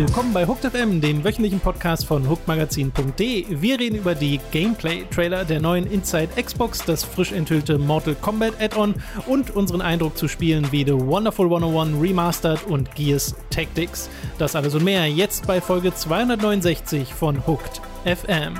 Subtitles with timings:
[0.00, 3.44] Willkommen bei Hooked FM, dem wöchentlichen Podcast von hookedmagazin.de.
[3.50, 8.94] Wir reden über die Gameplay-Trailer der neuen Inside Xbox, das frisch enthüllte Mortal Kombat Add-on
[9.26, 14.08] und unseren Eindruck zu Spielen wie The Wonderful 101 Remastered und Gears Tactics.
[14.38, 18.54] Das alles und mehr jetzt bei Folge 269 von Hooked FM.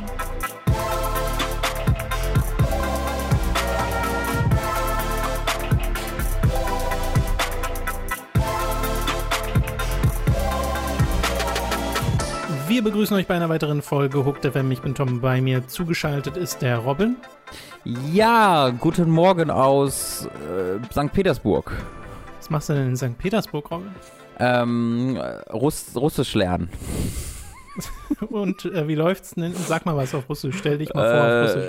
[12.80, 14.70] Wir begrüßen euch bei einer weiteren Folge Hooked FM.
[14.72, 15.20] Ich bin Tom.
[15.20, 17.16] Bei mir zugeschaltet ist der Robin.
[17.84, 21.12] Ja, guten Morgen aus äh, St.
[21.12, 21.72] Petersburg.
[22.38, 23.18] Was machst du denn in St.
[23.18, 23.90] Petersburg, Robin?
[24.38, 25.20] Ähm,
[25.52, 26.70] Russ Russisch lernen.
[28.30, 29.52] Und äh, wie läuft's denn?
[29.52, 30.56] Sag mal was auf Russisch.
[30.56, 31.68] Stell dich mal vor auf Russisch.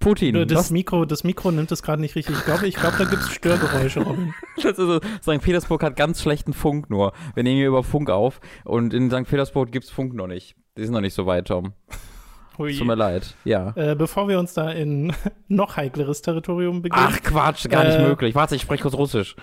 [0.00, 0.48] Putin.
[0.48, 2.36] Das Mikro, das Mikro nimmt es gerade nicht richtig.
[2.38, 4.34] Ich glaube, ich glaube, da gibt es Störgeräusche, Robin.
[4.56, 5.42] Das ist so, St.
[5.42, 7.12] Petersburg hat ganz schlechten Funk nur.
[7.34, 9.24] Wir nehmen hier über Funk auf und in St.
[9.24, 10.54] Petersburg gibt es Funk noch nicht.
[10.76, 11.72] Die sind noch nicht so weit, Tom.
[12.58, 12.76] Hui.
[12.76, 13.72] Tut mir leid, ja.
[13.74, 15.12] Äh, bevor wir uns da in
[15.48, 17.02] noch heikleres Territorium begeben.
[17.06, 18.34] Ach Quatsch, gar nicht äh, möglich.
[18.34, 19.34] Warte, ich spreche kurz Russisch.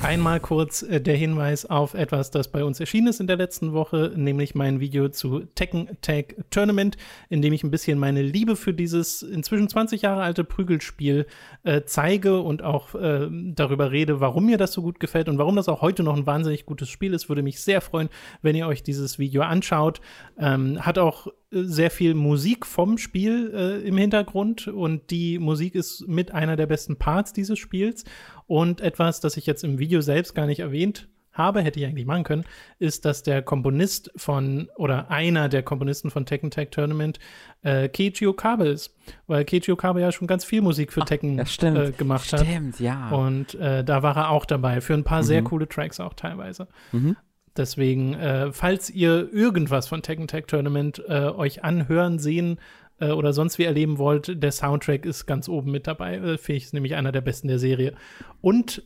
[0.00, 3.72] Einmal kurz äh, der Hinweis auf etwas, das bei uns erschienen ist in der letzten
[3.72, 6.96] Woche, nämlich mein Video zu Tekken Tag Tournament,
[7.28, 11.26] in dem ich ein bisschen meine Liebe für dieses inzwischen 20 Jahre alte Prügelspiel
[11.62, 15.56] äh, zeige und auch äh, darüber rede, warum mir das so gut gefällt und warum
[15.56, 17.28] das auch heute noch ein wahnsinnig gutes Spiel ist.
[17.28, 18.08] Würde mich sehr freuen,
[18.42, 20.00] wenn ihr euch dieses Video anschaut.
[20.38, 26.06] Ähm, hat auch sehr viel Musik vom Spiel äh, im Hintergrund und die Musik ist
[26.06, 28.04] mit einer der besten Parts dieses Spiels.
[28.46, 32.06] Und etwas, das ich jetzt im Video selbst gar nicht erwähnt habe, hätte ich eigentlich
[32.06, 32.44] machen können,
[32.78, 37.18] ist, dass der Komponist von oder einer der Komponisten von Tekken Tag Tournament
[37.62, 38.96] äh, Keiji Okabe ist.
[39.26, 42.42] Weil Keiji Okabe ja schon ganz viel Musik für Tekken ja, stimmt, äh, gemacht stimmt,
[42.42, 42.48] hat.
[42.48, 43.10] Stimmt, ja.
[43.10, 45.26] Und äh, da war er auch dabei für ein paar mhm.
[45.26, 46.68] sehr coole Tracks auch teilweise.
[46.92, 47.16] Mhm.
[47.56, 52.58] Deswegen, äh, falls ihr irgendwas von Tekken Tag Tournament äh, euch anhören, sehen
[53.00, 56.16] äh, oder sonst wie erleben wollt, der Soundtrack ist ganz oben mit dabei.
[56.16, 57.94] Äh, Finde ich, ist nämlich einer der besten der Serie.
[58.40, 58.82] Und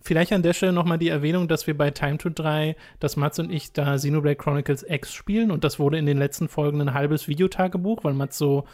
[0.00, 3.38] vielleicht an der Stelle nochmal die Erwähnung, dass wir bei Time to 3, dass Mats
[3.38, 6.94] und ich da Xenoblade Chronicles X spielen und das wurde in den letzten Folgen ein
[6.94, 8.64] halbes Videotagebuch, weil Mats so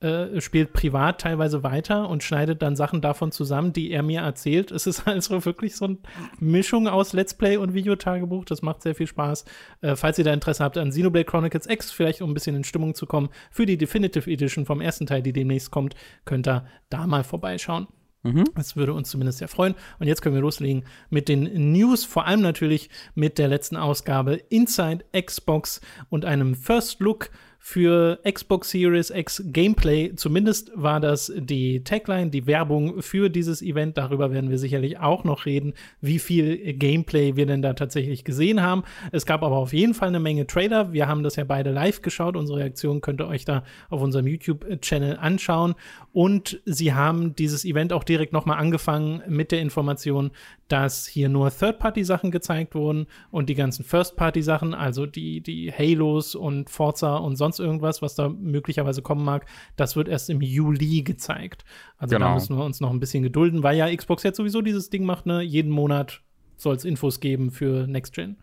[0.00, 4.70] äh, spielt privat teilweise weiter und schneidet dann Sachen davon zusammen, die er mir erzählt.
[4.70, 5.98] Es ist also wirklich so eine
[6.38, 8.44] Mischung aus Let's Play und Videotagebuch.
[8.44, 9.44] Das macht sehr viel Spaß.
[9.80, 12.62] Äh, falls ihr da Interesse habt an Xenoblade Chronicles X, vielleicht um ein bisschen in
[12.62, 16.64] Stimmung zu kommen, für die Definitive Edition vom ersten Teil, die demnächst kommt, könnt ihr
[16.90, 17.88] da mal vorbeischauen.
[18.22, 18.44] Mhm.
[18.54, 19.74] Das würde uns zumindest sehr freuen.
[19.98, 24.34] Und jetzt können wir loslegen mit den News, vor allem natürlich mit der letzten Ausgabe
[24.34, 30.14] Inside Xbox und einem First Look für Xbox Series X Gameplay.
[30.14, 33.98] Zumindest war das die Tagline, die Werbung für dieses Event.
[33.98, 38.62] Darüber werden wir sicherlich auch noch reden, wie viel Gameplay wir denn da tatsächlich gesehen
[38.62, 38.84] haben.
[39.12, 40.92] Es gab aber auf jeden Fall eine Menge Trailer.
[40.92, 42.36] Wir haben das ja beide live geschaut.
[42.36, 45.74] Unsere Reaktion könnt ihr euch da auf unserem YouTube-Channel anschauen.
[46.12, 50.30] Und sie haben dieses Event auch direkt nochmal angefangen mit der Information,
[50.68, 56.70] dass hier nur Third-Party-Sachen gezeigt wurden und die ganzen First-Party-Sachen, also die, die Halos und
[56.70, 61.64] Forza und sonst irgendwas, was da möglicherweise kommen mag, das wird erst im Juli gezeigt.
[61.96, 62.28] Also genau.
[62.28, 65.04] da müssen wir uns noch ein bisschen gedulden, weil ja Xbox jetzt sowieso dieses Ding
[65.04, 65.40] macht, ne?
[65.42, 66.20] Jeden Monat
[66.56, 68.36] soll es Infos geben für Next Gen.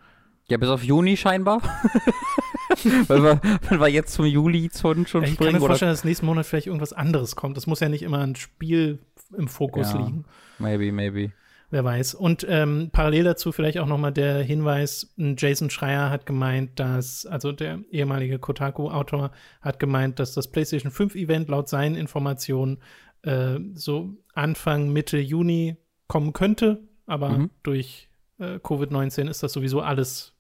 [0.47, 1.61] Ja, bis auf Juni scheinbar.
[3.07, 5.49] weil, wir, weil wir jetzt zum Juli schon, schon ja, ich springen.
[5.49, 7.57] Ich kann mir vorstellen, dass nächsten Monat vielleicht irgendwas anderes kommt.
[7.57, 8.99] Das muss ja nicht immer ein Spiel
[9.35, 10.25] im Fokus ja, liegen.
[10.59, 11.31] Maybe, maybe.
[11.72, 12.14] Wer weiß.
[12.14, 17.52] Und ähm, parallel dazu vielleicht auch nochmal der Hinweis, Jason Schreier hat gemeint, dass, also
[17.52, 19.31] der ehemalige Kotaku-Autor
[19.62, 22.78] hat gemeint, dass das PlayStation 5-Event laut seinen Informationen
[23.24, 25.78] äh, so Anfang, Mitte Juni
[26.08, 27.50] kommen könnte, aber mhm.
[27.64, 30.34] durch äh, Covid-19 ist das sowieso alles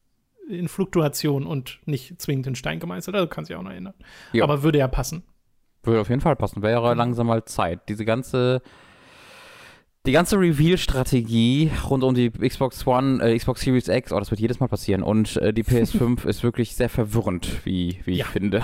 [0.47, 3.15] in Fluktuation und nicht zwingend in Stein gemeißelt.
[3.15, 3.95] Also kann sich auch noch ändern.
[4.31, 4.43] Jo.
[4.43, 5.23] Aber würde ja passen.
[5.83, 6.61] Würde auf jeden Fall passen.
[6.61, 7.89] Wäre langsam mal Zeit.
[7.89, 8.61] Diese ganze
[10.05, 14.39] die ganze Reveal-Strategie rund um die Xbox One, äh, Xbox Series X, oh, das wird
[14.39, 15.03] jedes Mal passieren.
[15.03, 18.25] Und äh, die PS5 ist wirklich sehr verwirrend, wie, wie ja.
[18.25, 18.63] ich finde.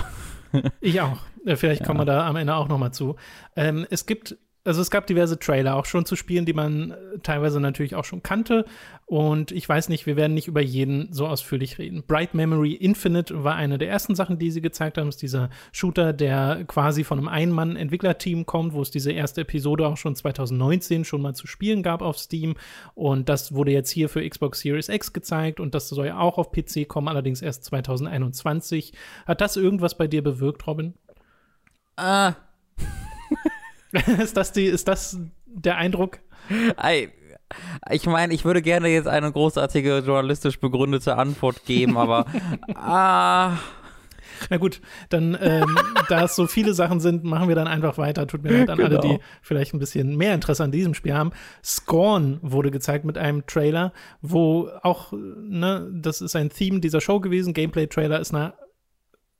[0.80, 1.18] ich auch.
[1.44, 1.86] Äh, vielleicht ja.
[1.86, 3.16] kommen wir da am Ende auch noch mal zu.
[3.56, 7.18] Ähm, es gibt also es gab diverse Trailer auch schon zu Spielen, die man äh,
[7.22, 8.64] teilweise natürlich auch schon kannte.
[9.06, 12.04] Und ich weiß nicht, wir werden nicht über jeden so ausführlich reden.
[12.06, 15.08] Bright Memory Infinite war eine der ersten Sachen, die sie gezeigt haben.
[15.08, 19.96] Ist dieser Shooter, der quasi von einem Ein-Mann-Entwicklerteam kommt, wo es diese erste Episode auch
[19.96, 22.54] schon 2019 schon mal zu spielen gab auf Steam.
[22.94, 26.38] Und das wurde jetzt hier für Xbox Series X gezeigt und das soll ja auch
[26.38, 28.92] auf PC kommen, allerdings erst 2021.
[29.26, 30.94] Hat das irgendwas bei dir bewirkt, Robin?
[31.96, 32.34] Ah.
[34.22, 36.18] Ist, das die, ist das der Eindruck?
[36.50, 37.08] I,
[37.90, 42.26] Ich meine, ich würde gerne jetzt eine großartige journalistisch begründete Antwort geben, aber
[42.74, 43.58] ah.
[44.50, 45.76] Na gut, dann, ähm,
[46.08, 48.26] da es so viele Sachen sind, machen wir dann einfach weiter.
[48.26, 48.88] Tut mir leid an genau.
[48.88, 49.20] alle, die genau.
[49.40, 51.30] vielleicht ein bisschen mehr Interesse an diesem Spiel haben.
[51.64, 57.20] Scorn wurde gezeigt mit einem Trailer, wo auch, ne, das ist ein Theme dieser Show
[57.20, 57.54] gewesen.
[57.54, 58.54] Gameplay-Trailer ist eine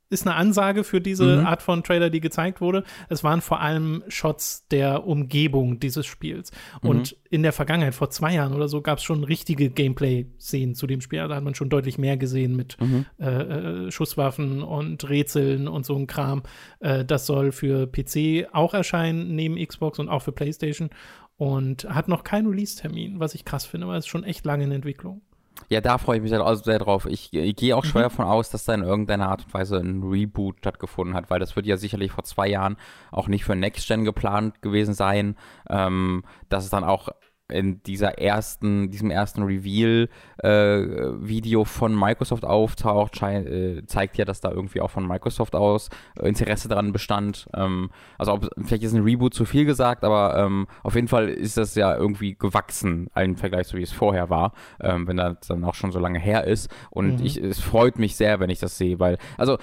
[0.09, 1.45] ist eine Ansage für diese mhm.
[1.45, 2.83] Art von Trailer, die gezeigt wurde.
[3.09, 6.51] Es waren vor allem Shots der Umgebung dieses Spiels.
[6.81, 6.89] Mhm.
[6.89, 10.87] Und in der Vergangenheit, vor zwei Jahren oder so, gab es schon richtige Gameplay-Szenen zu
[10.87, 11.27] dem Spiel.
[11.27, 13.05] Da hat man schon deutlich mehr gesehen mit mhm.
[13.19, 16.43] äh, äh, Schusswaffen und Rätseln und so ein Kram.
[16.79, 20.89] Äh, das soll für PC auch erscheinen, neben Xbox und auch für PlayStation.
[21.35, 24.71] Und hat noch keinen Release-Termin, was ich krass finde, weil es schon echt lange in
[24.71, 25.21] Entwicklung.
[25.69, 27.05] Ja, da freue ich mich halt also sehr drauf.
[27.05, 28.09] Ich, ich gehe auch schwer mhm.
[28.09, 31.55] davon aus, dass da in irgendeiner Art und Weise ein Reboot stattgefunden hat, weil das
[31.55, 32.77] wird ja sicherlich vor zwei Jahren
[33.11, 35.35] auch nicht für Next Gen geplant gewesen sein.
[35.69, 37.09] Ähm, dass es dann auch
[37.53, 44.51] in dieser ersten, diesem ersten Reveal-Video äh, von Microsoft auftaucht, äh, zeigt ja, dass da
[44.51, 45.89] irgendwie auch von Microsoft aus
[46.19, 47.47] äh, Interesse daran bestand.
[47.55, 51.29] Ähm, also ob, vielleicht ist ein Reboot zu viel gesagt, aber ähm, auf jeden Fall
[51.29, 55.37] ist das ja irgendwie gewachsen im Vergleich zu wie es vorher war, ähm, wenn das
[55.47, 56.69] dann auch schon so lange her ist.
[56.89, 57.25] Und mhm.
[57.25, 59.57] ich, es freut mich sehr, wenn ich das sehe, weil, also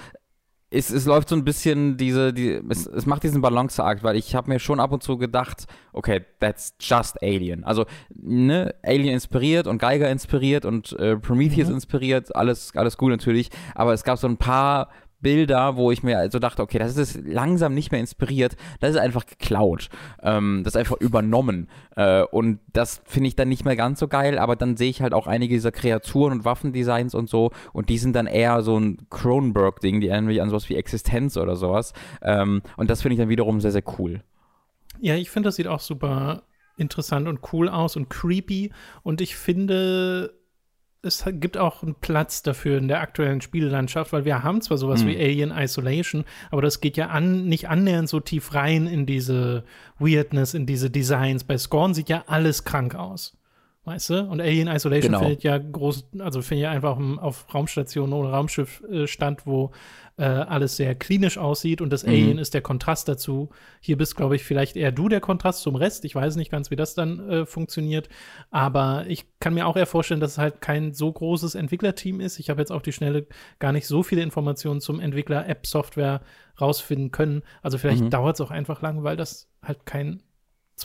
[0.73, 4.35] es, es läuft so ein bisschen diese, die, es, es macht diesen Balanceakt, weil ich
[4.35, 7.65] habe mir schon ab und zu gedacht, okay, that's just Alien.
[7.65, 11.75] Also, ne, Alien inspiriert und Geiger inspiriert und äh, Prometheus mhm.
[11.75, 14.89] inspiriert, alles, alles gut natürlich, aber es gab so ein paar
[15.21, 18.97] Bilder, wo ich mir also dachte, okay, das ist langsam nicht mehr inspiriert, das ist
[18.97, 19.89] einfach geklaut,
[20.21, 24.07] ähm, das ist einfach übernommen äh, und das finde ich dann nicht mehr ganz so
[24.07, 27.89] geil, aber dann sehe ich halt auch einige dieser Kreaturen und Waffendesigns und so und
[27.89, 31.55] die sind dann eher so ein Cronenberg-Ding, die erinnern mich an sowas wie Existenz oder
[31.55, 34.21] sowas ähm, und das finde ich dann wiederum sehr, sehr cool.
[34.99, 36.43] Ja, ich finde, das sieht auch super
[36.77, 38.71] interessant und cool aus und creepy
[39.03, 40.33] und ich finde
[41.03, 45.03] es gibt auch einen Platz dafür in der aktuellen Spiellandschaft, weil wir haben zwar sowas
[45.03, 45.07] mhm.
[45.07, 49.63] wie Alien Isolation, aber das geht ja an, nicht annähernd so tief rein in diese
[49.97, 51.43] Weirdness, in diese Designs.
[51.43, 53.35] Bei Scorn sieht ja alles krank aus.
[53.83, 54.21] Weißt du?
[54.25, 55.23] Und Alien Isolation genau.
[55.23, 59.71] findet ja groß, also findet ja einfach auf Raumstationen oder Raumschiff äh, stand, wo
[60.17, 62.09] äh, alles sehr klinisch aussieht und das mhm.
[62.09, 63.49] Alien ist der Kontrast dazu.
[63.79, 66.05] Hier bist, glaube ich, vielleicht eher du der Kontrast zum Rest.
[66.05, 68.07] Ich weiß nicht ganz, wie das dann äh, funktioniert.
[68.51, 72.37] Aber ich kann mir auch eher vorstellen, dass es halt kein so großes Entwicklerteam ist.
[72.37, 73.25] Ich habe jetzt auf die Schnelle
[73.57, 76.21] gar nicht so viele Informationen zum Entwickler App-Software
[76.59, 77.41] rausfinden können.
[77.63, 78.09] Also vielleicht mhm.
[78.11, 80.21] dauert es auch einfach lang, weil das halt kein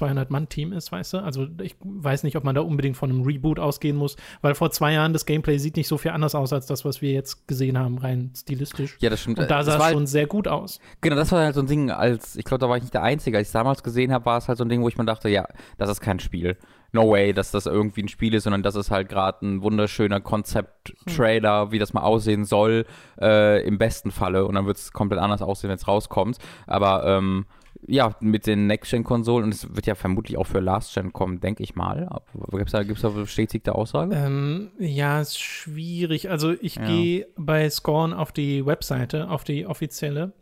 [0.01, 1.19] 200-Mann-Team ist, weißt du?
[1.19, 4.71] Also ich weiß nicht, ob man da unbedingt von einem Reboot ausgehen muss, weil vor
[4.71, 7.49] zwei Jahren das Gameplay sieht nicht so viel anders aus als das, was wir jetzt
[7.49, 8.97] gesehen haben, rein stilistisch.
[9.01, 9.39] Ja, das stimmt.
[9.39, 10.81] Und da sah es halt, schon sehr gut aus.
[11.01, 13.03] Genau, das war halt so ein Ding, als ich glaube, da war ich nicht der
[13.03, 13.39] Einzige.
[13.39, 15.05] Als ich es damals gesehen habe, war es halt so ein Ding, wo ich mir
[15.05, 15.47] dachte, ja,
[15.79, 16.57] das ist kein Spiel.
[16.93, 20.21] No way, dass das irgendwie ein Spiel ist, sondern das ist halt gerade ein wunderschöner
[20.21, 21.73] Konzept-Trailer, hm.
[21.73, 22.87] wie das mal aussehen soll,
[23.21, 24.47] äh, im besten Falle.
[24.47, 26.39] Und dann wird es komplett anders aussehen, wenn es rauskommt.
[26.67, 27.47] Aber ähm,
[27.87, 31.75] ja, mit den Next-Gen-Konsolen und es wird ja vermutlich auch für Last-Gen kommen, denke ich
[31.75, 32.09] mal.
[32.51, 34.15] Gibt es da, gibt's da bestätigte Aussage?
[34.15, 36.31] Ähm, ja, ist schwierig.
[36.31, 36.87] Also ich ja.
[36.87, 40.33] gehe bei Scorn auf die Webseite, auf die offizielle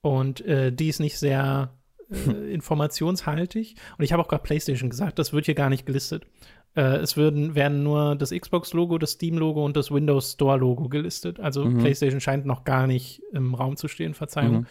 [0.00, 1.72] und äh, die ist nicht sehr
[2.10, 3.76] äh, informationshaltig.
[3.96, 6.26] Und ich habe auch gerade PlayStation gesagt, das wird hier gar nicht gelistet.
[6.74, 11.40] Äh, es würden, werden nur das Xbox-Logo, das Steam-Logo und das Windows Store-Logo gelistet.
[11.40, 11.78] Also mhm.
[11.78, 14.60] PlayStation scheint noch gar nicht im Raum zu stehen, Verzeihung.
[14.60, 14.66] Mhm.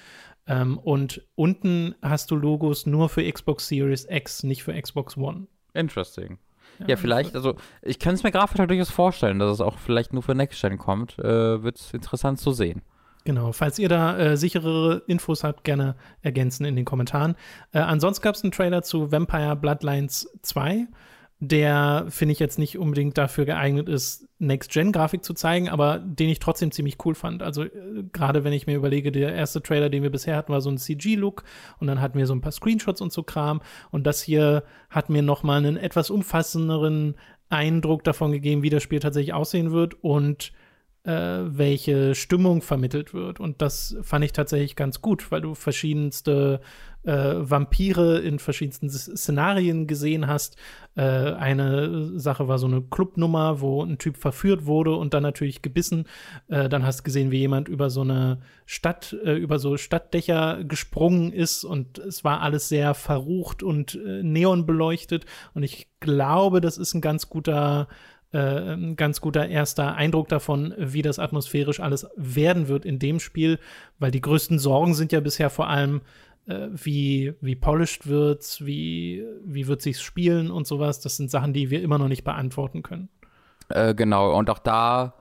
[0.48, 5.48] Ähm, und unten hast du Logos nur für Xbox Series X, nicht für Xbox One.
[5.74, 6.39] Interesting.
[6.80, 9.77] Ja, ja vielleicht, also ich kann es mir grafisch halt durchaus vorstellen, dass es auch
[9.77, 11.18] vielleicht nur für Next Gen kommt.
[11.20, 12.82] Äh, Wird es interessant zu sehen.
[13.25, 17.36] Genau, falls ihr da äh, sicherere Infos habt, gerne ergänzen in den Kommentaren.
[17.74, 20.88] Äh, ansonsten gab es einen Trailer zu Vampire Bloodlines 2
[21.39, 26.39] der, finde ich, jetzt nicht unbedingt dafür geeignet ist, Next-Gen-Grafik zu zeigen, aber den ich
[26.39, 27.44] trotzdem ziemlich cool fand.
[27.44, 30.62] Also äh, gerade wenn ich mir überlege, der erste Trailer, den wir bisher hatten, war
[30.62, 31.44] so ein CG-Look
[31.79, 35.10] und dann hatten wir so ein paar Screenshots und so Kram und das hier hat
[35.10, 37.15] mir noch mal einen etwas umfassenderen
[37.50, 40.51] Eindruck davon gegeben, wie das Spiel tatsächlich aussehen wird und
[41.03, 43.39] äh, welche Stimmung vermittelt wird.
[43.39, 46.62] Und das fand ich tatsächlich ganz gut, weil du verschiedenste
[47.08, 50.58] äh, Vampire in verschiedensten Szenarien gesehen hast.
[50.96, 55.62] Äh, eine Sache war so eine Clubnummer, wo ein Typ verführt wurde und dann natürlich
[55.62, 56.06] gebissen.
[56.50, 60.66] Äh, dann hast du gesehen, wie jemand über so eine Stadt, äh, über so Stadtdächer
[60.66, 65.26] gesprungen ist und es war alles sehr verrucht und äh, neonbeleuchtet.
[65.54, 67.88] Und ich glaube, das ist ein ganz guter
[68.34, 73.22] äh, ein ganz guter erster Eindruck davon, wie das atmosphärisch alles werden wird in dem
[73.22, 73.58] Spiel,
[74.00, 76.02] weil die größten Sorgen sind ja bisher vor allem,
[76.48, 81.00] äh, wie, wie polished wird's, wie, wie wird sich's spielen und sowas.
[81.00, 83.10] Das sind Sachen, die wir immer noch nicht beantworten können.
[83.70, 85.13] Äh, genau, und auch da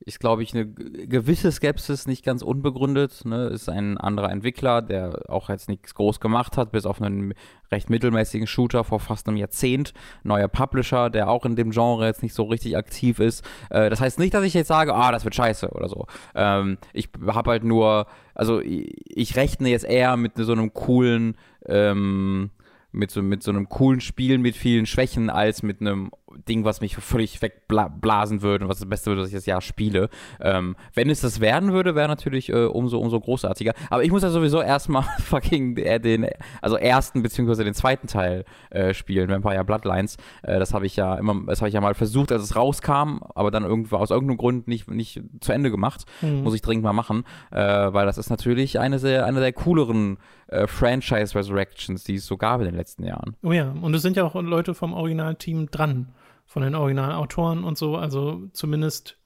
[0.00, 3.24] ist, glaube ich, eine gewisse Skepsis nicht ganz unbegründet.
[3.24, 3.46] Ne?
[3.46, 7.32] Ist ein anderer Entwickler, der auch jetzt nichts groß gemacht hat, bis auf einen
[7.70, 9.94] recht mittelmäßigen Shooter vor fast einem Jahrzehnt.
[10.22, 13.44] Neuer Publisher, der auch in dem Genre jetzt nicht so richtig aktiv ist.
[13.70, 16.06] Äh, das heißt nicht, dass ich jetzt sage, ah, das wird scheiße oder so.
[16.34, 21.38] Ähm, ich habe halt nur, also ich, ich, rechne jetzt eher mit so einem coolen,
[21.66, 22.50] ähm,
[22.92, 26.10] mit so, mit so einem coolen Spiel mit vielen Schwächen als mit einem
[26.48, 29.60] Ding, was mich völlig wegblasen würde und was das Beste würde, dass ich das Jahr
[29.60, 30.08] spiele.
[30.40, 33.72] Ähm, wenn es das werden würde, wäre natürlich äh, umso, umso großartiger.
[33.90, 36.26] Aber ich muss ja sowieso erstmal fucking äh, den,
[36.60, 40.16] also ersten beziehungsweise den zweiten Teil äh, spielen, Vampire Bloodlines.
[40.42, 43.20] Äh, das habe ich ja immer, das habe ich ja mal versucht, als es rauskam,
[43.34, 46.04] aber dann irgendwo aus irgendeinem Grund nicht, nicht zu Ende gemacht.
[46.22, 46.42] Mhm.
[46.42, 50.18] Muss ich dringend mal machen, äh, weil das ist natürlich eine sehr, eine der cooleren
[50.48, 53.36] äh, Franchise Resurrections, die es so gab in den letzten Jahren.
[53.42, 56.08] Oh ja, und es sind ja auch Leute vom Originalteam dran
[56.46, 57.96] von den Originalautoren und so.
[57.96, 59.18] Also zumindest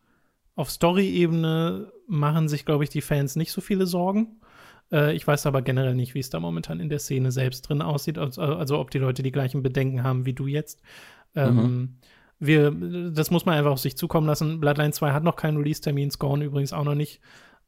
[0.55, 4.41] auf Story-Ebene machen sich, glaube ich, die Fans nicht so viele Sorgen.
[4.91, 7.83] Äh, ich weiß aber generell nicht, wie es da momentan in der Szene selbst drin
[7.83, 8.19] aussieht.
[8.19, 10.83] Also, also ob die Leute die gleichen Bedenken haben wie du jetzt.
[11.35, 11.95] Ähm, mhm.
[12.39, 12.71] wir,
[13.13, 14.61] das muss man einfach auf sich zukommen lassen.
[14.61, 17.21] Bloodline 2 hat noch keinen Release-Termin, Scorn übrigens auch noch nicht.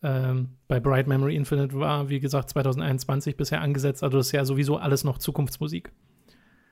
[0.02, 4.02] Ähm, bei Bright Memory Infinite war, wie gesagt, 2021 bisher angesetzt.
[4.02, 5.92] Also das ist ja sowieso alles noch Zukunftsmusik.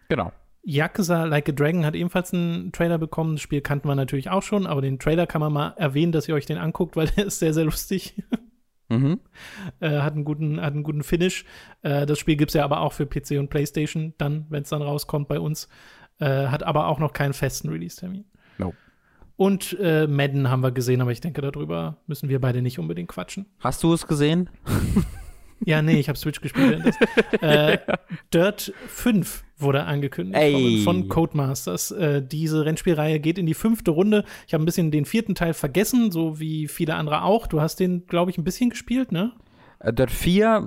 [0.09, 0.33] Genau.
[0.63, 3.37] Yakuza Like a Dragon hat ebenfalls einen Trailer bekommen.
[3.37, 6.29] Das Spiel kannten wir natürlich auch schon, aber den Trailer kann man mal erwähnen, dass
[6.29, 8.23] ihr euch den anguckt, weil der ist sehr, sehr lustig.
[8.89, 9.21] Mhm.
[9.81, 11.45] Äh, hat, einen guten, hat einen guten Finish.
[11.83, 14.71] Äh, das Spiel gibt es ja aber auch für PC und PlayStation, dann, wenn es
[14.71, 15.69] dann rauskommt bei uns.
[16.21, 18.25] Äh, hat aber auch noch keinen festen Release-Termin.
[18.59, 18.75] No.
[19.37, 23.09] Und äh, Madden haben wir gesehen, aber ich denke, darüber müssen wir beide nicht unbedingt
[23.09, 23.47] quatschen.
[23.61, 24.51] Hast du es gesehen?
[25.65, 26.83] Ja, nee, ich habe Switch gespielt.
[27.41, 27.79] äh,
[28.33, 30.83] Dirt 5 wurde angekündigt Ey.
[30.85, 31.91] von Codemasters.
[31.91, 34.25] Äh, diese Rennspielreihe geht in die fünfte Runde.
[34.47, 37.47] Ich habe ein bisschen den vierten Teil vergessen, so wie viele andere auch.
[37.47, 39.33] Du hast den, glaube ich, ein bisschen gespielt, ne?
[39.81, 40.67] Äh, Dirt 4,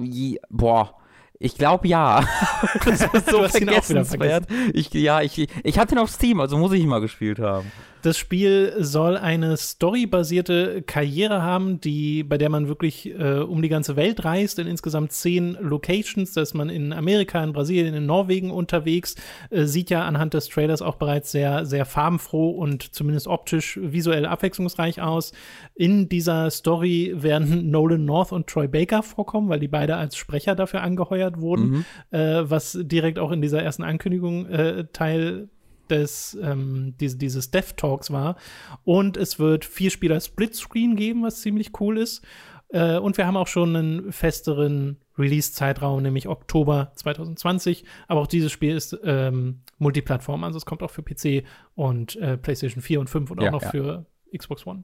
[0.49, 0.95] boah.
[1.39, 2.23] Ich glaube ja.
[2.85, 4.45] das ist so vergessenswert.
[4.73, 7.71] Ich, ja, ich, ich hatte den auf Steam, also muss ich ihn mal gespielt haben.
[8.01, 13.69] Das Spiel soll eine storybasierte Karriere haben, die, bei der man wirklich äh, um die
[13.69, 16.33] ganze Welt reist, in insgesamt zehn Locations.
[16.33, 19.15] Da ist man in Amerika, in Brasilien, in Norwegen unterwegs.
[19.49, 24.25] Äh, sieht ja anhand des Trailers auch bereits sehr, sehr farbenfroh und zumindest optisch visuell
[24.25, 25.31] abwechslungsreich aus.
[25.75, 30.55] In dieser Story werden Nolan North und Troy Baker vorkommen, weil die beide als Sprecher
[30.55, 31.85] dafür angeheuert wurden, mhm.
[32.11, 35.49] äh, was direkt auch in dieser ersten Ankündigung äh, Teil
[35.91, 38.37] des, ähm, diese, dieses Dev Talks war.
[38.83, 42.23] Und es wird vier Spieler Splitscreen geben, was ziemlich cool ist.
[42.69, 47.83] Äh, und wir haben auch schon einen festeren Release-Zeitraum, nämlich Oktober 2020.
[48.07, 51.45] Aber auch dieses Spiel ist ähm, Multiplattform, also es kommt auch für PC
[51.75, 53.69] und äh, PlayStation 4 und 5 und auch ja, noch ja.
[53.69, 54.05] für
[54.35, 54.83] Xbox One.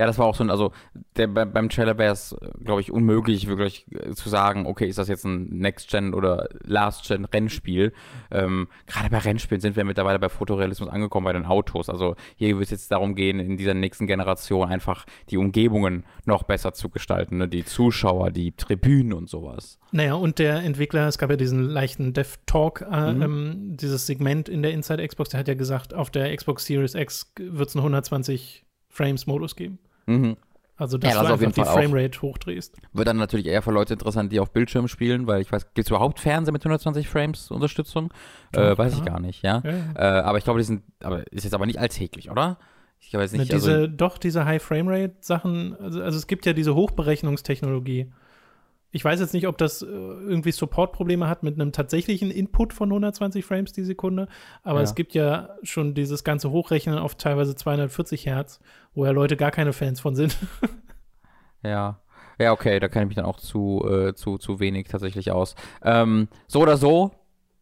[0.00, 0.72] Ja, das war auch so ein, also
[1.18, 5.08] der, beim Trailer wäre es, glaube ich, unmöglich, wirklich äh, zu sagen, okay, ist das
[5.08, 7.92] jetzt ein Next-Gen oder Last-Gen-Rennspiel.
[8.30, 11.90] Ähm, Gerade bei Rennspielen sind wir mittlerweile bei Fotorealismus angekommen, bei den Autos.
[11.90, 16.44] Also hier wird es jetzt darum gehen, in dieser nächsten Generation einfach die Umgebungen noch
[16.44, 17.46] besser zu gestalten, ne?
[17.46, 19.78] die Zuschauer, die Tribünen und sowas.
[19.92, 23.22] Naja, und der Entwickler, es gab ja diesen leichten Dev Talk, äh, mhm.
[23.22, 26.94] ähm, dieses Segment in der Inside Xbox, der hat ja gesagt, auf der Xbox Series
[26.94, 29.78] X wird es einen 120 Frames Modus geben.
[30.06, 30.36] Mhm.
[30.76, 32.78] Also, dass ja, das du einfach die Framerate hochdrehst.
[32.94, 35.86] Wird dann natürlich eher für Leute interessant, die auf Bildschirm spielen, weil ich weiß, gibt
[35.86, 38.10] es überhaupt Fernseher mit 120 Frames Unterstützung?
[38.52, 39.62] Äh, weiß ich gar nicht, ja.
[39.62, 39.72] ja.
[39.94, 42.56] Äh, aber ich glaube, die sind, aber ist jetzt aber nicht alltäglich, oder?
[42.98, 43.50] Ich weiß nicht.
[43.50, 48.10] Ne, diese, also, doch, diese High Framerate Sachen, also, also es gibt ja diese Hochberechnungstechnologie.
[48.92, 52.88] Ich weiß jetzt nicht, ob das äh, irgendwie Support-Probleme hat mit einem tatsächlichen Input von
[52.88, 54.28] 120 Frames die Sekunde,
[54.62, 54.84] aber ja.
[54.84, 58.60] es gibt ja schon dieses ganze Hochrechnen auf teilweise 240 Hertz,
[58.94, 60.36] wo ja Leute gar keine Fans von sind.
[61.62, 62.00] ja.
[62.38, 65.54] Ja, okay, da kenne ich mich dann auch zu, äh, zu, zu wenig tatsächlich aus.
[65.82, 67.10] Ähm, so oder so,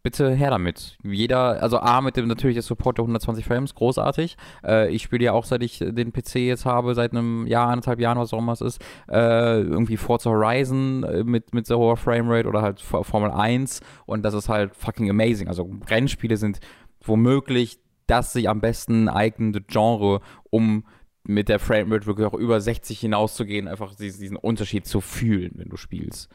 [0.02, 0.96] bitte her damit.
[1.02, 4.36] Jeder, also A, mit dem natürlich der Support der 120 Frames, großartig.
[4.64, 8.00] Äh, ich spiele ja auch, seit ich den PC jetzt habe, seit einem Jahr, anderthalb
[8.00, 11.96] Jahren, was auch immer es ist, äh, irgendwie Forza Horizon äh, mit, mit so hoher
[11.96, 15.48] Framerate oder halt Formel 1 und das ist halt fucking amazing.
[15.48, 16.60] Also Rennspiele sind
[17.02, 20.84] womöglich das sich am besten eignende Genre, um
[21.24, 25.76] mit der Framerate wirklich auch über 60 hinauszugehen, einfach diesen Unterschied zu fühlen, wenn du
[25.76, 26.30] spielst.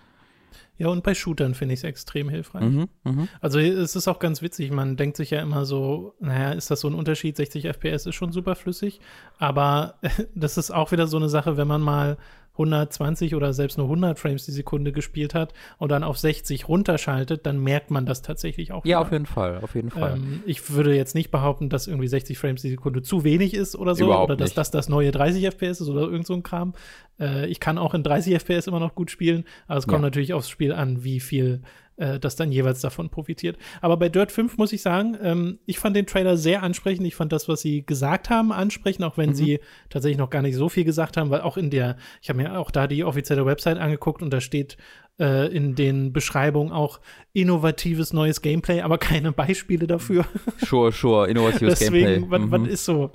[0.77, 2.63] Ja, und bei Shootern finde ich es extrem hilfreich.
[2.63, 3.27] Mhm, mh.
[3.41, 6.79] Also es ist auch ganz witzig, man denkt sich ja immer so, naja, ist das
[6.79, 7.37] so ein Unterschied?
[7.37, 8.99] 60 FPS ist schon super flüssig,
[9.37, 9.95] aber
[10.35, 12.17] das ist auch wieder so eine Sache, wenn man mal
[12.53, 17.45] 120 oder selbst nur 100 Frames die Sekunde gespielt hat und dann auf 60 runterschaltet,
[17.47, 18.85] dann merkt man das tatsächlich auch.
[18.85, 19.01] Ja, wieder.
[19.01, 20.17] auf jeden Fall, auf jeden Fall.
[20.17, 23.75] Ähm, ich würde jetzt nicht behaupten, dass irgendwie 60 Frames die Sekunde zu wenig ist
[23.75, 24.57] oder so Überhaupt oder dass nicht.
[24.57, 26.73] das das neue 30 FPS ist oder irgend so ein Kram.
[27.19, 30.07] Äh, ich kann auch in 30 FPS immer noch gut spielen, aber es kommt ja.
[30.07, 31.61] natürlich aufs Spiel an, wie viel
[31.97, 33.57] äh, das dann jeweils davon profitiert.
[33.81, 37.05] Aber bei Dirt 5 muss ich sagen, ähm, ich fand den Trailer sehr ansprechend.
[37.05, 39.35] Ich fand das, was sie gesagt haben, ansprechend, auch wenn mhm.
[39.35, 39.59] sie
[39.89, 42.57] tatsächlich noch gar nicht so viel gesagt haben, weil auch in der, ich habe mir
[42.57, 44.77] auch da die offizielle Website angeguckt und da steht
[45.19, 46.99] äh, in den Beschreibungen auch
[47.33, 50.25] innovatives neues Gameplay, aber keine Beispiele dafür.
[50.57, 52.39] Sure, sure, innovatives Deswegen, Gameplay.
[52.39, 52.51] Deswegen, mhm.
[52.51, 53.11] was ist so?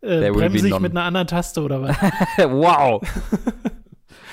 [0.00, 1.96] Äh, bremse ich mit einer anderen Taste oder was?
[2.38, 3.02] wow.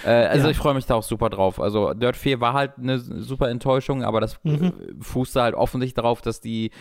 [0.05, 0.51] Äh, also ja.
[0.51, 1.59] ich freue mich da auch super drauf.
[1.59, 4.73] Also Dirt 4 war halt eine super Enttäuschung, aber das mhm.
[5.01, 6.71] fußte halt offensichtlich darauf, dass die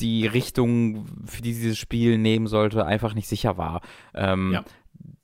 [0.00, 3.80] die Richtung, für die dieses Spiel nehmen sollte, einfach nicht sicher war.
[4.12, 4.64] Ähm, ja.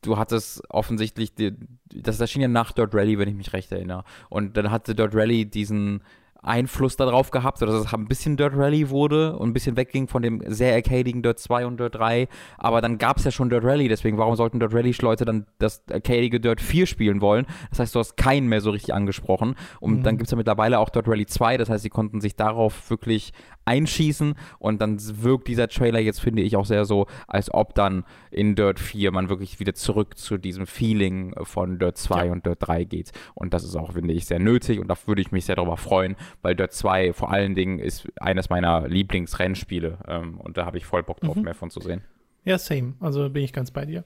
[0.03, 1.55] Du hattest offensichtlich, die,
[1.87, 4.05] das erschien ja nach Dirt Rally, wenn ich mich recht erinnere.
[4.29, 6.03] Und dann hatte Dirt Rally diesen
[6.43, 10.23] Einfluss darauf gehabt, dass es ein bisschen Dirt Rally wurde und ein bisschen wegging von
[10.23, 12.29] dem sehr arcadigen Dirt 2 und Dirt 3.
[12.59, 15.83] Aber dann gab es ja schon Dirt Rally, deswegen warum sollten Dirt Rally-Leute dann das
[15.91, 17.47] arcadige Dirt 4 spielen wollen?
[17.71, 19.55] Das heißt, du hast keinen mehr so richtig angesprochen.
[19.81, 20.03] Und mhm.
[20.03, 22.91] dann gibt es ja mittlerweile auch Dirt Rally 2, das heißt, sie konnten sich darauf
[22.91, 23.33] wirklich
[23.65, 28.05] einschießen und dann wirkt dieser Trailer jetzt, finde ich, auch sehr so, als ob dann
[28.31, 32.33] in Dirt 4 man wirklich wieder zurück zu diesem Feeling von Dirt 2 ja.
[32.33, 33.13] und Dirt 3 geht.
[33.35, 35.77] Und das ist auch, finde ich, sehr nötig und da würde ich mich sehr darüber
[35.77, 40.79] freuen, weil Dirt 2 vor allen Dingen ist eines meiner Lieblingsrennspiele ähm, und da habe
[40.79, 41.43] ich voll Bock drauf, mhm.
[41.43, 42.03] mehr von zu sehen.
[42.45, 42.95] Ja, same.
[43.01, 44.05] Also bin ich ganz bei dir.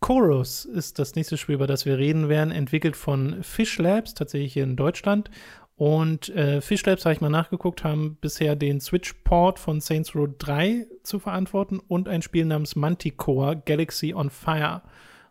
[0.00, 4.52] Chorus ist das nächste Spiel, über das wir reden werden, entwickelt von Fish Labs, tatsächlich
[4.52, 5.30] hier in Deutschland.
[5.78, 10.28] Und äh, Fish Labs, habe ich mal nachgeguckt, haben bisher den Switch-Port von Saints Row
[10.36, 14.82] 3 zu verantworten und ein Spiel namens Manticore Galaxy on Fire,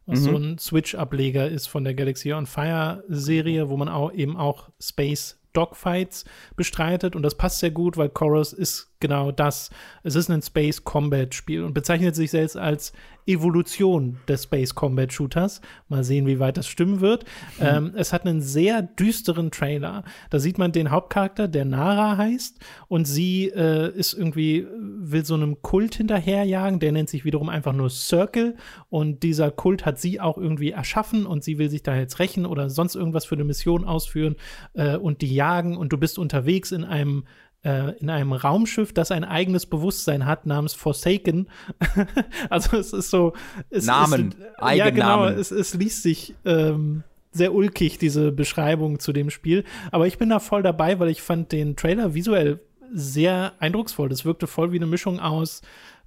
[0.05, 0.23] was mhm.
[0.23, 5.37] so ein Switch-Ableger ist von der Galaxy on Fire-Serie, wo man auch eben auch Space
[5.51, 6.23] Dogfights
[6.55, 9.69] bestreitet und das passt sehr gut, weil Chorus ist genau das.
[10.03, 12.93] Es ist ein Space Combat Spiel und bezeichnet sich selbst als
[13.27, 15.61] Evolution des Space Combat Shooters.
[15.89, 17.25] Mal sehen, wie weit das stimmen wird.
[17.59, 17.65] Mhm.
[17.65, 20.03] Ähm, es hat einen sehr düsteren Trailer.
[20.29, 25.35] Da sieht man den Hauptcharakter, der Nara heißt, und sie äh, ist irgendwie, will so
[25.35, 28.55] einem Kult hinterherjagen, der nennt sich wiederum einfach nur Circle.
[28.89, 32.45] Und dieser Kult hat sie auch irgendwie erschaffen und sie will sich da jetzt rächen
[32.45, 34.37] oder sonst irgendwas für eine Mission ausführen
[34.73, 35.75] äh, und die jagen.
[35.75, 37.25] Und du bist unterwegs in einem
[37.67, 41.49] äh, in einem Raumschiff, das ein eigenes Bewusstsein hat, namens Forsaken.
[42.49, 43.33] also es ist so.
[43.69, 48.99] Es Namen, ist, äh, Ja, genau, es, es liest sich ähm, sehr ulkig, diese Beschreibung
[48.99, 49.65] zu dem Spiel.
[49.91, 52.61] Aber ich bin da voll dabei, weil ich fand den Trailer visuell
[52.93, 54.07] sehr eindrucksvoll.
[54.07, 55.61] Das wirkte voll wie eine Mischung aus,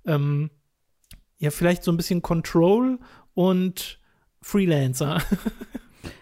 [0.06, 0.48] ähm,
[1.38, 2.98] ja, vielleicht so ein bisschen Control
[3.34, 4.00] und
[4.40, 5.22] Freelancer.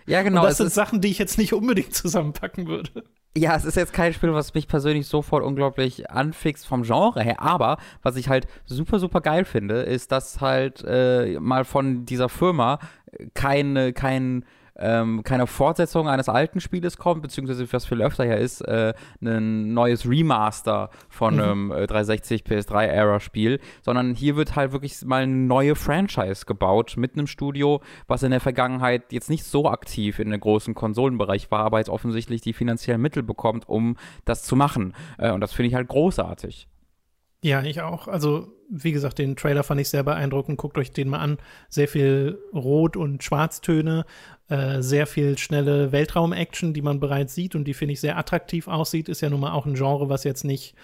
[0.06, 0.40] Ja, genau.
[0.40, 3.04] Und das sind Sachen, die ich jetzt nicht unbedingt zusammenpacken würde.
[3.38, 7.40] Ja, es ist jetzt kein Spiel, was mich persönlich sofort unglaublich anfixt vom Genre her,
[7.40, 12.28] aber was ich halt super, super geil finde, ist, dass halt äh, mal von dieser
[12.28, 12.80] Firma
[13.34, 14.44] keine, kein
[14.78, 19.74] ähm, keine Fortsetzung eines alten Spieles kommt, beziehungsweise was viel öfter her ist, äh, ein
[19.74, 21.40] neues Remaster von mhm.
[21.40, 27.14] einem äh, 360 PS3-Era-Spiel, sondern hier wird halt wirklich mal eine neue Franchise gebaut mit
[27.14, 31.64] einem Studio, was in der Vergangenheit jetzt nicht so aktiv in den großen Konsolenbereich war,
[31.64, 34.94] aber jetzt offensichtlich die finanziellen Mittel bekommt, um das zu machen.
[35.18, 36.68] Äh, und das finde ich halt großartig.
[37.42, 38.08] Ja, ich auch.
[38.08, 40.58] Also, wie gesagt, den Trailer fand ich sehr beeindruckend.
[40.58, 41.38] Guckt euch den mal an.
[41.68, 44.04] Sehr viel Rot- und Schwarztöne,
[44.48, 48.66] äh, sehr viel schnelle Weltraum-Action, die man bereits sieht und die, finde ich, sehr attraktiv
[48.66, 49.08] aussieht.
[49.08, 50.74] Ist ja nun mal auch ein Genre, was jetzt nicht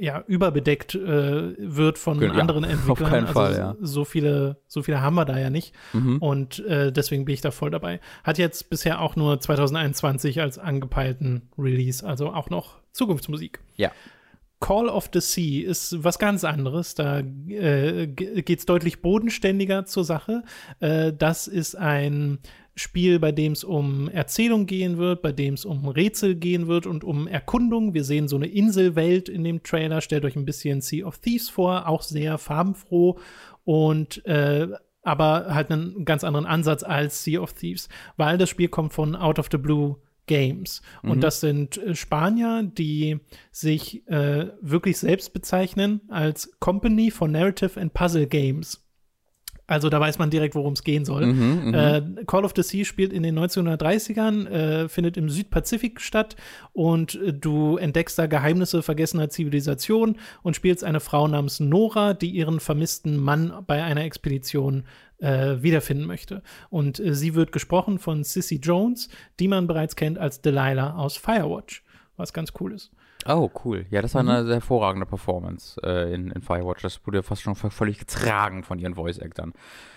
[0.00, 3.06] ja, überbedeckt äh, wird von ja, anderen Entwicklern.
[3.06, 3.76] Auf keinen also Fall, ja.
[3.80, 5.74] So viele, so viele haben wir da ja nicht.
[5.92, 6.18] Mhm.
[6.18, 8.00] Und äh, deswegen bin ich da voll dabei.
[8.24, 13.60] Hat jetzt bisher auch nur 2021 als angepeilten Release, also auch noch Zukunftsmusik.
[13.76, 13.92] Ja.
[14.60, 16.94] Call of the Sea ist was ganz anderes.
[16.94, 20.42] Da äh, geht es deutlich bodenständiger zur Sache.
[20.80, 22.40] Äh, das ist ein
[22.74, 26.86] Spiel, bei dem es um Erzählung gehen wird, bei dem es um Rätsel gehen wird
[26.86, 27.94] und um Erkundung.
[27.94, 30.00] Wir sehen so eine Inselwelt in dem Trailer.
[30.00, 33.18] Stellt euch ein bisschen Sea of Thieves vor, auch sehr farbenfroh
[33.64, 34.68] und äh,
[35.02, 39.16] aber halt einen ganz anderen Ansatz als Sea of Thieves, weil das Spiel kommt von
[39.16, 39.96] Out of the Blue
[40.28, 40.80] Games.
[41.02, 41.10] Mhm.
[41.10, 43.18] Und das sind äh, Spanier, die
[43.50, 48.84] sich äh, wirklich selbst bezeichnen als Company for Narrative and Puzzle Games.
[49.68, 51.26] Also da weiß man direkt, worum es gehen soll.
[51.26, 56.00] Mhm, mhm, äh, Call of the Sea spielt in den 1930ern, äh, findet im Südpazifik
[56.00, 56.36] statt
[56.72, 62.30] und äh, du entdeckst da Geheimnisse vergessener Zivilisation und spielst eine Frau namens Nora, die
[62.30, 64.84] ihren vermissten Mann bei einer Expedition
[65.18, 66.42] äh, wiederfinden möchte.
[66.70, 69.08] Und äh, sie wird gesprochen von Sissy Jones,
[69.40, 71.84] die man bereits kennt als Delilah aus Firewatch,
[72.16, 72.90] was ganz cool ist.
[73.26, 73.84] Oh, cool.
[73.90, 74.28] Ja, das war mhm.
[74.28, 76.82] eine sehr hervorragende Performance äh, in, in Firewatch.
[76.82, 79.52] Das wurde fast schon völlig getragen von ihren Voice-Actern.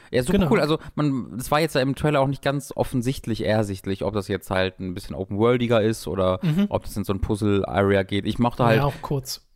[0.09, 0.51] Ja, super genau.
[0.51, 0.59] cool.
[0.59, 4.27] Also, man, das war jetzt ja im Trailer auch nicht ganz offensichtlich ersichtlich, ob das
[4.27, 6.65] jetzt halt ein bisschen open-worldiger ist oder mhm.
[6.69, 8.25] ob das in so ein Puzzle-Area geht.
[8.25, 8.77] Ich mochte halt.
[8.77, 9.47] Ja, auch kurz.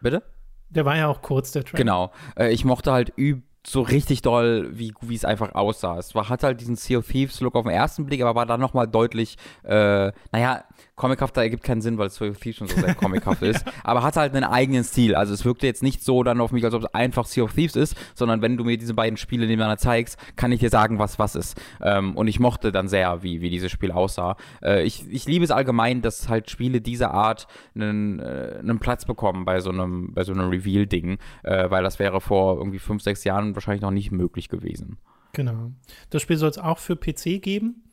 [0.00, 0.22] Bitte?
[0.70, 1.78] Der war ja auch kurz, der Trailer.
[1.78, 2.12] Genau.
[2.36, 5.98] Äh, ich mochte halt üb so richtig doll, wie, wie es einfach aussah.
[5.98, 8.46] Es war, hat halt diesen Sea of Thieves Look auf den ersten Blick, aber war
[8.46, 10.64] dann nochmal deutlich, äh, naja,
[11.00, 14.16] comichafter ergibt keinen Sinn, weil Sea of Thieves schon so sehr comichaft ist, aber hat
[14.16, 15.14] halt einen eigenen Stil.
[15.14, 17.54] Also es wirkte jetzt nicht so dann auf mich, als ob es einfach Sea of
[17.54, 20.98] Thieves ist, sondern wenn du mir diese beiden Spiele nebeneinander zeigst, kann ich dir sagen,
[20.98, 21.60] was was ist.
[21.80, 24.36] Ähm, und ich mochte dann sehr, wie, wie dieses Spiel aussah.
[24.62, 29.06] Äh, ich, ich liebe es allgemein, dass halt Spiele dieser Art einen, äh, einen Platz
[29.06, 33.02] bekommen bei so einem, bei so einem Reveal-Ding, äh, weil das wäre vor irgendwie fünf,
[33.02, 34.98] sechs Jahren wahrscheinlich noch nicht möglich gewesen.
[35.32, 35.70] Genau.
[36.10, 37.84] Das Spiel soll es auch für PC geben.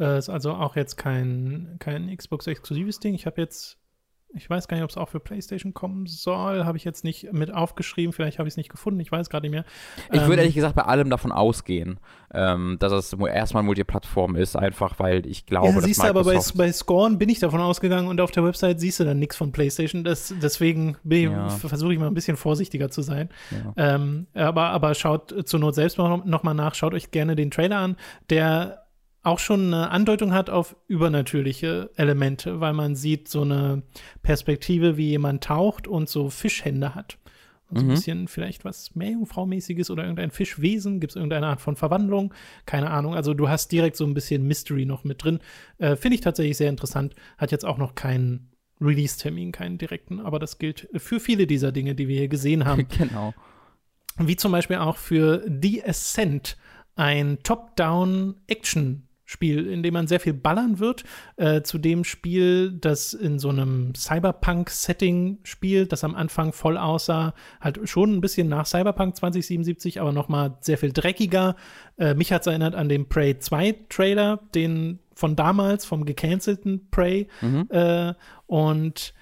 [0.00, 3.14] Äh, ist also auch jetzt kein, kein Xbox-exklusives Ding.
[3.14, 3.76] Ich habe jetzt,
[4.32, 6.64] ich weiß gar nicht, ob es auch für PlayStation kommen soll.
[6.64, 8.14] Habe ich jetzt nicht mit aufgeschrieben.
[8.14, 8.98] Vielleicht habe ich es nicht gefunden.
[9.00, 9.64] Ich weiß gerade nicht mehr.
[10.10, 12.00] Ich würde ähm, ehrlich gesagt bei allem davon ausgehen,
[12.32, 16.24] ähm, dass es erstmal Multiplattform ist, einfach weil ich glaube, ja, dass siehst du, aber
[16.24, 19.36] bei, bei Scorn bin ich davon ausgegangen und auf der Website siehst du dann nichts
[19.36, 20.02] von PlayStation.
[20.02, 21.50] Das, deswegen ja.
[21.50, 23.28] versuche ich mal ein bisschen vorsichtiger zu sein.
[23.50, 23.96] Ja.
[23.96, 26.74] Ähm, aber, aber schaut zur Not selbst noch, noch nach.
[26.74, 27.96] Schaut euch gerne den Trailer an.
[28.30, 28.79] Der
[29.22, 33.82] auch schon eine Andeutung hat auf übernatürliche Elemente, weil man sieht so eine
[34.22, 37.18] Perspektive, wie jemand taucht und so Fischhände hat.
[37.68, 37.90] Und so mhm.
[37.90, 41.00] ein bisschen vielleicht was Meerjungfrau-mäßiges oder irgendein Fischwesen.
[41.00, 42.34] Gibt es irgendeine Art von Verwandlung?
[42.66, 43.14] Keine Ahnung.
[43.14, 45.38] Also du hast direkt so ein bisschen Mystery noch mit drin.
[45.78, 47.14] Äh, Finde ich tatsächlich sehr interessant.
[47.38, 51.94] Hat jetzt auch noch keinen Release-Termin, keinen direkten, aber das gilt für viele dieser Dinge,
[51.94, 52.88] die wir hier gesehen haben.
[52.98, 53.34] genau.
[54.16, 56.56] Wie zum Beispiel auch für The Ascent,
[56.96, 61.04] ein Top-Down-Action- Spiel, in dem man sehr viel ballern wird,
[61.36, 67.32] äh, zu dem Spiel, das in so einem Cyberpunk-Setting spielt, das am Anfang voll aussah,
[67.60, 71.54] halt schon ein bisschen nach Cyberpunk 2077, aber noch mal sehr viel dreckiger.
[71.96, 76.88] Äh, mich hat es erinnert an den Prey 2 Trailer, den von damals, vom gecancelten
[76.90, 77.28] Prey.
[77.40, 77.68] Mhm.
[77.70, 78.14] Äh,
[78.48, 79.14] und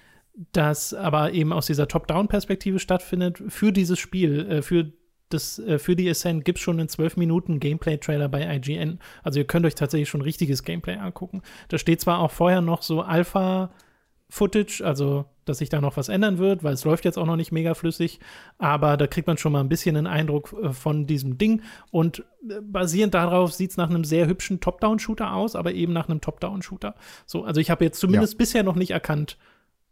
[0.53, 4.91] das aber eben aus dieser Top-Down-Perspektive stattfindet für dieses Spiel, äh, für
[5.29, 8.99] das, äh, für die Ascent gibt es schon einen 12 Minuten Gameplay-Trailer bei IGN.
[9.23, 11.41] Also ihr könnt euch tatsächlich schon richtiges Gameplay angucken.
[11.69, 16.37] Da steht zwar auch vorher noch so Alpha-Footage, also dass sich da noch was ändern
[16.37, 18.19] wird, weil es läuft jetzt auch noch nicht mega flüssig,
[18.59, 22.19] aber da kriegt man schon mal ein bisschen einen Eindruck äh, von diesem Ding und
[22.47, 26.21] äh, basierend darauf sieht es nach einem sehr hübschen Top-Down-Shooter aus, aber eben nach einem
[26.21, 26.95] Top-Down-Shooter.
[27.25, 28.37] So, also ich habe jetzt zumindest ja.
[28.37, 29.37] bisher noch nicht erkannt,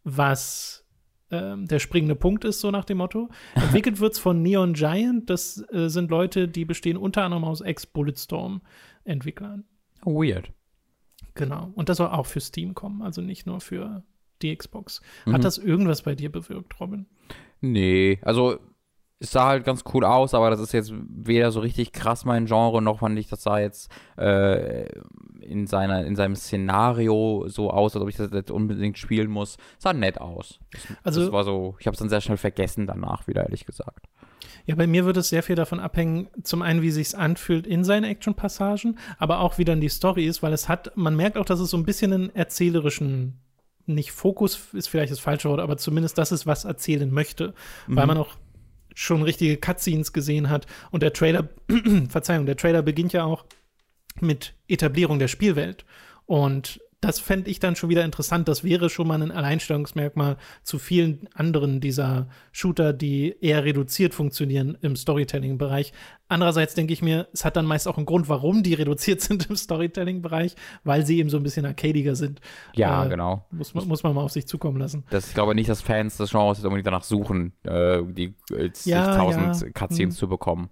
[0.03, 0.86] was
[1.31, 3.29] ähm, der springende Punkt ist, so nach dem Motto.
[3.55, 5.29] Entwickelt wird es von Neon Giant.
[5.29, 9.65] Das äh, sind Leute, die bestehen unter anderem aus Ex-Bulletstorm-Entwicklern.
[10.03, 10.51] Weird.
[11.35, 11.71] Genau.
[11.75, 14.03] Und das soll auch für Steam kommen, also nicht nur für
[14.41, 15.01] die Xbox.
[15.25, 15.33] Mhm.
[15.33, 17.05] Hat das irgendwas bei dir bewirkt, Robin?
[17.61, 18.59] Nee, also
[19.19, 22.45] es sah halt ganz cool aus, aber das ist jetzt weder so richtig krass mein
[22.45, 24.87] Genre, noch fand ich, das sah jetzt äh,
[25.41, 29.57] in, seiner, in seinem Szenario so aus, als ob ich das jetzt unbedingt spielen muss.
[29.79, 30.59] Sah nett aus.
[30.71, 33.65] Das, also, das war so, ich habe es dann sehr schnell vergessen danach wieder, ehrlich
[33.65, 34.05] gesagt.
[34.65, 37.83] Ja, bei mir wird es sehr viel davon abhängen, zum einen, wie sich anfühlt in
[37.83, 41.45] seinen Action-Passagen, aber auch wie dann die Story ist, weil es hat, man merkt auch,
[41.45, 43.39] dass es so ein bisschen einen erzählerischen
[43.87, 47.53] nicht Fokus ist vielleicht das falsche Wort, aber zumindest das ist, was erzählen möchte,
[47.87, 47.95] mhm.
[47.95, 48.35] weil man auch
[48.97, 50.65] schon richtige Cutscenes gesehen hat.
[50.89, 51.49] Und der Trailer,
[52.09, 53.45] Verzeihung, der Trailer beginnt ja auch
[54.19, 55.85] mit Etablierung der Spielwelt.
[56.25, 58.47] Und das fände ich dann schon wieder interessant.
[58.47, 64.77] Das wäre schon mal ein Alleinstellungsmerkmal zu vielen anderen dieser Shooter, die eher reduziert funktionieren
[64.81, 65.93] im Storytelling-Bereich.
[66.27, 69.47] Andererseits denke ich mir, es hat dann meist auch einen Grund, warum die reduziert sind
[69.47, 72.41] im Storytelling-Bereich, weil sie eben so ein bisschen arcadiger sind.
[72.73, 73.45] Ja, äh, genau.
[73.51, 75.03] Muss man, muss man mal auf sich zukommen lassen.
[75.11, 79.29] Das, ich glaube nicht, dass Fans des Genres unbedingt danach suchen, äh, die äh, ja,
[79.29, 79.53] ja.
[79.71, 80.17] Cutscenes hm.
[80.17, 80.69] zu bekommen.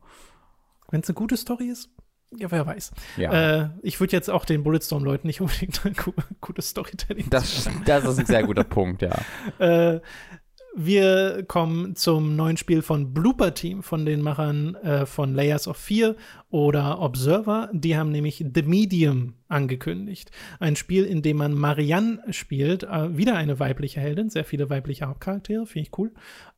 [0.90, 1.90] Wenn es eine gute Story ist,
[2.32, 2.92] ja, wer weiß.
[3.18, 3.62] Ja.
[3.62, 5.96] Äh, ich würde jetzt auch den Bulletstorm-Leuten nicht unbedingt ein
[6.42, 9.18] gutes Storytelling das, das ist ein sehr guter Punkt, ja.
[9.60, 10.02] Äh,
[10.76, 15.78] wir kommen zum neuen Spiel von Blooper Team, von den Machern äh, von Layers of
[15.78, 16.16] Fear
[16.50, 17.70] oder Observer.
[17.72, 20.32] Die haben nämlich The Medium angekündigt.
[20.60, 22.84] Ein Spiel, in dem man Marianne spielt.
[22.84, 26.12] Äh, wieder eine weibliche Heldin, sehr viele weibliche Hauptcharaktere, finde ich cool.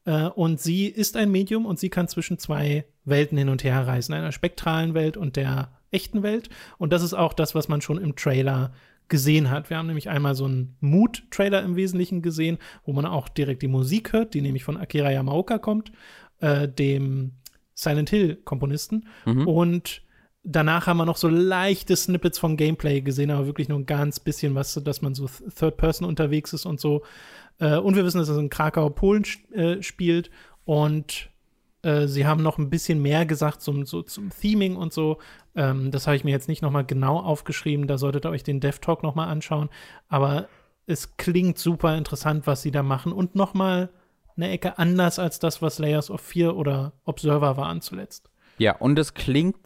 [0.05, 3.85] Äh, und sie ist ein Medium und sie kann zwischen zwei Welten hin und her
[3.85, 4.13] reisen.
[4.13, 6.49] Einer spektralen Welt und der echten Welt.
[6.77, 8.73] Und das ist auch das, was man schon im Trailer
[9.09, 9.69] gesehen hat.
[9.69, 13.67] Wir haben nämlich einmal so einen Mood-Trailer im Wesentlichen gesehen, wo man auch direkt die
[13.67, 15.91] Musik hört, die nämlich von Akira Yamaoka kommt,
[16.39, 17.33] äh, dem
[17.73, 19.07] Silent Hill-Komponisten.
[19.25, 19.47] Mhm.
[19.47, 20.01] Und
[20.43, 24.19] danach haben wir noch so leichte Snippets von Gameplay gesehen, aber wirklich nur ein ganz
[24.19, 27.03] bisschen was, dass man so Third Person unterwegs ist und so.
[27.59, 30.29] Äh, und wir wissen, dass es in Krakau, Polen äh, spielt
[30.65, 31.29] und
[31.83, 35.19] äh, sie haben noch ein bisschen mehr gesagt zum, so, zum Theming und so.
[35.55, 37.87] Ähm, das habe ich mir jetzt nicht noch mal genau aufgeschrieben.
[37.87, 39.69] Da solltet ihr euch den Dev Talk noch mal anschauen.
[40.07, 40.47] Aber
[40.85, 43.89] es klingt super interessant, was sie da machen und noch mal
[44.35, 48.29] eine Ecke anders als das, was Layers of 4 oder Observer waren zuletzt.
[48.57, 49.57] Ja, und es klingt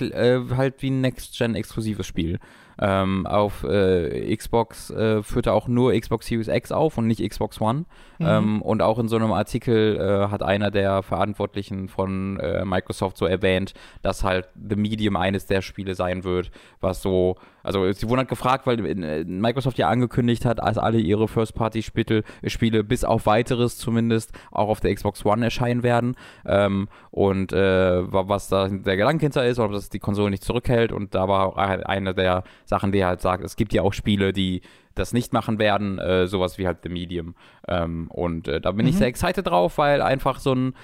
[0.00, 2.38] äh, halt wie ein Next-Gen-exklusives Spiel.
[2.78, 7.60] Ähm, auf äh, Xbox äh, führte auch nur Xbox Series X auf und nicht Xbox
[7.60, 7.86] One.
[8.18, 8.26] Mhm.
[8.26, 13.16] Ähm, und auch in so einem Artikel äh, hat einer der Verantwortlichen von äh, Microsoft
[13.16, 17.36] so erwähnt, dass halt The Medium eines der Spiele sein wird, was so
[17.66, 22.22] also sie wurden halt gefragt, weil äh, Microsoft ja angekündigt hat, als alle ihre First-Party-Spiele
[22.46, 26.14] Spiele bis auf weiteres zumindest auch auf der Xbox One erscheinen werden.
[26.44, 30.44] Ähm, und äh, was da der Gedanke hinter ist, oder ob das die Konsole nicht
[30.44, 30.92] zurückhält.
[30.92, 34.32] Und da war halt eine der Sachen, die halt sagt, es gibt ja auch Spiele,
[34.32, 34.60] die
[34.94, 37.34] das nicht machen werden, äh, sowas wie halt The Medium.
[37.66, 38.90] Ähm, und äh, da bin mhm.
[38.90, 40.74] ich sehr excited drauf, weil einfach so ein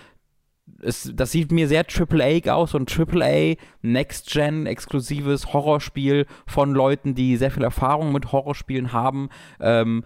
[0.80, 7.14] es, das sieht mir sehr AAA aus, so ein AAA Next-Gen exklusives Horrorspiel von Leuten,
[7.14, 9.28] die sehr viel Erfahrung mit Horrorspielen haben.
[9.60, 10.04] Ähm,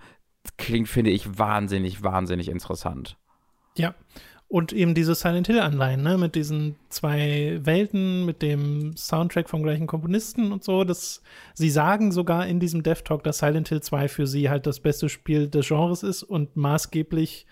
[0.57, 3.17] klingt, finde ich, wahnsinnig, wahnsinnig interessant.
[3.77, 3.95] Ja.
[4.49, 9.89] Und eben diese Silent Hill-Anleihen, ne, mit diesen zwei Welten, mit dem Soundtrack vom gleichen
[9.89, 10.85] Komponisten und so.
[10.85, 11.23] Das,
[11.55, 14.79] sie sagen sogar in diesem Dev Talk, dass Silent Hill 2 für sie halt das
[14.79, 17.47] beste Spiel des Genres ist und maßgeblich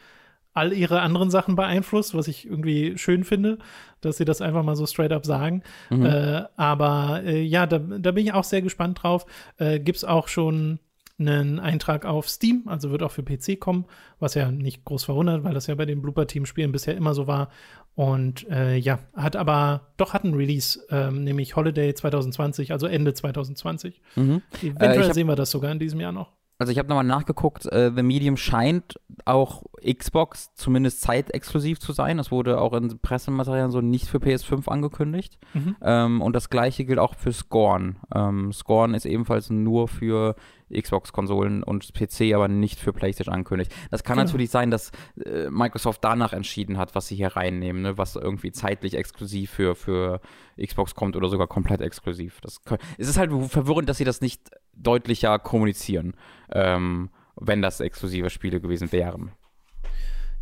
[0.54, 3.58] all ihre anderen Sachen beeinflusst, was ich irgendwie schön finde,
[4.00, 5.64] dass sie das einfach mal so straight up sagen.
[5.90, 6.06] Mhm.
[6.06, 9.26] Äh, aber äh, ja, da, da, bin ich auch sehr gespannt drauf.
[9.58, 10.78] Äh, Gibt es auch schon
[11.18, 13.84] einen Eintrag auf Steam, also wird auch für PC kommen,
[14.18, 17.50] was ja nicht groß verwundert, weil das ja bei den Blooper-Team-Spielen bisher immer so war.
[17.94, 23.14] Und äh, ja, hat aber doch hat ein Release, ähm, nämlich Holiday 2020, also Ende
[23.14, 24.00] 2020.
[24.16, 24.42] Mhm.
[24.60, 26.32] Eventuell äh, sehen wir das sogar in diesem Jahr noch
[26.64, 32.16] also ich habe nochmal nachgeguckt, äh, The Medium scheint auch Xbox zumindest zeitexklusiv zu sein.
[32.16, 35.38] Das wurde auch in Pressematerialien so nicht für PS5 angekündigt.
[35.52, 35.76] Mhm.
[35.82, 37.96] Ähm, und das gleiche gilt auch für Scorn.
[38.14, 40.36] Ähm, Scorn ist ebenfalls nur für
[40.72, 43.70] Xbox-Konsolen und PC, aber nicht für PlayStation angekündigt.
[43.90, 44.26] Das kann genau.
[44.26, 44.90] natürlich sein, dass
[45.22, 47.98] äh, Microsoft danach entschieden hat, was sie hier reinnehmen, ne?
[47.98, 50.22] was irgendwie zeitlich exklusiv für, für
[50.58, 52.40] Xbox kommt oder sogar komplett exklusiv.
[52.40, 52.62] Das
[52.96, 56.14] es ist halt verwirrend, dass sie das nicht deutlicher kommunizieren,
[56.52, 59.32] ähm, wenn das exklusive Spiele gewesen wären.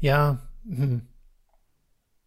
[0.00, 1.02] Ja, hm.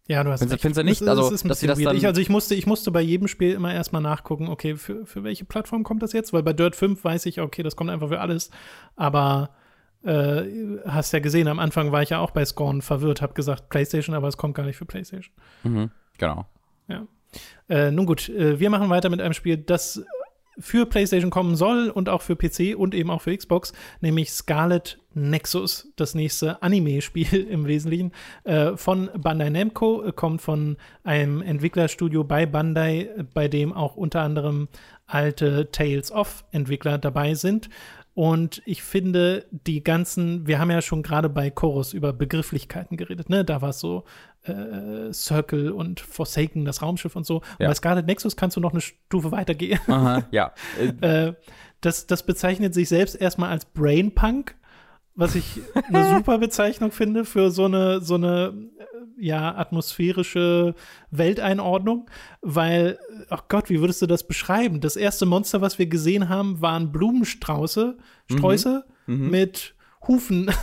[0.08, 1.02] Ja, du hast findest, Findest du nicht?
[1.02, 3.54] Also, das dass sie das dann ich, also ich musste, ich musste bei jedem Spiel
[3.54, 6.32] immer erstmal nachgucken, okay, für, für welche Plattform kommt das jetzt?
[6.32, 8.52] Weil bei Dirt 5 weiß ich, okay, das kommt einfach für alles.
[8.96, 9.50] Aber
[10.04, 10.44] äh,
[10.86, 14.16] hast ja gesehen, am Anfang war ich ja auch bei Scorn verwirrt, hab gesagt PlayStation,
[14.16, 15.34] aber es kommt gar nicht für PlayStation.
[15.64, 15.90] Mhm,
[16.20, 16.46] genau.
[16.88, 17.08] Ja.
[17.68, 20.04] Äh, nun gut, äh, wir machen weiter mit einem Spiel, das
[20.60, 25.00] für PlayStation kommen soll und auch für PC und eben auch für Xbox, nämlich Scarlet
[25.14, 28.12] Nexus, das nächste Anime-Spiel im Wesentlichen
[28.44, 34.22] äh, von Bandai Namco, äh, kommt von einem Entwicklerstudio bei Bandai, bei dem auch unter
[34.22, 34.68] anderem
[35.08, 37.70] alte Tales of Entwickler dabei sind.
[38.16, 43.30] Und ich finde, die ganzen, wir haben ja schon gerade bei Chorus über Begrifflichkeiten geredet,
[43.30, 43.44] ne?
[43.44, 44.06] Da war es so
[44.44, 47.42] äh, Circle und Forsaken, das Raumschiff und so.
[47.60, 47.66] Ja.
[47.66, 49.82] Und bei Scarlet Nexus kannst du noch eine Stufe weitergehen.
[49.88, 50.54] Aha, ja.
[51.02, 51.34] äh,
[51.82, 54.56] das, das bezeichnet sich selbst erstmal als Brainpunk,
[55.16, 58.54] was ich eine super Bezeichnung finde für so eine, so eine
[59.18, 60.76] ja, atmosphärische
[61.12, 62.10] Welteinordnung,
[62.42, 63.00] weil,
[63.30, 64.82] ach Gott, wie würdest du das beschreiben?
[64.82, 67.98] Das erste Monster, was wir gesehen haben, waren Blumenstrauße,
[68.30, 69.26] Sträuße mhm.
[69.26, 69.30] Mhm.
[69.30, 69.76] mit
[70.08, 70.52] Hufen.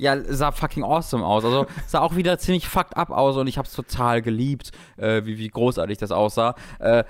[0.00, 1.44] Ja, sah fucking awesome aus.
[1.44, 5.36] Also sah auch wieder ziemlich fucked up aus und ich hab's total geliebt, äh, wie,
[5.36, 6.54] wie großartig das aussah.
[6.78, 7.04] Äh,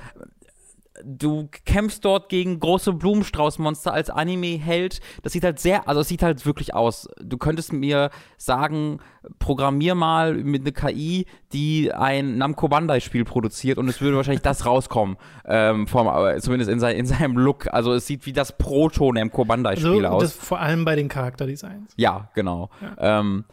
[1.05, 5.01] du kämpfst dort gegen große Blumenstraußmonster als Anime-Held.
[5.23, 7.09] Das sieht halt sehr, also es sieht halt wirklich aus.
[7.21, 9.01] Du könntest mir sagen,
[9.39, 14.67] programmier mal mit einer KI, die ein Namco Bandai-Spiel produziert und es würde wahrscheinlich das
[14.67, 15.17] rauskommen.
[15.45, 17.73] Ähm, vom, äh, zumindest in, sein, in, seinem Look.
[17.73, 20.33] Also es sieht wie das Proto-Namco Bandai-Spiel also, aus.
[20.33, 21.93] Vor allem bei den Charakterdesigns.
[21.97, 22.71] Ja, genau.
[22.81, 23.21] Ja.
[23.21, 23.45] Ähm,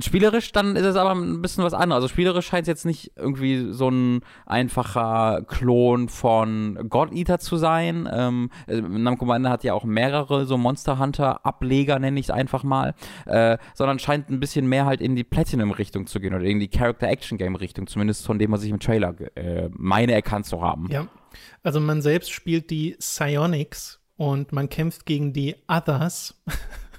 [0.00, 2.02] Spielerisch dann ist es aber ein bisschen was anderes.
[2.02, 7.56] Also spielerisch scheint es jetzt nicht irgendwie so ein einfacher Klon von God Eater zu
[7.58, 8.08] sein.
[8.10, 12.30] Ähm, äh, Namco Bandai hat ja auch mehrere so Monster Hunter Ableger, nenne ich es
[12.30, 12.94] einfach mal,
[13.26, 16.68] äh, sondern scheint ein bisschen mehr halt in die Platinum-Richtung zu gehen oder in die
[16.68, 20.88] Character-Action-Game-Richtung, zumindest von dem, was ich im Trailer äh, meine erkannt zu haben.
[20.90, 21.08] Ja,
[21.62, 26.42] also man selbst spielt die Psionics und man kämpft gegen die Others.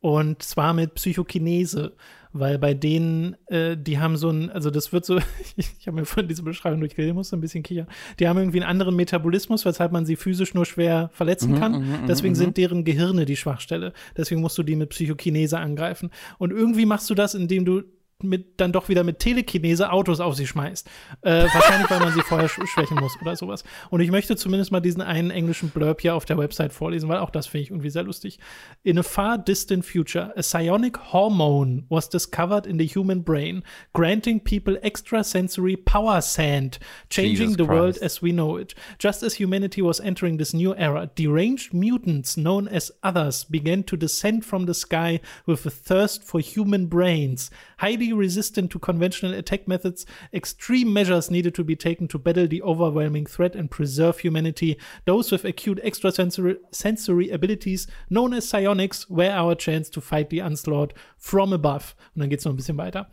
[0.00, 1.94] Und zwar mit Psychokinese.
[2.32, 5.18] weil bei denen, äh, die haben so ein, also das wird so,
[5.56, 7.86] ich, ich habe mir von dieser Beschreibung durchgelesen, muss so ein bisschen kichern,
[8.20, 11.72] die haben irgendwie einen anderen Metabolismus, weshalb man sie physisch nur schwer verletzen mhm, kann.
[11.72, 12.38] Mhm, mhm, Deswegen mhm.
[12.38, 13.92] sind deren Gehirne die Schwachstelle.
[14.16, 16.10] Deswegen musst du die mit Psychokinese angreifen.
[16.36, 17.82] Und irgendwie machst du das, indem du
[18.22, 20.88] mit, dann doch wieder mit Telekinese Autos auf sie schmeißt.
[21.22, 23.62] Äh, wahrscheinlich, weil man sie vorher sch schwächen muss oder sowas.
[23.90, 27.18] Und ich möchte zumindest mal diesen einen englischen Blurb hier auf der Website vorlesen, weil
[27.18, 28.38] auch das finde ich irgendwie sehr lustig.
[28.82, 34.42] In a far distant future, a psionic hormone was discovered in the human brain, granting
[34.42, 37.70] people extrasensory power sand, changing Jesus the Christ.
[37.70, 38.74] world as we know it.
[38.98, 43.96] Just as humanity was entering this new era, deranged mutants known as others began to
[43.96, 47.50] descend from the sky with a thirst for human brains.
[47.78, 52.62] Highly resistant to conventional attack methods, extreme measures needed to be taken to battle the
[52.62, 54.78] overwhelming threat and preserve humanity.
[55.04, 60.40] Those with acute extrasensory sensory abilities, known as psionics, were our chance to fight the
[60.40, 61.94] onslaught from above.
[62.14, 63.08] Und dann geht es noch ein bisschen weiter.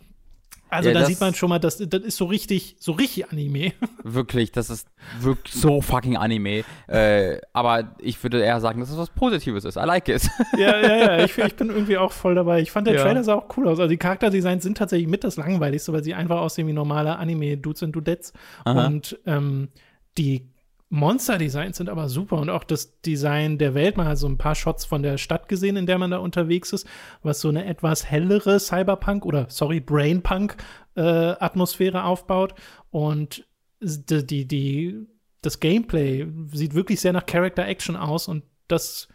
[0.69, 3.73] Also ja, da sieht man schon mal, das, das ist so richtig, so richtig Anime.
[4.04, 4.88] Wirklich, das ist
[5.19, 6.63] wirklich so fucking Anime.
[6.88, 9.78] Äh, aber ich würde eher sagen, dass es was Positives ist.
[9.78, 10.30] I like it.
[10.58, 11.25] Ja, ja, ja.
[11.25, 12.62] Ich, ich bin irgendwie auch voll dabei.
[12.62, 13.04] Ich fand der ja.
[13.04, 13.80] Trailer sah auch cool aus.
[13.80, 17.84] Also die Charakterdesigns sind tatsächlich mit das langweiligste, weil sie einfach aussehen wie normale Anime-Dudes
[17.84, 18.34] und Dudettes.
[18.63, 19.69] Und ähm,
[20.17, 20.47] die
[20.95, 23.97] Monster-Designs sind aber super und auch das Design der Welt.
[23.97, 26.71] Man hat so ein paar Shots von der Stadt gesehen, in der man da unterwegs
[26.73, 26.88] ist,
[27.21, 32.55] was so eine etwas hellere Cyberpunk oder, sorry, Brainpunk-Atmosphäre äh, aufbaut.
[32.91, 33.45] Und
[33.81, 35.05] die, die, die,
[35.41, 39.08] das Gameplay sieht wirklich sehr nach Character Action aus und das,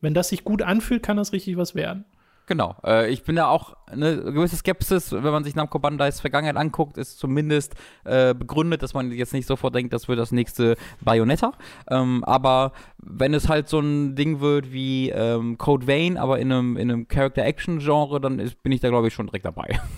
[0.00, 2.04] wenn das sich gut anfühlt, kann das richtig was werden.
[2.48, 2.76] Genau.
[2.82, 6.96] Äh, ich bin da auch eine gewisse Skepsis, wenn man sich Namco Bandai's Vergangenheit anguckt,
[6.96, 11.52] ist zumindest äh, begründet, dass man jetzt nicht sofort denkt, das wird das nächste Bayonetta.
[11.90, 16.50] Ähm, aber wenn es halt so ein Ding wird wie ähm, Code Vein, aber in
[16.50, 19.78] einem, in einem Character-Action-Genre, dann ist, bin ich da, glaube ich, schon direkt dabei.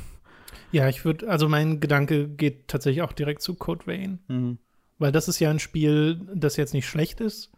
[0.73, 4.21] Ja, ich würde, also mein Gedanke geht tatsächlich auch direkt zu Code Vein.
[4.29, 4.59] Mhm.
[5.01, 7.51] Weil das ist ja ein Spiel, das jetzt nicht schlecht ist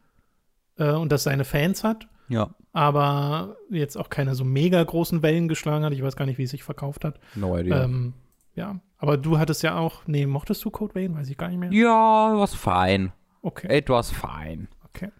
[0.78, 2.08] äh, und das seine Fans hat.
[2.32, 5.92] Ja aber jetzt auch keine so mega großen Wellen geschlagen hat.
[5.92, 7.18] Ich weiß gar nicht, wie es sich verkauft hat.
[7.34, 7.84] No idea.
[7.84, 8.14] Ähm,
[8.54, 11.14] ja, aber du hattest ja auch, nee, mochtest du Code Vein?
[11.14, 11.72] Weiß ich gar nicht mehr.
[11.72, 13.12] Ja, was fein.
[13.42, 13.78] Okay.
[13.78, 14.68] It was fine.
[14.88, 15.10] Okay.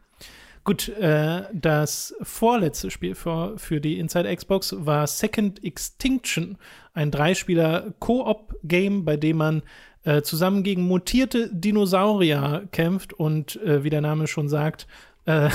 [0.64, 6.56] Gut, äh, das vorletzte Spiel für, für die Inside Xbox war Second Extinction,
[6.94, 9.62] ein Dreispieler-Koop-Game, bei dem man
[10.04, 14.86] äh, zusammen gegen mutierte Dinosaurier kämpft und, äh, wie der Name schon sagt,
[15.24, 15.50] äh,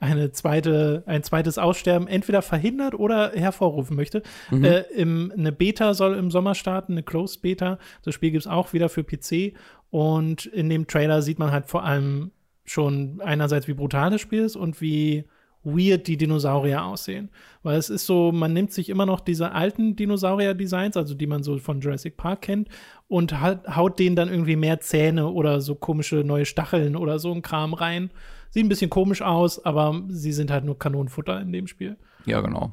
[0.00, 4.22] eine zweite, ein zweites Aussterben entweder verhindert oder hervorrufen möchte.
[4.50, 4.64] Mhm.
[4.64, 7.78] Äh, im, eine Beta soll im Sommer starten, eine Closed Beta.
[8.02, 9.54] Das Spiel gibt es auch wieder für PC.
[9.90, 12.32] Und in dem Trailer sieht man halt vor allem
[12.64, 15.24] schon einerseits, wie brutal das Spiel ist und wie
[15.62, 17.28] weird die Dinosaurier aussehen.
[17.62, 21.42] Weil es ist so, man nimmt sich immer noch diese alten Dinosaurier-Designs, also die man
[21.42, 22.68] so von Jurassic Park kennt,
[23.08, 27.42] und haut denen dann irgendwie mehr Zähne oder so komische neue Stacheln oder so ein
[27.42, 28.10] Kram rein.
[28.50, 31.96] Sieht ein bisschen komisch aus, aber sie sind halt nur Kanonenfutter in dem Spiel.
[32.26, 32.72] Ja, genau.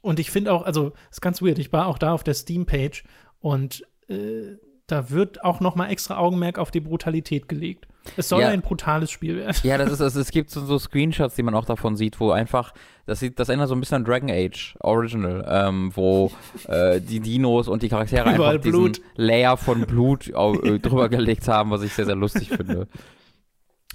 [0.00, 1.58] Und ich finde auch, also, ist ganz weird.
[1.58, 3.04] Ich war auch da auf der Steam-Page
[3.40, 4.56] und äh,
[4.86, 7.88] da wird auch noch mal extra Augenmerk auf die Brutalität gelegt.
[8.16, 8.48] Es soll ja.
[8.48, 9.56] ein brutales Spiel werden.
[9.64, 12.30] Ja, das ist, also, es gibt so, so, Screenshots, die man auch davon sieht, wo
[12.30, 12.72] einfach,
[13.04, 16.30] das sieht, das erinnert so ein bisschen an Dragon Age Original, ähm, wo
[16.68, 19.00] äh, die Dinos und die Charaktere Überall einfach diesen Blut.
[19.16, 22.86] Layer von Blut äh, drüber gelegt haben, was ich sehr, sehr lustig finde.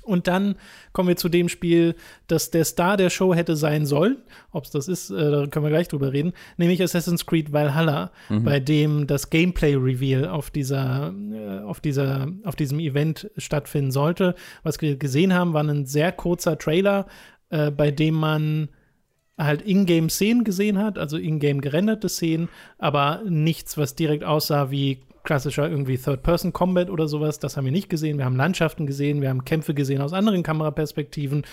[0.03, 0.55] Und dann
[0.93, 1.95] kommen wir zu dem Spiel,
[2.27, 4.17] das der Star der Show hätte sein sollen.
[4.51, 6.33] Ob es das ist, äh, da können wir gleich drüber reden.
[6.57, 8.43] Nämlich Assassin's Creed Valhalla, mhm.
[8.43, 14.35] bei dem das Gameplay-Reveal auf dieser, äh, auf dieser, auf diesem Event stattfinden sollte.
[14.63, 17.05] Was wir gesehen haben, war ein sehr kurzer Trailer,
[17.49, 18.69] äh, bei dem man
[19.37, 25.69] halt Ingame-Szenen gesehen hat, also Ingame gerenderte Szenen, aber nichts, was direkt aussah wie klassischer
[25.69, 27.39] irgendwie Third-Person-Combat oder sowas.
[27.39, 28.17] Das haben wir nicht gesehen.
[28.17, 31.45] Wir haben Landschaften gesehen, wir haben Kämpfe gesehen aus anderen Kameraperspektiven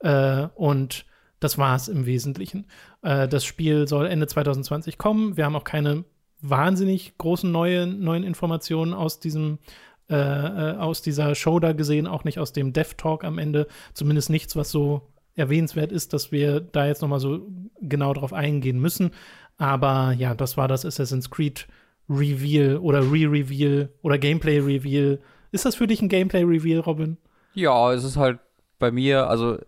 [0.00, 1.06] äh, und
[1.40, 2.66] das war es im Wesentlichen.
[3.02, 5.36] Äh, das Spiel soll Ende 2020 kommen.
[5.36, 6.04] Wir haben auch keine
[6.40, 9.58] wahnsinnig großen neue, neuen Informationen aus diesem
[10.10, 13.66] äh, äh, aus dieser Show da gesehen, auch nicht aus dem Dev Talk am Ende.
[13.94, 17.46] Zumindest nichts, was so erwähnenswert ist, dass wir da jetzt noch mal so
[17.80, 19.12] genau drauf eingehen müssen.
[19.56, 21.66] Aber ja, das war das Assassin's Creed
[22.08, 25.20] Reveal oder Re-Reveal oder Gameplay-Reveal.
[25.52, 27.16] Ist das für dich ein Gameplay-Reveal, Robin?
[27.54, 28.40] Ja, es ist halt
[28.78, 29.58] bei mir, also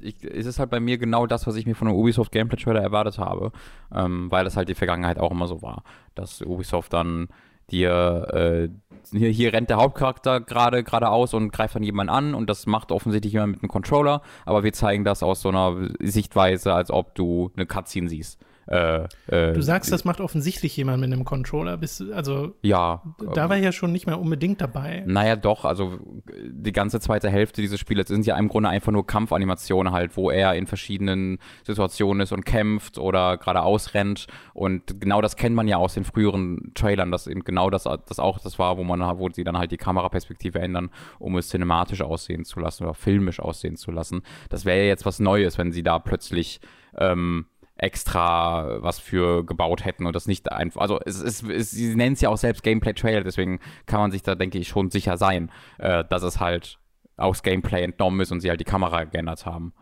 [0.00, 2.56] ich, es ist halt bei mir genau das, was ich mir von einem Ubisoft Gameplay
[2.56, 3.52] Trailer erwartet habe,
[3.94, 5.82] ähm, weil das halt die Vergangenheit auch immer so war,
[6.14, 7.28] dass Ubisoft dann
[7.70, 8.68] dir äh,
[9.10, 12.92] hier, hier, rennt der Hauptcharakter gerade geradeaus und greift dann jemanden an und das macht
[12.92, 17.14] offensichtlich jemand mit einem Controller, aber wir zeigen das aus so einer Sichtweise, als ob
[17.14, 18.40] du eine Cutscene siehst.
[18.66, 21.76] Äh, äh, du sagst, das macht offensichtlich jemand mit einem Controller.
[21.76, 23.02] Bis, also ja.
[23.34, 25.02] Da war ja schon nicht mehr unbedingt dabei.
[25.06, 25.64] Naja, doch.
[25.64, 25.98] Also
[26.44, 30.30] die ganze zweite Hälfte dieses Spiels sind ja im Grunde einfach nur Kampfanimationen halt, wo
[30.30, 34.26] er in verschiedenen Situationen ist und kämpft oder gerade ausrennt.
[34.54, 38.18] Und genau das kennt man ja aus den früheren Trailern, dass eben genau das, das
[38.18, 42.02] auch das war, wo man, wo sie dann halt die Kameraperspektive ändern, um es cinematisch
[42.02, 44.22] aussehen zu lassen oder filmisch aussehen zu lassen.
[44.48, 46.60] Das wäre ja jetzt was Neues, wenn sie da plötzlich
[46.98, 47.46] ähm,
[47.82, 50.80] extra was für gebaut hätten und das nicht einfach.
[50.80, 54.22] Also es, es, es, sie nennen es ja auch selbst Gameplay-Trailer, deswegen kann man sich
[54.22, 56.78] da, denke ich, schon sicher sein, äh, dass es halt
[57.16, 59.72] aus Gameplay entnommen ist und sie halt die Kamera geändert haben.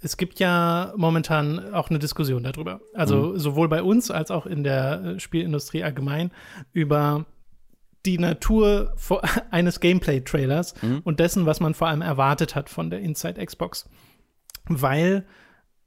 [0.00, 2.80] Es gibt ja momentan auch eine Diskussion darüber.
[2.94, 3.38] Also mhm.
[3.38, 6.30] sowohl bei uns als auch in der äh, Spielindustrie allgemein
[6.72, 7.26] über
[8.06, 8.94] die Natur
[9.50, 11.00] eines Gameplay-Trailers mhm.
[11.04, 13.88] und dessen, was man vor allem erwartet hat von der Inside Xbox.
[14.68, 15.26] Weil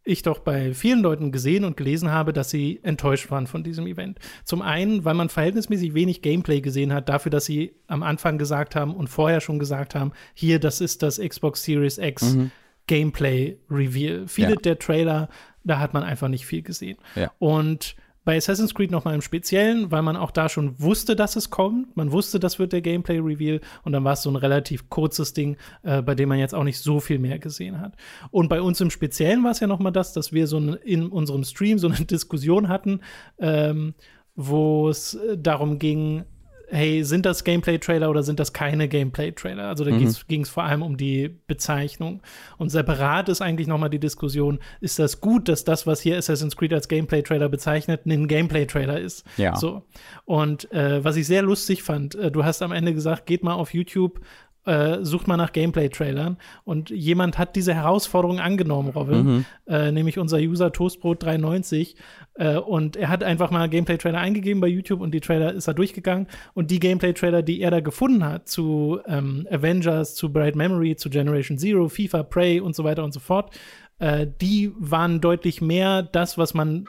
[0.05, 3.87] ich doch bei vielen Leuten gesehen und gelesen habe, dass sie enttäuscht waren von diesem
[3.87, 4.19] Event.
[4.43, 8.75] Zum einen, weil man verhältnismäßig wenig Gameplay gesehen hat, dafür, dass sie am Anfang gesagt
[8.75, 12.51] haben und vorher schon gesagt haben, hier, das ist das Xbox Series X mhm.
[12.87, 14.27] Gameplay Reveal.
[14.27, 14.55] Viele ja.
[14.55, 15.27] der Trailer,
[15.63, 16.97] da hat man einfach nicht viel gesehen.
[17.15, 17.31] Ja.
[17.39, 17.95] Und
[18.25, 21.51] bei Assassin's Creed noch mal im Speziellen, weil man auch da schon wusste, dass es
[21.51, 21.95] kommt.
[21.95, 25.57] Man wusste, das wird der Gameplay-Reveal und dann war es so ein relativ kurzes Ding,
[25.83, 27.93] äh, bei dem man jetzt auch nicht so viel mehr gesehen hat.
[28.31, 30.75] Und bei uns im Speziellen war es ja noch mal das, dass wir so eine,
[30.77, 33.01] in unserem Stream so eine Diskussion hatten,
[33.37, 33.93] ähm,
[34.35, 36.23] wo es äh, darum ging,
[36.69, 39.67] hey, sind das Gameplay-Trailer oder sind das keine Gameplay-Trailer?
[39.67, 40.13] Also da mhm.
[40.27, 42.21] ging es vor allem um die Bezeichnung.
[42.57, 46.17] Und separat ist eigentlich noch mal die Diskussion, ist das gut, dass das, was hier
[46.17, 49.25] Assassin's Creed als Gameplay-Trailer bezeichnet, ein Gameplay-Trailer ist?
[49.37, 49.55] Ja.
[49.55, 49.83] So.
[50.25, 53.53] Und äh, was ich sehr lustig fand, äh, du hast am Ende gesagt, geht mal
[53.53, 54.21] auf YouTube
[54.65, 56.37] äh, sucht mal nach Gameplay-Trailern.
[56.63, 59.45] Und jemand hat diese Herausforderung angenommen, Robin, mhm.
[59.67, 61.95] äh, nämlich unser User Toastbrot93.
[62.35, 65.73] Äh, und er hat einfach mal Gameplay-Trailer eingegeben bei YouTube und die Trailer ist er
[65.73, 66.27] durchgegangen.
[66.53, 71.09] Und die Gameplay-Trailer, die er da gefunden hat zu ähm, Avengers, zu Bright Memory, zu
[71.09, 73.55] Generation Zero, FIFA, Prey und so weiter und so fort,
[73.99, 76.87] äh, die waren deutlich mehr das, was man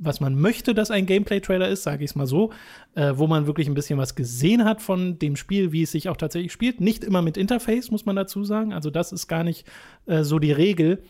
[0.00, 2.52] was man möchte, dass ein Gameplay-Trailer ist, sage ich es mal so,
[2.94, 6.08] äh, wo man wirklich ein bisschen was gesehen hat von dem Spiel, wie es sich
[6.08, 6.80] auch tatsächlich spielt.
[6.80, 8.72] Nicht immer mit Interface, muss man dazu sagen.
[8.72, 9.66] Also das ist gar nicht
[10.06, 11.02] äh, so die Regel.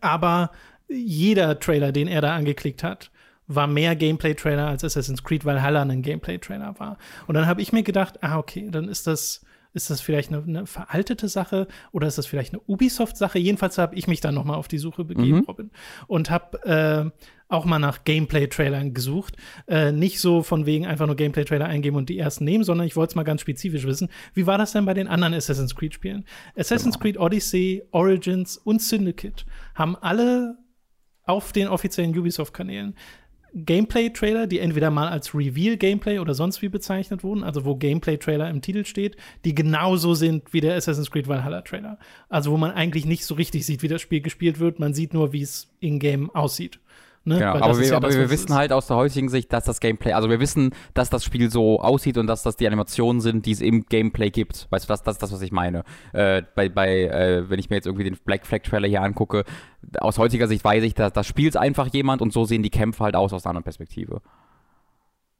[0.00, 0.52] Aber
[0.88, 3.10] jeder Trailer, den er da angeklickt hat,
[3.48, 6.98] war mehr Gameplay-Trailer als Assassin's Creed Valhalla ein Gameplay-Trailer war.
[7.26, 9.44] Und dann habe ich mir gedacht, ah, okay, dann ist das
[9.74, 13.38] ist das vielleicht eine, eine veraltete Sache oder ist das vielleicht eine Ubisoft-Sache?
[13.38, 15.44] Jedenfalls habe ich mich dann noch mal auf die Suche begeben, mhm.
[15.44, 15.70] Robin,
[16.06, 17.10] und habe äh,
[17.52, 19.36] auch mal nach Gameplay-Trailern gesucht.
[19.68, 22.96] Äh, nicht so von wegen einfach nur Gameplay-Trailer eingeben und die ersten nehmen, sondern ich
[22.96, 24.08] wollte es mal ganz spezifisch wissen.
[24.34, 26.24] Wie war das denn bei den anderen Assassin's Creed-Spielen?
[26.56, 27.02] Assassin's genau.
[27.02, 29.44] Creed Odyssey, Origins und Syndicate
[29.74, 30.56] haben alle
[31.24, 32.94] auf den offiziellen Ubisoft-Kanälen
[33.54, 38.62] Gameplay-Trailer, die entweder mal als Reveal-Gameplay oder sonst wie bezeichnet wurden, also wo Gameplay-Trailer im
[38.62, 41.98] Titel steht, die genauso sind wie der Assassin's Creed Valhalla-Trailer.
[42.28, 45.12] Also wo man eigentlich nicht so richtig sieht, wie das Spiel gespielt wird, man sieht
[45.12, 46.80] nur, wie es in-game aussieht.
[47.24, 47.38] Ne?
[47.38, 49.78] Genau, aber, wir, ja aber das, wir wissen halt aus der heutigen Sicht, dass das
[49.78, 53.46] Gameplay, also wir wissen, dass das Spiel so aussieht und dass das die Animationen sind,
[53.46, 54.66] die es im Gameplay gibt.
[54.70, 55.84] Weißt du, das, das ist das, was ich meine.
[56.12, 59.44] Äh, bei, bei äh, wenn ich mir jetzt irgendwie den Black Flag Trailer hier angucke,
[59.98, 63.04] aus heutiger Sicht weiß ich, dass das spielt einfach jemand und so sehen die Kämpfe
[63.04, 64.20] halt aus aus einer anderen Perspektive.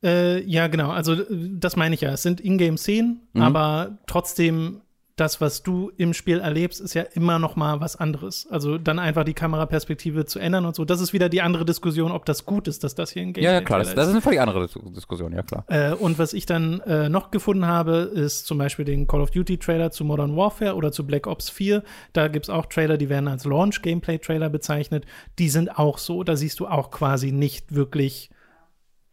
[0.05, 0.91] Äh, ja, genau.
[0.91, 2.13] Also das meine ich ja.
[2.13, 3.43] Es sind Ingame-Szenen, mhm.
[3.43, 4.83] aber trotzdem
[5.23, 8.49] das, was du im Spiel erlebst, ist ja immer noch mal was anderes.
[8.51, 10.85] Also dann einfach die Kameraperspektive zu ändern und so.
[10.85, 13.45] Das ist wieder die andere Diskussion, ob das gut ist, dass das hier ein Game
[13.45, 13.47] ist.
[13.47, 15.65] Ja, ja, klar, das, das, ist eine völlig andere Diskussion, ja klar.
[15.69, 19.31] Äh, und was ich dann äh, noch gefunden habe, ist zum Beispiel den Call of
[19.31, 21.85] Duty Trailer zu Modern Warfare oder zu Black Ops 4.
[22.13, 25.07] Da gibt es auch Trailer, die werden als Launch-Gameplay-Trailer bezeichnet.
[25.39, 26.25] Die sind auch so.
[26.25, 28.31] Da siehst du auch quasi nicht wirklich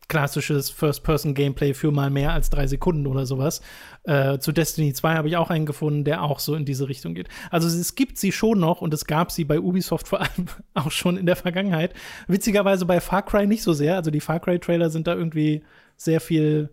[0.10, 3.62] klassisches First-Person-Gameplay für mal mehr als drei Sekunden oder sowas.
[4.03, 7.14] Äh, zu Destiny 2 habe ich auch einen gefunden, der auch so in diese Richtung
[7.14, 7.30] geht.
[7.51, 10.91] Also es gibt sie schon noch und es gab sie bei Ubisoft vor allem auch
[10.91, 11.93] schon in der Vergangenheit.
[12.28, 13.95] Witzigerweise bei Far Cry nicht so sehr.
[13.95, 15.64] Also die Far Cry-Trailer sind da irgendwie
[15.95, 16.70] sehr viel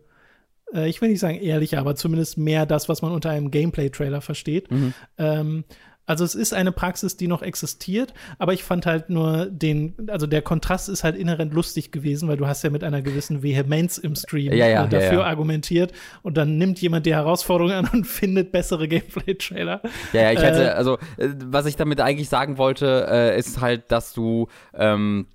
[0.74, 4.20] äh, ich will nicht sagen ehrlicher, aber zumindest mehr das, was man unter einem Gameplay-Trailer
[4.20, 4.70] versteht.
[4.70, 4.94] Mhm.
[5.18, 5.64] Ähm,
[6.06, 10.26] also es ist eine Praxis, die noch existiert, aber ich fand halt nur den, also
[10.26, 13.98] der Kontrast ist halt inhärent lustig gewesen, weil du hast ja mit einer gewissen Vehemenz
[13.98, 15.92] im Stream ja, ja, äh, dafür ja, argumentiert
[16.22, 19.82] und dann nimmt jemand die Herausforderung an und findet bessere Gameplay-Trailer.
[20.12, 23.60] Ja, ja, ich hätte, äh, also äh, was ich damit eigentlich sagen wollte, äh, ist
[23.60, 25.26] halt, dass du ähm,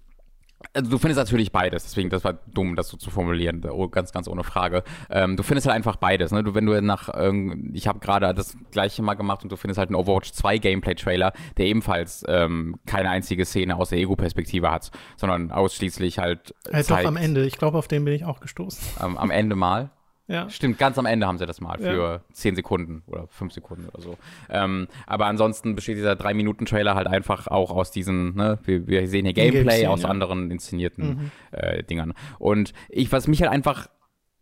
[0.74, 4.12] Also du findest natürlich beides, deswegen, das war dumm, das so zu formulieren, oh, ganz,
[4.12, 4.84] ganz ohne Frage.
[5.10, 6.44] Ähm, du findest halt einfach beides, ne?
[6.44, 9.78] Du, wenn du nach, ähm, ich habe gerade das gleiche mal gemacht und du findest
[9.78, 14.92] halt einen Overwatch 2 Gameplay-Trailer, der ebenfalls ähm, keine einzige Szene aus der Ego-Perspektive hat,
[15.18, 16.54] sondern ausschließlich halt.
[16.72, 18.82] Halt doch am Ende, ich glaube, auf den bin ich auch gestoßen.
[19.00, 19.92] am Ende mal.
[20.32, 20.50] Ja.
[20.50, 22.22] Stimmt, ganz am Ende haben sie das mal für ja.
[22.32, 24.18] 10 Sekunden oder 5 Sekunden oder so.
[24.50, 29.26] Ähm, aber ansonsten besteht dieser 3-Minuten-Trailer halt einfach auch aus diesen, ne, wir, wir sehen
[29.26, 30.10] hier Gameplay aus ja.
[30.10, 31.32] anderen inszenierten mhm.
[31.52, 32.14] äh, Dingern.
[32.40, 33.88] Und ich, was mich halt einfach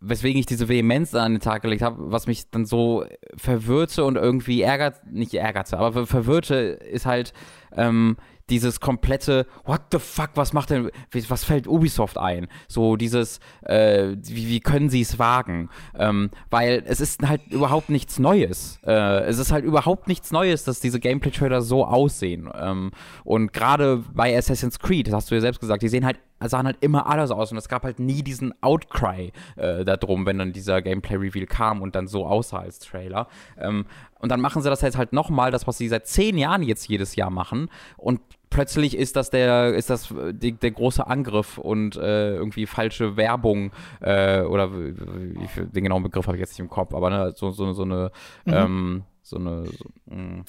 [0.02, 3.04] weswegen ich diese Vehemenz an den Tag gelegt habe, was mich dann so
[3.36, 7.34] verwirrte und irgendwie ärgert, nicht ärgerte, aber verwirrte, ist halt,
[7.76, 8.16] ähm,
[8.50, 10.92] dieses komplette What the fuck, was macht denn,
[11.28, 12.48] was fällt Ubisoft ein?
[12.68, 15.70] So dieses, äh, wie, wie können sie es wagen?
[15.98, 18.80] Ähm, weil es ist halt überhaupt nichts Neues.
[18.86, 22.50] Äh, es ist halt überhaupt nichts Neues, dass diese Gameplay-Trailer so aussehen.
[22.54, 22.92] Ähm,
[23.24, 26.66] und gerade bei Assassin's Creed, das hast du ja selbst gesagt, die sehen halt sahen
[26.66, 30.54] halt immer alles aus und es gab halt nie diesen Outcry äh, darum, wenn dann
[30.54, 33.28] dieser Gameplay-Reveal kam und dann so aussah als Trailer.
[33.58, 33.86] Ähm,
[34.20, 36.88] und dann machen sie das jetzt halt nochmal, das, was sie seit zehn Jahren jetzt
[36.88, 37.70] jedes Jahr machen.
[37.98, 43.18] Und plötzlich ist das der, ist das die, der große Angriff und äh, irgendwie falsche
[43.18, 43.72] Werbung
[44.02, 47.72] äh, oder den genauen Begriff habe ich jetzt nicht im Kopf, aber ne, so, so,
[47.74, 48.12] so eine,
[48.46, 48.54] mhm.
[48.54, 50.44] ähm, so eine, so, mh,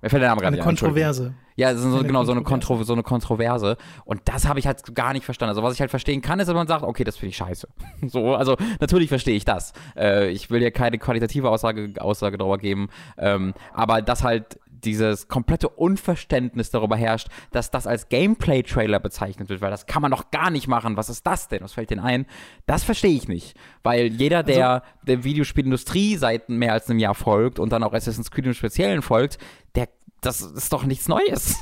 [0.00, 1.34] mir fällt der Name gerade nicht Kontroverse.
[1.56, 3.76] Ja, so, so, genau, so eine, Kontro so eine Kontroverse.
[4.04, 5.50] Und das habe ich halt gar nicht verstanden.
[5.50, 7.66] Also, was ich halt verstehen kann, ist, dass man sagt, okay, das finde ich scheiße.
[8.06, 9.72] so, also, natürlich verstehe ich das.
[9.96, 12.90] Äh, ich will ja keine qualitative Aussage, Aussage darüber geben.
[13.16, 19.60] Ähm, aber dass halt dieses komplette Unverständnis darüber herrscht, dass das als Gameplay-Trailer bezeichnet wird,
[19.60, 20.96] weil das kann man doch gar nicht machen.
[20.96, 21.62] Was ist das denn?
[21.62, 22.26] Was fällt denn ein?
[22.66, 23.56] Das verstehe ich nicht.
[23.82, 27.92] Weil jeder, der also, der Videospielindustrie seit mehr als einem Jahr folgt und dann auch
[27.92, 29.38] Assassin's Creed im Speziellen folgt,
[29.74, 29.88] der
[30.20, 31.56] das ist doch nichts Neues.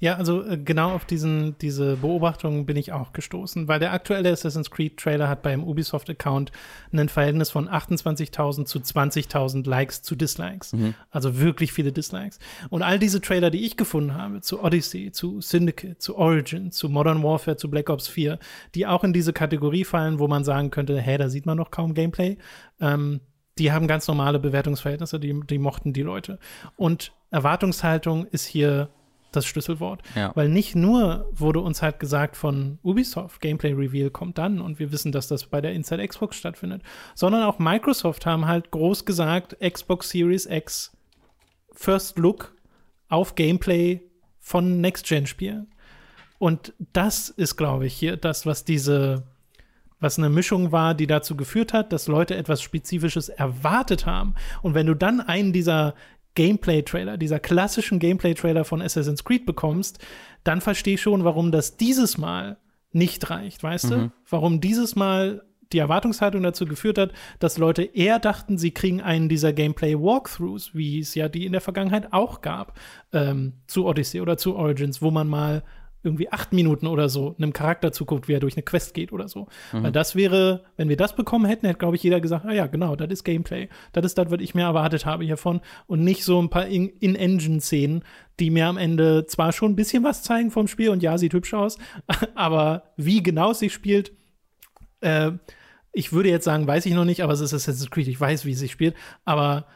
[0.00, 4.30] Ja, also äh, genau auf diesen, diese Beobachtung bin ich auch gestoßen, weil der aktuelle
[4.30, 6.52] Assassin's Creed Trailer hat beim Ubisoft-Account
[6.92, 10.72] ein Verhältnis von 28.000 zu 20.000 Likes zu Dislikes.
[10.72, 10.94] Mhm.
[11.10, 12.38] Also wirklich viele Dislikes.
[12.70, 16.88] Und all diese Trailer, die ich gefunden habe, zu Odyssey, zu Syndicate, zu Origin, zu
[16.88, 18.38] Modern Warfare, zu Black Ops 4,
[18.74, 21.70] die auch in diese Kategorie fallen, wo man sagen könnte, hä, da sieht man noch
[21.70, 22.38] kaum Gameplay.
[22.80, 23.20] Ähm,
[23.58, 26.38] die haben ganz normale Bewertungsverhältnisse, die, die mochten die Leute.
[26.76, 28.90] Und Erwartungshaltung ist hier
[29.36, 30.02] das Schlüsselwort.
[30.14, 30.32] Ja.
[30.34, 34.90] Weil nicht nur wurde uns halt gesagt von Ubisoft, Gameplay Reveal kommt dann und wir
[34.92, 36.82] wissen, dass das bei der Inside Xbox stattfindet,
[37.14, 40.96] sondern auch Microsoft haben halt groß gesagt, Xbox Series X
[41.72, 42.54] First Look
[43.08, 44.00] auf Gameplay
[44.40, 45.68] von Next-Gen-Spielen.
[46.38, 49.24] Und das ist, glaube ich, hier das, was diese,
[50.00, 54.34] was eine Mischung war, die dazu geführt hat, dass Leute etwas Spezifisches erwartet haben.
[54.62, 55.94] Und wenn du dann einen dieser
[56.36, 59.98] Gameplay-Trailer, dieser klassischen Gameplay-Trailer von Assassin's Creed bekommst,
[60.44, 62.58] dann verstehe ich schon, warum das dieses Mal
[62.92, 63.90] nicht reicht, weißt mhm.
[63.90, 64.12] du?
[64.30, 69.28] Warum dieses Mal die Erwartungshaltung dazu geführt hat, dass Leute eher dachten, sie kriegen einen
[69.28, 72.78] dieser Gameplay-Walkthroughs, wie es ja die in der Vergangenheit auch gab,
[73.12, 75.64] ähm, zu Odyssey oder zu Origins, wo man mal
[76.06, 79.28] irgendwie acht Minuten oder so einem Charakter zuguckt, wie er durch eine Quest geht oder
[79.28, 79.48] so.
[79.72, 79.82] Mhm.
[79.82, 82.66] Weil das wäre, wenn wir das bekommen hätten, hätte, glaube ich, jeder gesagt, ah ja,
[82.66, 83.68] genau, das ist Gameplay.
[83.92, 85.60] Das ist das, was ich mir erwartet habe hiervon.
[85.86, 88.04] Und nicht so ein paar In-Engine-Szenen,
[88.40, 91.34] die mir am Ende zwar schon ein bisschen was zeigen vom Spiel und ja, sieht
[91.34, 91.78] hübsch aus,
[92.34, 94.12] aber wie genau es sich spielt,
[95.00, 95.32] äh,
[95.92, 98.44] ich würde jetzt sagen, weiß ich noch nicht, aber es ist Assassin's Creed, ich weiß,
[98.44, 98.94] wie es sich spielt,
[99.24, 99.66] aber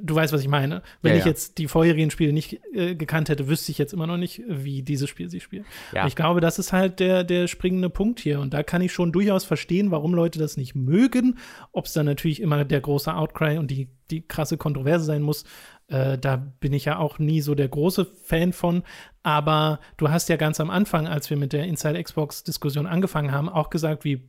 [0.00, 0.82] du weißt, was ich meine.
[1.00, 1.30] Wenn ja, ich ja.
[1.30, 4.82] jetzt die vorherigen Spiele nicht äh, gekannt hätte, wüsste ich jetzt immer noch nicht, wie
[4.82, 5.64] dieses Spiel sich spielt.
[5.92, 6.06] Ja.
[6.06, 8.40] Ich glaube, das ist halt der, der springende Punkt hier.
[8.40, 11.38] Und da kann ich schon durchaus verstehen, warum Leute das nicht mögen.
[11.72, 15.44] Ob es dann natürlich immer der große Outcry und die, die krasse Kontroverse sein muss,
[15.88, 18.82] äh, da bin ich ja auch nie so der große Fan von.
[19.22, 23.48] Aber du hast ja ganz am Anfang, als wir mit der Inside Xbox-Diskussion angefangen haben,
[23.48, 24.28] auch gesagt, wie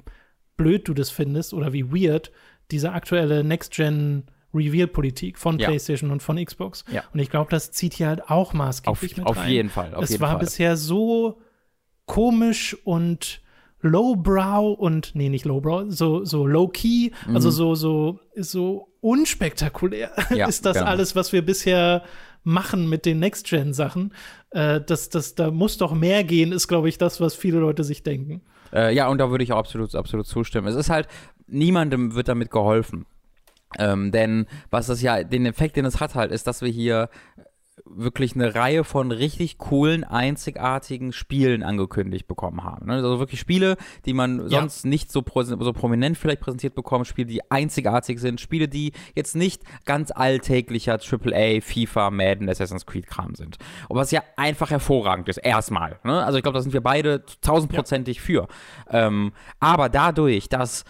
[0.56, 2.32] blöd du das findest oder wie weird
[2.72, 4.24] diese aktuelle Next-Gen-
[4.54, 5.68] Reveal-Politik von ja.
[5.68, 6.86] PlayStation und von Xbox.
[6.92, 7.04] Ja.
[7.14, 9.52] Und ich glaube, das zieht hier halt auch maßgeblich auf, mit auf rein.
[9.52, 10.40] Jeden Fall, auf es jeden war Fall.
[10.40, 11.40] bisher so
[12.06, 13.42] komisch und
[13.82, 17.36] lowbrow und nee, nicht lowbrow, so so low key, mhm.
[17.36, 20.88] also so so so unspektakulär ja, ist das genau.
[20.88, 22.04] alles, was wir bisher
[22.44, 24.14] machen mit den Next Gen Sachen.
[24.52, 27.84] Äh, das das da muss doch mehr gehen, ist glaube ich das, was viele Leute
[27.84, 28.42] sich denken.
[28.72, 30.68] Äh, ja, und da würde ich auch absolut absolut zustimmen.
[30.68, 31.08] Es ist halt
[31.48, 33.06] niemandem wird damit geholfen.
[33.80, 37.10] Ähm, denn was das ja, den Effekt, den es hat halt, ist, dass wir hier
[37.86, 42.88] wirklich eine Reihe von richtig coolen, einzigartigen Spielen angekündigt bekommen haben.
[42.88, 42.94] Ne?
[42.94, 44.60] Also wirklich Spiele, die man ja.
[44.60, 49.36] sonst nicht so, so prominent vielleicht präsentiert bekommt, Spiele, die einzigartig sind, Spiele, die jetzt
[49.36, 53.58] nicht ganz alltäglicher AAA, FIFA, Madden, Assassin's Creed Kram sind.
[53.90, 56.00] Und was ja einfach hervorragend ist, erstmal.
[56.04, 56.24] Ne?
[56.24, 58.24] Also ich glaube, da sind wir beide tausendprozentig ja.
[58.24, 58.48] für.
[58.90, 60.86] Ähm, aber dadurch, dass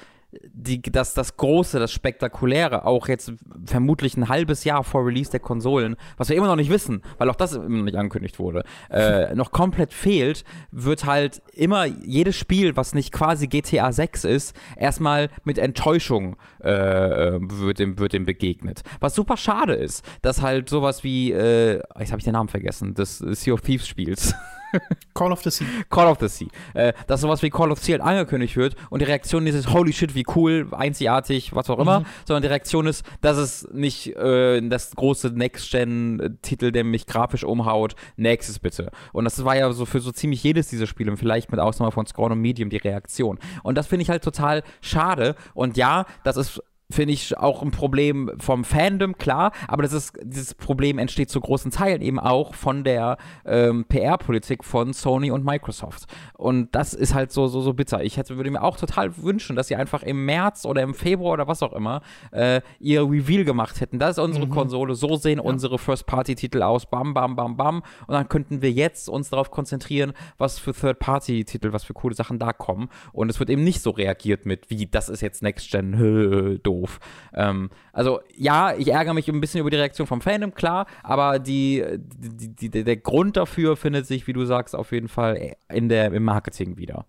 [0.54, 3.34] die, das, das Große, das Spektakuläre, auch jetzt
[3.66, 7.30] vermutlich ein halbes Jahr vor Release der Konsolen, was wir immer noch nicht wissen, weil
[7.30, 12.36] auch das immer noch nicht angekündigt wurde, äh, noch komplett fehlt, wird halt immer jedes
[12.36, 18.14] Spiel, was nicht quasi GTA 6 ist, erstmal mit Enttäuschung äh, äh, wird, dem, wird
[18.14, 18.84] dem begegnet.
[19.00, 22.94] Was super schade ist, dass halt sowas wie, äh, jetzt habe ich den Namen vergessen,
[22.94, 24.34] des Sea of Thieves Spiels.
[25.14, 25.66] Call of the Sea.
[25.90, 26.48] Call of the Sea.
[26.74, 29.72] Äh, dass sowas wie Call of the Sea halt angekündigt wird und die Reaktion ist,
[29.72, 32.06] holy shit, wie cool, einzigartig, was auch immer, mhm.
[32.26, 37.96] sondern die Reaktion ist, dass es nicht äh, das große Next-Gen-Titel, der mich grafisch umhaut,
[38.16, 38.92] nächstes bitte.
[39.12, 42.06] Und das war ja so für so ziemlich jedes dieser Spiele, vielleicht mit Ausnahme von
[42.06, 43.40] Scroll und Medium, die Reaktion.
[43.64, 45.36] Und das finde ich halt total schade.
[45.54, 46.62] Und ja, das ist
[46.94, 51.42] finde ich auch ein Problem vom Fandom, klar, aber das ist, dieses Problem entsteht zu
[51.42, 56.06] großen Teilen eben auch von der ähm, PR-Politik von Sony und Microsoft.
[56.38, 58.04] Und das ist halt so, so, so bitter.
[58.04, 61.34] Ich hätte, würde mir auch total wünschen, dass sie einfach im März oder im Februar
[61.34, 64.00] oder was auch immer äh, ihr Reveal gemacht hätten.
[64.00, 64.52] Das ist unsere mhm.
[64.52, 65.44] Konsole, so sehen ja.
[65.44, 67.84] unsere First-Party-Titel aus, bam, bam, bam, bam.
[68.08, 72.40] Und dann könnten wir jetzt uns darauf konzentrieren, was für Third-Party-Titel, was für coole Sachen
[72.40, 72.90] da kommen.
[73.14, 77.00] Und es wird eben nicht so reagiert mit, wie, das ist jetzt Next-Gen, doof doof.
[77.34, 81.40] Ähm, also ja, ich ärgere mich ein bisschen über die Reaktion vom Fandom, klar, aber
[81.40, 85.90] die, die, die, der Grund dafür findet sich, wie du sagst, auf jeden Fall in
[85.90, 87.06] der, im Marketing wieder.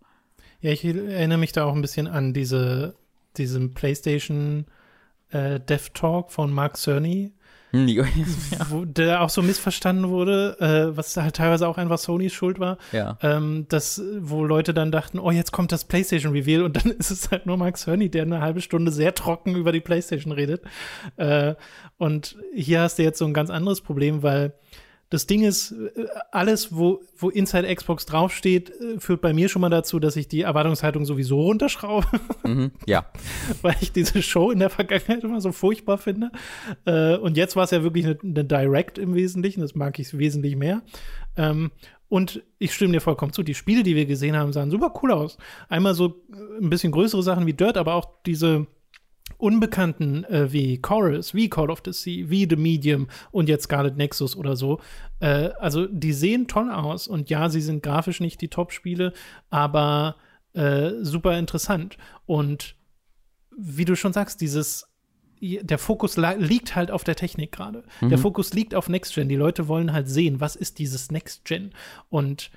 [0.61, 2.95] Ja, ich erinnere mich da auch ein bisschen an diese,
[3.37, 4.67] diesen PlayStation
[5.31, 7.33] äh, Dev Talk von Mark Cerny.
[8.71, 12.79] Wo der auch so missverstanden wurde, äh, was halt teilweise auch einfach Sonys Schuld war.
[12.93, 13.19] Ja.
[13.23, 17.11] Ähm, das, wo Leute dann dachten, oh, jetzt kommt das PlayStation Reveal und dann ist
[17.11, 20.63] es halt nur Max Hörny, der eine halbe Stunde sehr trocken über die PlayStation redet.
[21.17, 21.55] Äh,
[21.99, 24.55] und hier hast du jetzt so ein ganz anderes Problem, weil
[25.15, 29.63] das Ding ist, äh, alles, wo, wo Inside Xbox draufsteht, äh, führt bei mir schon
[29.63, 32.07] mal dazu, dass ich die Erwartungshaltung sowieso runterschraube.
[32.45, 33.07] Mhm, ja.
[33.63, 36.31] Weil ich diese Show in der Vergangenheit immer so furchtbar finde.
[36.85, 39.63] Äh, und jetzt war es ja wirklich eine, eine, Direct im Wesentlichen.
[39.63, 40.83] Das mag ich wesentlich mehr.
[41.37, 41.71] Ähm,
[42.09, 43.43] und ich stimme dir vollkommen zu.
[43.43, 45.39] Die Spiele, die wir gesehen haben, sahen super cool aus.
[45.71, 46.23] Einmal so
[46.61, 48.67] ein bisschen größere Sachen wie Dirt, aber auch diese
[49.37, 53.97] Unbekannten äh, wie Chorus, wie Call of the Sea, wie The Medium und jetzt Scarlet
[53.97, 54.81] Nexus oder so.
[55.21, 59.13] Äh, also die sehen toll aus und ja, sie sind grafisch nicht die Top-Spiele,
[59.51, 60.17] aber
[60.55, 61.97] äh, super interessant.
[62.27, 62.77] Und
[63.57, 64.89] wie du schon sagst, dieses
[65.41, 67.85] der Fokus liegt halt auf der Technik gerade.
[68.01, 68.09] Mhm.
[68.09, 69.29] Der Fokus liegt auf Next Gen.
[69.29, 71.73] Die Leute wollen halt sehen, was ist dieses Next Gen
[72.09, 72.51] und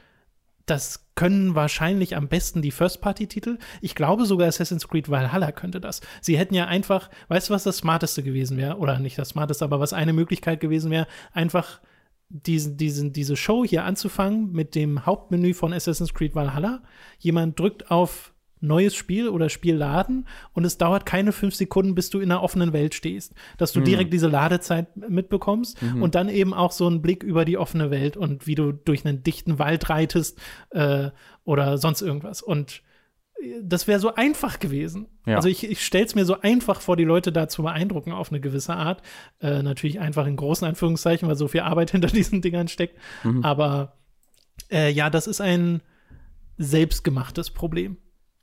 [0.67, 3.57] das können wahrscheinlich am besten die First-Party-Titel.
[3.81, 6.01] Ich glaube sogar Assassin's Creed Valhalla könnte das.
[6.21, 8.77] Sie hätten ja einfach, weißt du, was das Smarteste gewesen wäre?
[8.77, 11.81] Oder nicht das Smarteste, aber was eine Möglichkeit gewesen wäre, einfach
[12.29, 16.83] diesen, diesen, diese Show hier anzufangen mit dem Hauptmenü von Assassin's Creed Valhalla.
[17.17, 22.09] Jemand drückt auf neues Spiel oder Spiel laden und es dauert keine fünf Sekunden, bis
[22.09, 23.33] du in einer offenen Welt stehst.
[23.57, 23.85] Dass du mhm.
[23.85, 26.01] direkt diese Ladezeit mitbekommst mhm.
[26.01, 29.05] und dann eben auch so einen Blick über die offene Welt und wie du durch
[29.05, 30.39] einen dichten Wald reitest
[30.71, 31.09] äh,
[31.43, 32.41] oder sonst irgendwas.
[32.41, 32.81] Und
[33.41, 35.07] äh, das wäre so einfach gewesen.
[35.25, 35.35] Ja.
[35.35, 38.31] Also ich, ich stelle es mir so einfach vor, die Leute da zu beeindrucken auf
[38.31, 39.01] eine gewisse Art.
[39.39, 42.97] Äh, natürlich einfach in großen Anführungszeichen, weil so viel Arbeit hinter diesen Dingern steckt.
[43.23, 43.43] Mhm.
[43.43, 43.97] Aber
[44.71, 45.81] äh, ja, das ist ein
[46.57, 47.97] selbstgemachtes Problem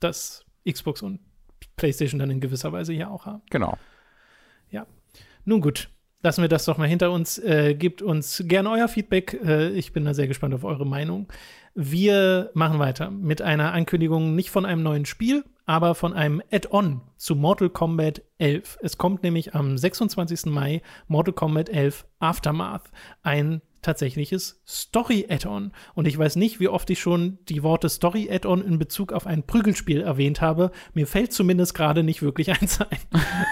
[0.05, 1.21] das Xbox und
[1.77, 3.43] PlayStation dann in gewisser Weise ja auch haben.
[3.51, 3.77] Genau.
[4.71, 4.87] Ja.
[5.45, 5.89] Nun gut,
[6.23, 7.39] lassen wir das doch mal hinter uns.
[7.39, 9.39] Äh, gebt uns gerne euer Feedback.
[9.45, 11.29] Äh, ich bin da sehr gespannt auf eure Meinung.
[11.75, 17.01] Wir machen weiter mit einer Ankündigung nicht von einem neuen Spiel, aber von einem Add-on
[17.17, 18.79] zu Mortal Kombat 11.
[18.81, 20.47] Es kommt nämlich am 26.
[20.47, 22.91] Mai Mortal Kombat 11 Aftermath,
[23.23, 25.73] ein tatsächliches Story-Add-on.
[25.95, 29.45] Und ich weiß nicht, wie oft ich schon die Worte Story-Add-on in Bezug auf ein
[29.45, 30.73] Prügelspiel erwähnt habe.
[30.95, 32.99] Mir fällt zumindest gerade nicht wirklich eins ein.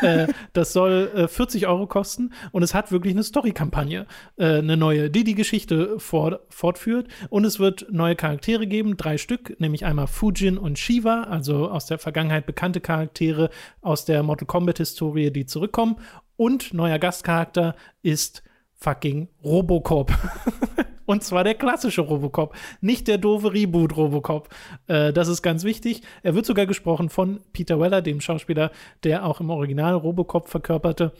[0.03, 4.07] äh, das soll äh, 40 Euro kosten und es hat wirklich eine Story-Kampagne,
[4.37, 7.09] äh, eine neue, die die Geschichte fort fortführt.
[7.28, 11.87] Und es wird neue Charaktere geben, drei Stück, nämlich einmal Fujin und Shiva, also aus
[11.87, 15.97] der Vergangenheit bekannte Charaktere aus der Mortal Kombat-Historie, die zurückkommen.
[16.37, 18.43] Und neuer Gastcharakter ist
[18.83, 20.12] fucking Robocop.
[21.07, 24.49] Und zwar der klassische Robocop, nicht der doofe Reboot Robocop.
[24.87, 26.03] Äh, das ist ganz wichtig.
[26.22, 28.70] Er wird sogar gesprochen von Peter Weller, dem Schauspieler,
[29.03, 31.12] der auch im Original Robocop verkörperte.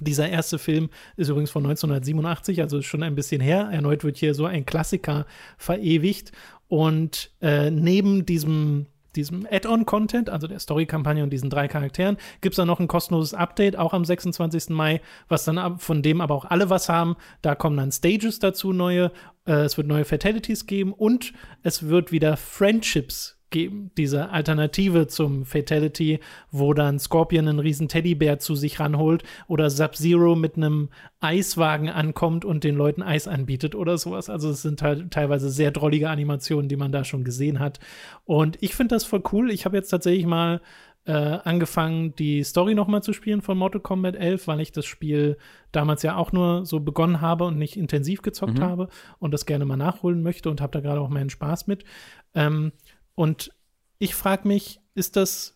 [0.00, 3.68] Dieser erste Film ist übrigens von 1987, also schon ein bisschen her.
[3.72, 5.26] Erneut wird hier so ein Klassiker
[5.56, 6.30] verewigt.
[6.68, 8.86] Und äh, neben diesem
[9.18, 13.34] diesem Add-on-Content, also der Story-Kampagne und diesen drei Charakteren, gibt es dann noch ein kostenloses
[13.34, 14.70] Update, auch am 26.
[14.70, 17.16] Mai, was dann von dem aber auch alle was haben.
[17.42, 19.10] Da kommen dann Stages dazu, neue.
[19.46, 25.44] Äh, es wird neue Fatalities geben und es wird wieder Friendships geben, diese Alternative zum
[25.44, 26.20] Fatality,
[26.50, 30.88] wo dann Scorpion einen riesen Teddybär zu sich ranholt oder Sub-Zero mit einem
[31.20, 34.28] Eiswagen ankommt und den Leuten Eis anbietet oder sowas.
[34.30, 37.80] Also es sind halt teilweise sehr drollige Animationen, die man da schon gesehen hat.
[38.24, 39.50] Und ich finde das voll cool.
[39.50, 40.60] Ich habe jetzt tatsächlich mal
[41.08, 45.38] äh, angefangen, die Story nochmal zu spielen von Mortal Kombat 11, weil ich das Spiel
[45.72, 48.62] damals ja auch nur so begonnen habe und nicht intensiv gezockt mhm.
[48.62, 48.88] habe
[49.18, 51.84] und das gerne mal nachholen möchte und habe da gerade auch meinen Spaß mit.
[52.34, 52.72] Ähm,
[53.18, 53.50] und
[53.98, 55.52] ich frage mich, ist das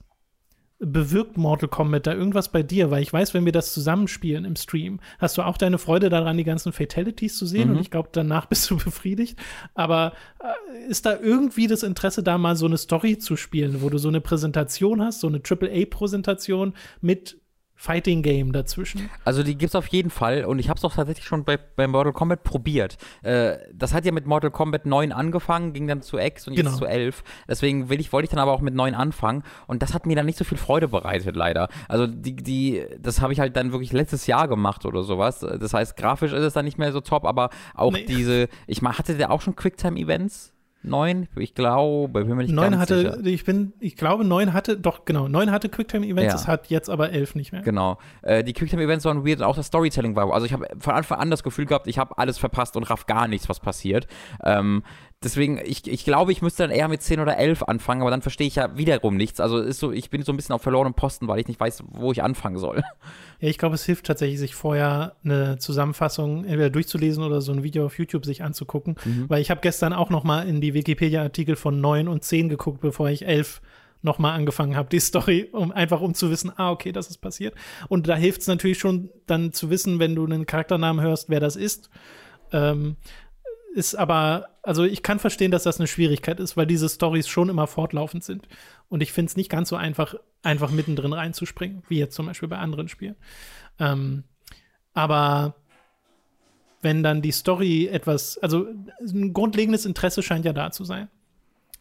[0.81, 2.91] bewirkt Mortal Kombat da irgendwas bei dir?
[2.91, 6.37] Weil ich weiß, wenn wir das zusammenspielen im Stream, hast du auch deine Freude daran,
[6.37, 7.69] die ganzen Fatalities zu sehen.
[7.69, 7.77] Mhm.
[7.77, 9.39] Und ich glaube, danach bist du befriedigt.
[9.75, 13.91] Aber äh, ist da irgendwie das Interesse, da mal so eine Story zu spielen, wo
[13.91, 17.42] du so eine Präsentation hast, so eine AAA-Präsentation mit
[17.83, 19.11] Fighting Game dazwischen.
[19.25, 21.57] Also die gibt es auf jeden Fall und ich habe es auch tatsächlich schon bei,
[21.57, 22.97] bei Mortal Kombat probiert.
[23.23, 26.67] Äh, das hat ja mit Mortal Kombat 9 angefangen, ging dann zu X und jetzt
[26.67, 26.79] genau.
[26.79, 27.25] zu 11.
[27.49, 30.15] Deswegen will ich, wollte ich dann aber auch mit 9 anfangen und das hat mir
[30.15, 31.69] dann nicht so viel Freude bereitet, leider.
[31.89, 35.41] Also die, die, das habe ich halt dann wirklich letztes Jahr gemacht oder sowas.
[35.41, 38.05] Das heißt, grafisch ist es dann nicht mehr so top, aber auch nee.
[38.05, 40.53] diese, ich hatte der auch schon Quicktime-Events?
[40.85, 43.27] Neun, ich glaube, bin mir nicht neun hatte, sicher.
[43.27, 46.41] ich bin, ich glaube, neun hatte, doch, genau, neun hatte Quicktime-Events, ja.
[46.41, 47.63] es hat jetzt aber elf nicht mehr.
[47.63, 47.99] Genau.
[48.23, 51.31] Äh, die Quicktime-Events waren weird, auch das Storytelling war, also ich habe von Anfang an
[51.31, 54.07] das Gefühl gehabt, ich habe alles verpasst und raff gar nichts, was passiert.
[54.45, 54.83] Ähm,
[55.25, 58.23] deswegen, ich, ich glaube, ich müsste dann eher mit 10 oder 11 anfangen, aber dann
[58.23, 59.41] verstehe ich ja wiederum nichts.
[59.41, 61.85] Also ist so, ich bin so ein bisschen auf verlorenem Posten, weil ich nicht weiß,
[61.91, 62.83] wo ich anfangen soll.
[63.41, 67.65] Ja, ich glaube, es hilft tatsächlich, sich vorher eine Zusammenfassung entweder durchzulesen oder so ein
[67.65, 68.95] Video auf YouTube sich anzugucken.
[69.05, 69.25] Mhm.
[69.29, 72.81] Weil ich habe gestern auch noch mal in die Wikipedia-Artikel von 9 und 10 geguckt,
[72.81, 73.61] bevor ich 11
[74.03, 77.19] noch mal angefangen habe, die Story, um einfach um zu wissen, ah, okay, das ist
[77.19, 77.55] passiert.
[77.89, 81.41] Und da hilft es natürlich schon dann zu wissen, wenn du einen Charakternamen hörst, wer
[81.41, 81.89] das ist.
[82.53, 82.97] Ähm,
[83.75, 87.49] ist aber, also ich kann verstehen, dass das eine Schwierigkeit ist, weil diese Stories schon
[87.49, 88.47] immer fortlaufend sind.
[88.89, 92.49] Und ich finde es nicht ganz so einfach, einfach mittendrin reinzuspringen, wie jetzt zum Beispiel
[92.49, 93.17] bei anderen Spielen.
[93.79, 94.25] Ähm,
[94.95, 95.55] aber
[96.83, 98.67] wenn dann die Story etwas, also
[99.01, 101.09] ein grundlegendes Interesse scheint ja da zu sein.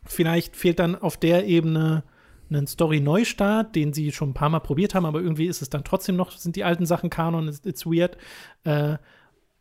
[0.06, 2.04] Vielleicht fehlt dann auf der Ebene
[2.50, 5.84] ein Story-Neustart, den sie schon ein paar Mal probiert haben, aber irgendwie ist es dann
[5.84, 8.18] trotzdem noch, sind die alten Sachen Kanon, it's, it's weird.
[8.64, 8.98] Äh,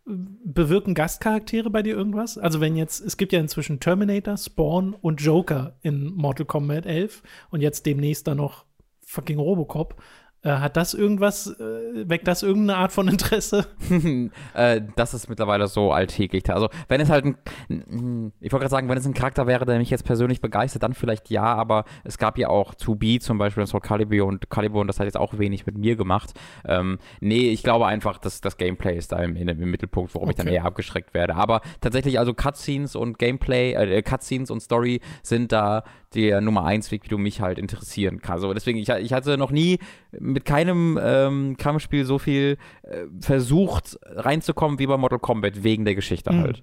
[0.05, 2.39] bewirken Gastcharaktere bei dir irgendwas?
[2.39, 7.23] Also wenn jetzt, es gibt ja inzwischen Terminator, Spawn und Joker in Mortal Kombat 11
[7.51, 8.65] und jetzt demnächst dann noch
[9.05, 10.01] fucking Robocop.
[10.43, 13.67] Äh, hat das irgendwas, äh, weckt das irgendeine Art von Interesse?
[14.55, 16.49] äh, das ist mittlerweile so alltäglich.
[16.51, 19.79] Also, wenn es halt ein, ich wollte gerade sagen, wenn es ein Charakter wäre, der
[19.79, 23.63] mich jetzt persönlich begeistert, dann vielleicht ja, aber es gab ja auch 2B zum Beispiel
[23.63, 26.33] in Soul Calibur und Calibur und das hat jetzt auch wenig mit mir gemacht.
[26.65, 30.39] Ähm, nee, ich glaube einfach, dass das Gameplay ist da im, im Mittelpunkt, worum okay.
[30.39, 31.37] ich dann eher abgeschreckt werde.
[31.37, 35.85] Aber tatsächlich, also Cutscenes und Gameplay, äh, Cutscenes und Story sind da
[36.15, 38.43] der Nummer 1 Weg, wie du mich halt interessieren kannst.
[38.45, 39.79] Also deswegen, ich, ich hatte noch nie
[40.13, 45.95] mit keinem ähm, Kampfspiel so viel äh, versucht reinzukommen wie bei Mortal Kombat, wegen der
[45.95, 46.41] Geschichte mhm.
[46.41, 46.63] halt.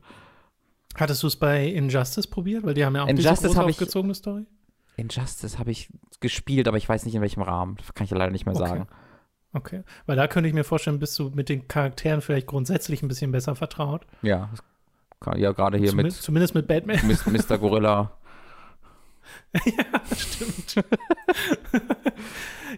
[0.96, 2.64] Hattest du es bei Injustice probiert?
[2.64, 4.46] Weil die haben ja auch Injustice diese große aufgezogene ich, Story.
[4.98, 5.90] Injustice habe ich
[6.20, 7.78] gespielt, aber ich weiß nicht in welchem Rahmen.
[7.78, 8.68] Das kann ich ja leider nicht mehr okay.
[8.68, 8.88] sagen.
[9.54, 9.84] Okay.
[10.06, 13.32] Weil da könnte ich mir vorstellen, bist du mit den Charakteren vielleicht grundsätzlich ein bisschen
[13.32, 14.06] besser vertraut.
[14.22, 14.50] Ja,
[15.36, 16.24] ja gerade hier zumindest, mit.
[16.24, 17.00] Zumindest mit Batman.
[17.08, 17.58] Mr.
[17.58, 18.12] Gorilla.
[19.66, 20.86] ja, stimmt.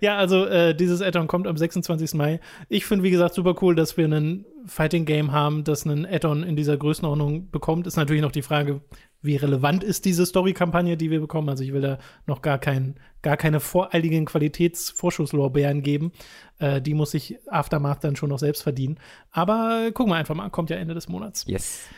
[0.02, 2.14] ja, also äh, dieses Add-on kommt am 26.
[2.14, 2.40] Mai.
[2.68, 6.56] Ich finde, wie gesagt, super cool, dass wir ein Fighting-Game haben, das einen Add-on in
[6.56, 7.88] dieser Größenordnung bekommt.
[7.88, 8.82] Ist natürlich noch die Frage,
[9.22, 11.50] wie relevant ist diese Story-Kampagne, die wir bekommen.
[11.50, 16.12] Also ich will da noch gar, kein, gar keine voreiligen Qualitätsvorschusslorbeeren geben.
[16.60, 19.00] Äh, die muss sich Aftermath dann schon noch selbst verdienen.
[19.32, 21.46] Aber gucken wir einfach mal, kommt ja Ende des Monats.
[21.48, 21.90] Yes.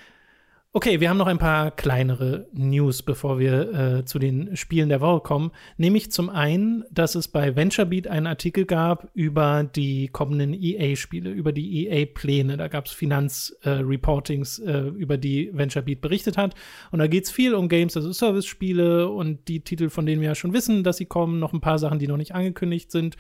[0.74, 5.02] Okay, wir haben noch ein paar kleinere News, bevor wir äh, zu den Spielen der
[5.02, 5.52] Woche kommen.
[5.76, 11.52] Nämlich zum einen, dass es bei VentureBeat einen Artikel gab über die kommenden EA-Spiele, über
[11.52, 12.56] die EA-Pläne.
[12.56, 16.56] Da gab es Finanzreportings, äh, äh, über die VentureBeat berichtet hat.
[16.92, 20.30] Und da geht es viel um Games, also Service-Spiele und die Titel, von denen wir
[20.30, 23.18] ja schon wissen, dass sie kommen, noch ein paar Sachen, die noch nicht angekündigt sind.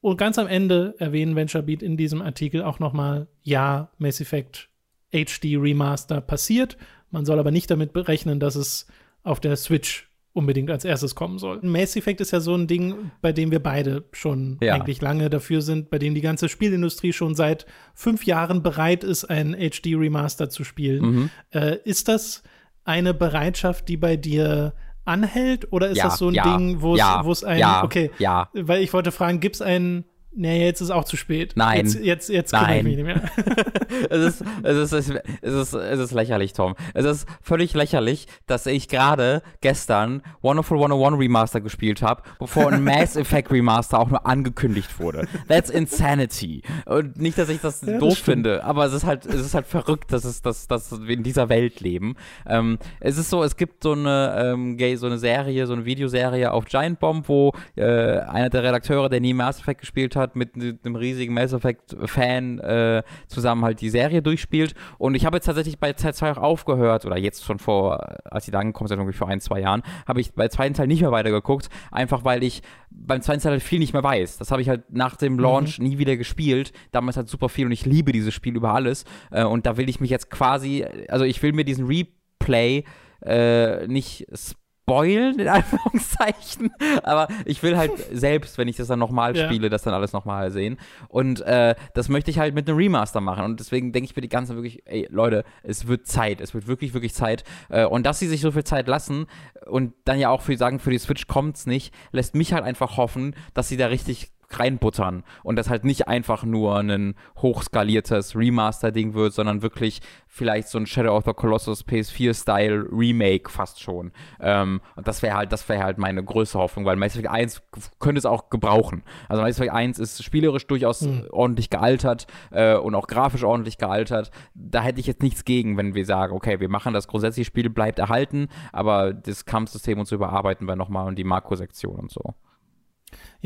[0.00, 4.68] Und ganz am Ende erwähnen VentureBeat in diesem Artikel auch noch mal, ja, Mass Effect
[5.12, 6.76] HD Remaster passiert.
[7.10, 8.86] Man soll aber nicht damit berechnen, dass es
[9.22, 11.60] auf der Switch unbedingt als erstes kommen soll.
[11.62, 14.74] Mass Effect ist ja so ein Ding, bei dem wir beide schon ja.
[14.74, 19.24] eigentlich lange dafür sind, bei dem die ganze Spielindustrie schon seit fünf Jahren bereit ist,
[19.24, 21.02] ein HD-Remaster zu spielen.
[21.02, 21.30] Mhm.
[21.50, 22.42] Äh, ist das
[22.84, 24.74] eine Bereitschaft, die bei dir
[25.06, 25.72] anhält?
[25.72, 28.50] Oder ist ja, das so ein ja, Ding, wo es ein, okay, ja.
[28.52, 30.04] weil ich wollte fragen, gibt es einen
[30.38, 31.54] Nee, jetzt ist auch zu spät.
[31.56, 31.78] Nein.
[31.78, 32.78] Jetzt, jetzt, jetzt Nein.
[32.78, 33.22] ich mich nicht mehr.
[34.10, 35.10] es, ist, es, ist,
[35.40, 36.74] es, ist, es ist lächerlich, Tom.
[36.92, 42.84] Es ist völlig lächerlich, dass ich gerade gestern Wonderful 101 Remaster gespielt habe, bevor ein
[42.84, 45.26] Mass Effect Remaster auch nur angekündigt wurde.
[45.48, 46.60] That's insanity.
[46.84, 49.54] Und nicht, dass ich das ja, doof das finde, aber es ist halt, es ist
[49.54, 52.14] halt verrückt, dass, es, dass, dass wir in dieser Welt leben.
[52.46, 56.52] Ähm, es ist so, es gibt so eine, ähm, so eine Serie, so eine Videoserie
[56.52, 60.36] auf Giant Bomb, wo äh, einer der Redakteure, der nie Mass Effect gespielt hat, hat,
[60.36, 64.74] mit einem riesigen Mass Effect-Fan äh, zusammen halt die Serie durchspielt.
[64.98, 68.44] Und ich habe jetzt tatsächlich bei Teil 2 auch aufgehört, oder jetzt schon vor, als
[68.44, 71.00] die da angekommen sind, irgendwie vor ein, zwei Jahren, habe ich bei zweiten Teil nicht
[71.00, 74.38] mehr weitergeguckt, einfach weil ich beim zweiten Teil halt viel nicht mehr weiß.
[74.38, 75.40] Das habe ich halt nach dem mhm.
[75.40, 75.86] Launch mhm.
[75.86, 76.72] nie wieder gespielt.
[76.92, 79.04] Damals hat super viel und ich liebe dieses Spiel über alles.
[79.30, 82.84] Äh, und da will ich mich jetzt quasi, also ich will mir diesen Replay
[83.24, 86.70] äh, nicht spoilern spoilen, in Anführungszeichen.
[87.02, 89.46] Aber ich will halt selbst, wenn ich das dann nochmal ja.
[89.46, 90.78] spiele, das dann alles nochmal sehen.
[91.08, 93.44] Und äh, das möchte ich halt mit einem Remaster machen.
[93.44, 96.40] Und deswegen denke ich mir die ganze wirklich, ey, Leute, es wird Zeit.
[96.40, 97.42] Es wird wirklich, wirklich Zeit.
[97.68, 99.26] Äh, und dass sie sich so viel Zeit lassen
[99.66, 102.96] und dann ja auch für sagen, für die Switch kommt's nicht, lässt mich halt einfach
[102.96, 109.14] hoffen, dass sie da richtig reinbuttern und das halt nicht einfach nur ein hochskaliertes Remaster-Ding
[109.14, 114.12] wird, sondern wirklich vielleicht so ein Shadow of the Colossus PS4-Style Remake fast schon.
[114.40, 117.62] Ähm, und das wäre halt, das wäre halt meine größte Hoffnung, weil Mass Effect 1
[117.98, 119.02] könnte es auch gebrauchen.
[119.28, 121.26] Also Mass Effect 1 ist spielerisch durchaus mhm.
[121.30, 124.30] ordentlich gealtert äh, und auch grafisch ordentlich gealtert.
[124.54, 127.70] Da hätte ich jetzt nichts gegen, wenn wir sagen, okay, wir machen das grundsätzliche Spiel
[127.70, 132.34] bleibt erhalten, aber das Kampfsystem und so überarbeiten wir nochmal und die Makrosektion und so.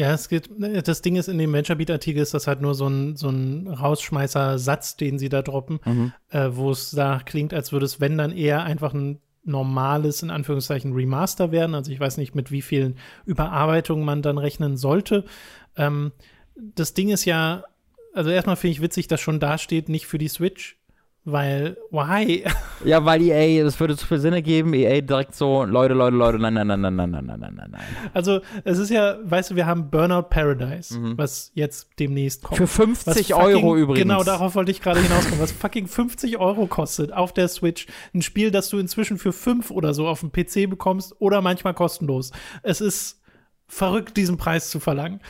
[0.00, 3.16] Ja, es geht, das Ding ist, in dem VentureBeat-Artikel ist das halt nur so ein,
[3.16, 6.12] so ein Rausschmeißer-Satz, den sie da droppen, mhm.
[6.30, 10.30] äh, wo es da klingt, als würde es, wenn dann eher einfach ein normales, in
[10.30, 11.74] Anführungszeichen, Remaster werden.
[11.74, 12.96] Also ich weiß nicht, mit wie vielen
[13.26, 15.26] Überarbeitungen man dann rechnen sollte.
[15.76, 16.12] Ähm,
[16.54, 17.64] das Ding ist ja,
[18.14, 20.78] also erstmal finde ich witzig, dass schon da steht, nicht für die Switch,
[21.24, 22.44] weil, why?
[22.82, 24.72] Ja, weil EA, das würde zu viel Sinn ergeben.
[24.72, 27.80] EA direkt so, Leute, Leute, Leute, nein, nein, nein, nein, nein, nein, nein, nein, nein.
[28.14, 31.18] Also, es ist ja, weißt du, wir haben Burnout Paradise, mhm.
[31.18, 32.56] was jetzt demnächst kommt.
[32.56, 34.00] Für 50 fucking, Euro übrigens.
[34.00, 35.40] Genau, darauf wollte ich gerade hinauskommen.
[35.40, 37.86] Was fucking 50 Euro kostet auf der Switch.
[38.14, 41.74] Ein Spiel, das du inzwischen für 5 oder so auf dem PC bekommst oder manchmal
[41.74, 42.32] kostenlos.
[42.62, 43.20] Es ist
[43.68, 45.20] verrückt, diesen Preis zu verlangen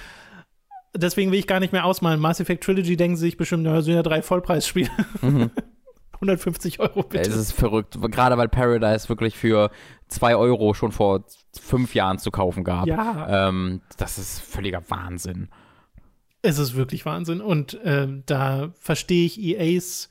[0.94, 2.20] deswegen will ich gar nicht mehr ausmalen.
[2.20, 4.90] Mass Effect Trilogy denken sie sich bestimmt, ja, sind ja drei Vollpreisspiele.
[5.22, 5.50] Mhm.
[6.20, 7.30] 150 Euro bitte.
[7.30, 9.70] Es ist verrückt, gerade weil Paradise wirklich für
[10.08, 11.24] 2 Euro schon vor
[11.58, 12.86] fünf Jahren zu kaufen gab.
[12.86, 13.48] Ja.
[13.48, 15.48] Ähm, das ist völliger Wahnsinn.
[16.42, 17.40] Es ist wirklich Wahnsinn.
[17.40, 20.10] Und äh, da verstehe ich EAs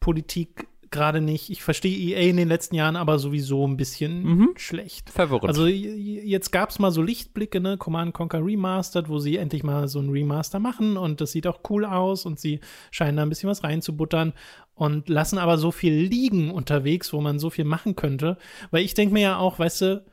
[0.00, 1.50] Politik gerade nicht.
[1.50, 4.48] Ich verstehe EA in den letzten Jahren aber sowieso ein bisschen mhm.
[4.56, 5.10] schlecht.
[5.10, 5.48] Verwirrend.
[5.48, 7.76] Also jetzt gab es mal so Lichtblicke, ne?
[7.76, 11.60] Command Conquer Remastered, wo sie endlich mal so ein Remaster machen und das sieht auch
[11.70, 12.60] cool aus und sie
[12.90, 14.32] scheinen da ein bisschen was reinzubuttern
[14.76, 18.36] und lassen aber so viel liegen unterwegs, wo man so viel machen könnte.
[18.70, 20.04] Weil ich denke mir ja auch, weißt du,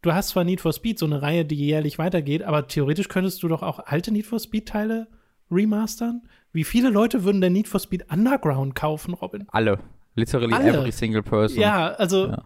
[0.00, 3.42] du hast zwar Need for Speed, so eine Reihe, die jährlich weitergeht, aber theoretisch könntest
[3.42, 5.08] du doch auch alte Need for Speed-Teile
[5.50, 6.22] remastern.
[6.52, 9.44] Wie viele Leute würden denn Need for Speed Underground kaufen, Robin?
[9.48, 9.78] Alle.
[10.14, 10.78] Literally Alle.
[10.78, 11.60] every single person.
[11.60, 12.44] Ja, also ja.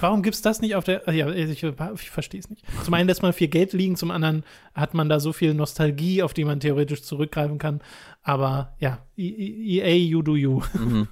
[0.00, 1.02] Warum gibt es das nicht auf der.
[1.12, 2.64] Ja, ich, ich verstehe es nicht.
[2.84, 6.22] Zum einen lässt man viel Geld liegen, zum anderen hat man da so viel Nostalgie,
[6.22, 7.80] auf die man theoretisch zurückgreifen kann.
[8.22, 10.62] Aber ja, EA, e you do you.
[10.74, 11.08] Mhm.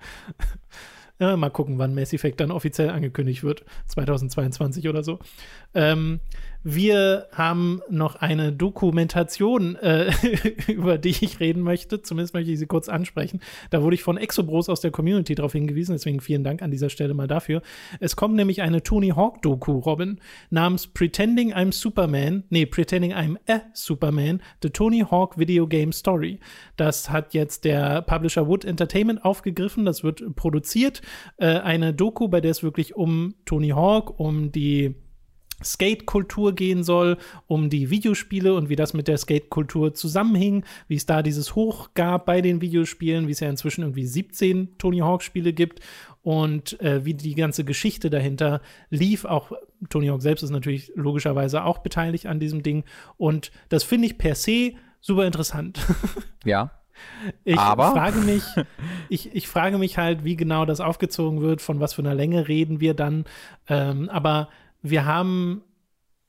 [1.18, 3.64] ja, mal gucken, wann Mass Effect dann offiziell angekündigt wird.
[3.86, 5.18] 2022 oder so.
[5.74, 6.20] Ähm,
[6.68, 10.10] wir haben noch eine Dokumentation, äh,
[10.66, 12.02] über die ich reden möchte.
[12.02, 13.38] Zumindest möchte ich sie kurz ansprechen.
[13.70, 16.90] Da wurde ich von Exobros aus der Community darauf hingewiesen, deswegen vielen Dank an dieser
[16.90, 17.62] Stelle mal dafür.
[18.00, 20.18] Es kommt nämlich eine Tony Hawk-Doku, Robin,
[20.50, 26.40] namens Pretending I'm Superman, nee, Pretending I'm a Superman, The Tony Hawk Video Game Story.
[26.76, 31.00] Das hat jetzt der Publisher Wood Entertainment aufgegriffen, das wird produziert.
[31.36, 34.96] Äh, eine Doku, bei der es wirklich um Tony Hawk, um die
[35.62, 41.06] Skate-Kultur gehen soll, um die Videospiele und wie das mit der Skate-Kultur zusammenhing, wie es
[41.06, 45.52] da dieses Hoch gab bei den Videospielen, wie es ja inzwischen irgendwie 17 Tony Hawk-Spiele
[45.52, 45.80] gibt
[46.22, 49.24] und äh, wie die ganze Geschichte dahinter lief.
[49.24, 49.52] Auch
[49.88, 52.84] Tony Hawk selbst ist natürlich logischerweise auch beteiligt an diesem Ding
[53.16, 55.80] und das finde ich per se super interessant.
[56.44, 56.70] Ja.
[57.44, 57.90] Ich Aber?
[57.90, 58.44] frage mich,
[59.08, 62.46] ich, ich frage mich halt, wie genau das aufgezogen wird, von was für einer Länge
[62.46, 63.24] reden wir dann.
[63.68, 64.48] Ähm, aber
[64.90, 65.62] wir haben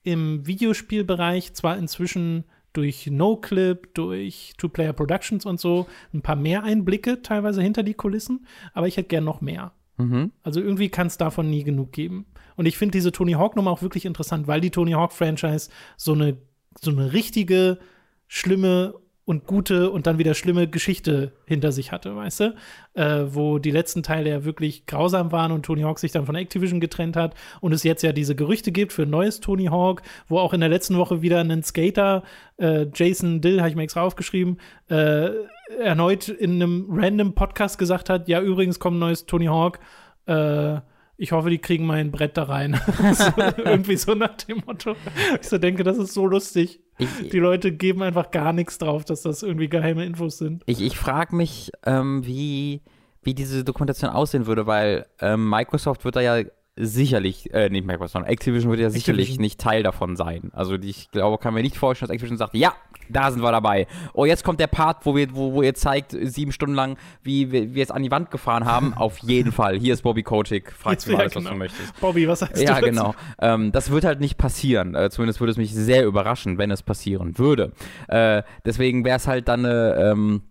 [0.04, 7.22] im Videospielbereich zwar inzwischen durch NoClip, durch Two-Player Productions und so ein paar mehr Einblicke
[7.22, 9.74] teilweise hinter die Kulissen, aber ich hätte gern noch mehr.
[9.98, 10.32] Mhm.
[10.44, 12.28] Also irgendwie kann es davon nie genug geben.
[12.56, 16.38] Und ich finde diese Tony Hawk-Nummer auch wirklich interessant, weil die Tony Hawk-Franchise so eine,
[16.80, 17.80] so eine richtige,
[18.28, 18.96] schlimme
[19.28, 22.56] und gute und dann wieder schlimme Geschichte hinter sich hatte, weißt du?
[22.94, 26.36] Äh, wo die letzten Teile ja wirklich grausam waren und Tony Hawk sich dann von
[26.36, 30.02] Activision getrennt hat und es jetzt ja diese Gerüchte gibt für ein neues Tony Hawk,
[30.30, 32.24] wo auch in der letzten Woche wieder ein Skater,
[32.56, 35.30] äh, Jason Dill, habe ich mir extra aufgeschrieben, äh,
[35.78, 39.80] erneut in einem random Podcast gesagt hat, ja, übrigens kommt ein neues Tony Hawk,
[40.28, 40.78] äh,
[41.18, 42.80] ich hoffe, die kriegen mein Brett da rein.
[43.14, 43.26] so,
[43.58, 44.96] irgendwie so nach dem Motto.
[45.42, 46.80] Ich so denke, das ist so lustig.
[46.98, 50.64] Ich, die Leute geben einfach gar nichts drauf, dass das irgendwie geheime Infos sind.
[50.66, 52.82] Ich, ich frage mich, ähm, wie,
[53.22, 56.44] wie diese Dokumentation aussehen würde, weil ähm, Microsoft wird da ja
[56.78, 59.42] sicherlich, äh, nicht Microsoft, Activision wird ja sicherlich Activision.
[59.42, 60.52] nicht Teil davon sein.
[60.54, 62.74] Also ich glaube, kann mir nicht vorstellen, dass Activision sagt, ja,
[63.10, 63.88] da sind wir dabei.
[64.14, 67.52] Oh, jetzt kommt der Part, wo, wir, wo, wo ihr zeigt, sieben Stunden lang, wie
[67.52, 68.94] wir, wir es an die Wand gefahren haben.
[68.98, 69.78] Auf jeden Fall.
[69.78, 70.72] Hier ist Bobby Kotick.
[70.72, 71.24] Frag du alles, genau.
[71.26, 71.56] was du genau.
[71.56, 72.00] möchtest.
[72.00, 72.86] Bobby, was sagst ja, du?
[72.86, 73.16] Ja, genau.
[73.40, 74.96] Ähm, das wird halt nicht passieren.
[74.96, 77.72] Äh, zumindest würde es mich sehr überraschen, wenn es passieren würde.
[78.08, 79.96] Äh, deswegen wäre es halt dann eine.
[80.12, 80.42] Ähm,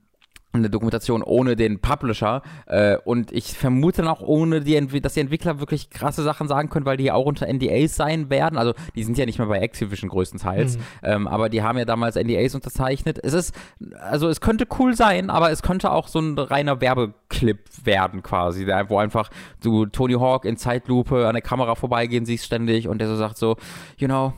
[0.56, 5.14] eine Dokumentation ohne den Publisher äh, und ich vermute dann auch ohne die Entwi dass
[5.14, 8.58] die Entwickler wirklich krasse Sachen sagen können, weil die auch unter NDAs sein werden.
[8.58, 10.82] Also die sind ja nicht mehr bei Activision größtenteils, mhm.
[11.02, 13.18] ähm, aber die haben ja damals NDAs unterzeichnet.
[13.22, 13.54] Es ist,
[14.00, 18.66] also es könnte cool sein, aber es könnte auch so ein reiner Werbeclip werden quasi,
[18.66, 19.30] wo einfach
[19.62, 23.36] du Tony Hawk in Zeitlupe an der Kamera vorbeigehen siehst ständig und der so sagt
[23.36, 23.56] so,
[23.98, 24.32] you know,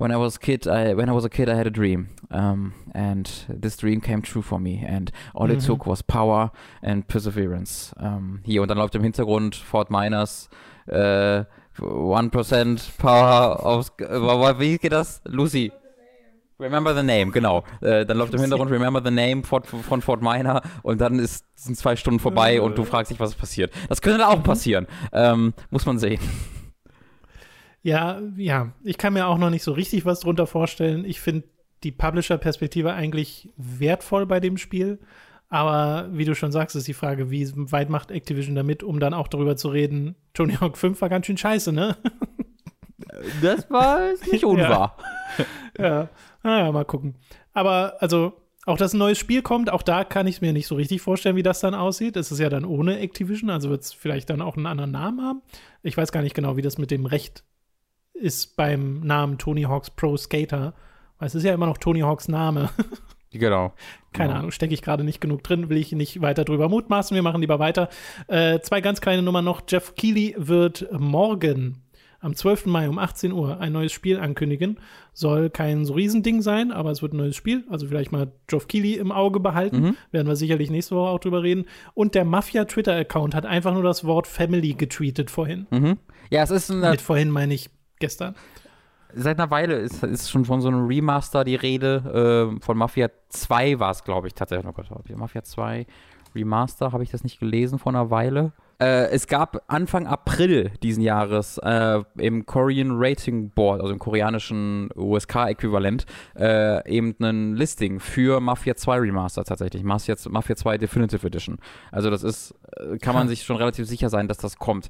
[0.00, 2.08] when I was a kid, I, when I was a kid, I had a dream,
[2.30, 4.82] um, and this dream came true for me.
[4.86, 5.58] And all mhm.
[5.58, 6.50] it took was power
[6.82, 7.92] and perseverance.
[7.98, 10.48] Um, hier und dann läuft im Hintergrund Fort Miners.
[10.86, 11.44] Äh,
[11.78, 13.90] 1% Power of.
[14.58, 15.20] Wie geht das?
[15.24, 15.70] Lucy.
[16.58, 17.64] Remember the Name, genau.
[17.80, 21.44] Äh, dann läuft im Hintergrund Remember the Name von, von Fort Minor und dann ist,
[21.54, 23.72] sind zwei Stunden vorbei und du fragst dich, was passiert.
[23.88, 24.86] Das könnte auch passieren.
[25.12, 26.20] Ähm, muss man sehen.
[27.82, 31.04] Ja, ja, ich kann mir auch noch nicht so richtig was drunter vorstellen.
[31.04, 31.48] Ich finde
[31.82, 34.98] die Publisher-Perspektive eigentlich wertvoll bei dem Spiel.
[35.48, 39.14] Aber wie du schon sagst, ist die Frage, wie weit macht Activision damit, um dann
[39.14, 41.96] auch darüber zu reden, Tony Hawk 5 war ganz schön scheiße, ne?
[43.42, 44.96] Das war nicht unwahr.
[45.76, 45.84] ja.
[45.84, 46.08] ja,
[46.44, 47.16] naja, mal gucken.
[47.52, 50.68] Aber also, auch dass ein neues Spiel kommt, auch da kann ich es mir nicht
[50.68, 52.16] so richtig vorstellen, wie das dann aussieht.
[52.16, 55.20] Es ist ja dann ohne Activision, also wird es vielleicht dann auch einen anderen Namen
[55.20, 55.42] haben.
[55.82, 57.42] Ich weiß gar nicht genau, wie das mit dem Recht
[58.14, 60.74] ist beim Namen Tony Hawks Pro Skater.
[61.18, 62.70] Weil es ist ja immer noch Tony Hawks Name.
[63.32, 63.72] Genau.
[64.12, 64.38] Keine genau.
[64.40, 67.14] Ahnung, stecke ich gerade nicht genug drin, will ich nicht weiter drüber mutmaßen.
[67.14, 67.88] Wir machen lieber weiter.
[68.26, 69.62] Äh, zwei ganz kleine Nummern noch.
[69.68, 71.82] Jeff Keighley wird morgen
[72.20, 72.66] am 12.
[72.66, 74.78] Mai um 18 Uhr ein neues Spiel ankündigen.
[75.12, 77.64] Soll kein so Riesending sein, aber es wird ein neues Spiel.
[77.70, 79.80] Also vielleicht mal Geoff Keighley im Auge behalten.
[79.80, 79.96] Mhm.
[80.10, 81.66] Werden wir sicherlich nächste Woche auch drüber reden.
[81.94, 85.66] Und der Mafia-Twitter-Account hat einfach nur das Wort Family getweetet vorhin.
[85.70, 85.98] Mhm.
[86.30, 86.80] Ja, es ist ein.
[86.80, 87.70] Mit vorhin meine ich
[88.00, 88.34] gestern?
[89.14, 92.54] Seit einer Weile ist, ist schon von so einem Remaster die Rede.
[92.56, 94.66] Äh, von Mafia 2 war es, glaube ich, tatsächlich.
[94.68, 95.86] Oh Gott, Mafia 2
[96.34, 98.52] Remaster, habe ich das nicht gelesen vor einer Weile?
[98.80, 104.88] Äh, es gab Anfang April diesen Jahres äh, im Korean Rating Board, also im koreanischen
[104.94, 106.06] USK-Äquivalent,
[106.38, 109.82] äh, eben ein Listing für Mafia 2 Remaster tatsächlich.
[109.82, 111.58] Mafia, Mafia 2 Definitive Edition.
[111.92, 114.88] Also das ist, äh, kann man sich schon relativ sicher sein, dass das kommt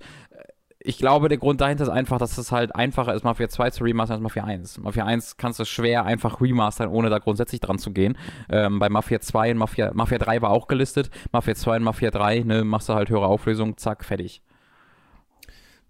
[0.82, 3.84] ich glaube, der Grund dahinter ist einfach, dass es halt einfacher ist, Mafia 2 zu
[3.84, 4.78] remastern als Mafia 1.
[4.78, 8.16] Mafia 1 kannst du schwer einfach remastern, ohne da grundsätzlich dran zu gehen.
[8.48, 11.10] Ähm, bei Mafia 2 und Mafia, Mafia 3 war auch gelistet.
[11.32, 14.42] Mafia 2 und Mafia 3, ne, machst du halt höhere Auflösung, zack, fertig.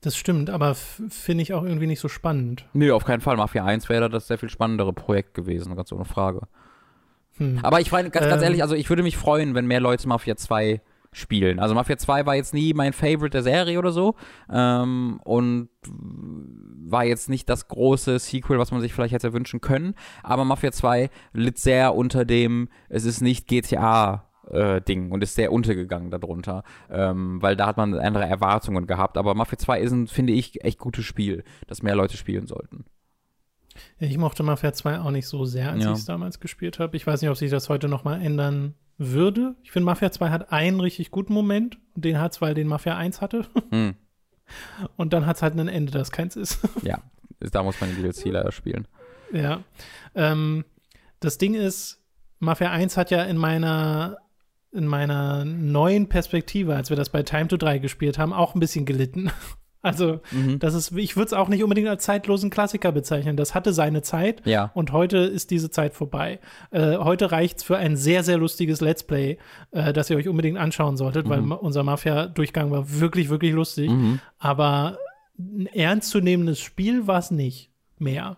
[0.01, 2.67] Das stimmt, aber finde ich auch irgendwie nicht so spannend.
[2.73, 3.37] Nö, auf keinen Fall.
[3.37, 6.49] Mafia 1 wäre das sehr viel spannendere Projekt gewesen, ganz ohne Frage.
[7.37, 7.61] Hm.
[7.63, 10.09] Aber ich meine, ganz, ganz ähm, ehrlich, also ich würde mich freuen, wenn mehr Leute
[10.09, 10.81] Mafia 2
[11.13, 11.59] spielen.
[11.59, 14.15] Also Mafia 2 war jetzt nie mein Favorite der Serie oder so
[14.51, 19.95] ähm, und war jetzt nicht das große Sequel, was man sich vielleicht hätte wünschen können,
[20.23, 25.35] aber Mafia 2 litt sehr unter dem, es ist nicht GTA äh, Ding und ist
[25.35, 29.17] sehr untergegangen darunter, ähm, weil da hat man andere Erwartungen gehabt.
[29.17, 32.85] Aber Mafia 2 ist ein, finde ich, echt gutes Spiel, das mehr Leute spielen sollten.
[33.99, 35.93] Ich mochte Mafia 2 auch nicht so sehr, als ja.
[35.93, 36.97] ich es damals gespielt habe.
[36.97, 39.55] Ich weiß nicht, ob sich das heute nochmal ändern würde.
[39.63, 41.79] Ich finde, Mafia 2 hat einen richtig guten Moment.
[41.95, 43.47] Den hat es, weil den Mafia 1 hatte.
[43.71, 43.95] Hm.
[44.97, 46.59] Und dann hat es halt ein Ende, das keins ist.
[46.83, 46.99] Ja,
[47.39, 48.89] da muss man die DLC leider spielen.
[49.33, 49.63] Ja.
[50.17, 50.65] Ähm,
[51.21, 52.03] das Ding ist,
[52.41, 54.19] Mafia 1 hat ja in meiner
[54.73, 58.61] in meiner neuen Perspektive, als wir das bei Time to 3 gespielt haben, auch ein
[58.61, 59.31] bisschen gelitten.
[59.83, 60.59] Also, mhm.
[60.59, 63.37] das ist, ich würde es auch nicht unbedingt als zeitlosen Klassiker bezeichnen.
[63.37, 64.71] Das hatte seine Zeit ja.
[64.75, 66.39] und heute ist diese Zeit vorbei.
[66.71, 69.39] Äh, heute reicht es für ein sehr, sehr lustiges Let's Play,
[69.71, 71.31] äh, das ihr euch unbedingt anschauen solltet, mhm.
[71.31, 73.91] weil unser Mafia-Durchgang war wirklich, wirklich lustig.
[73.91, 74.21] Mhm.
[74.39, 74.99] Aber
[75.39, 78.37] ein ernstzunehmendes Spiel war es nicht mehr.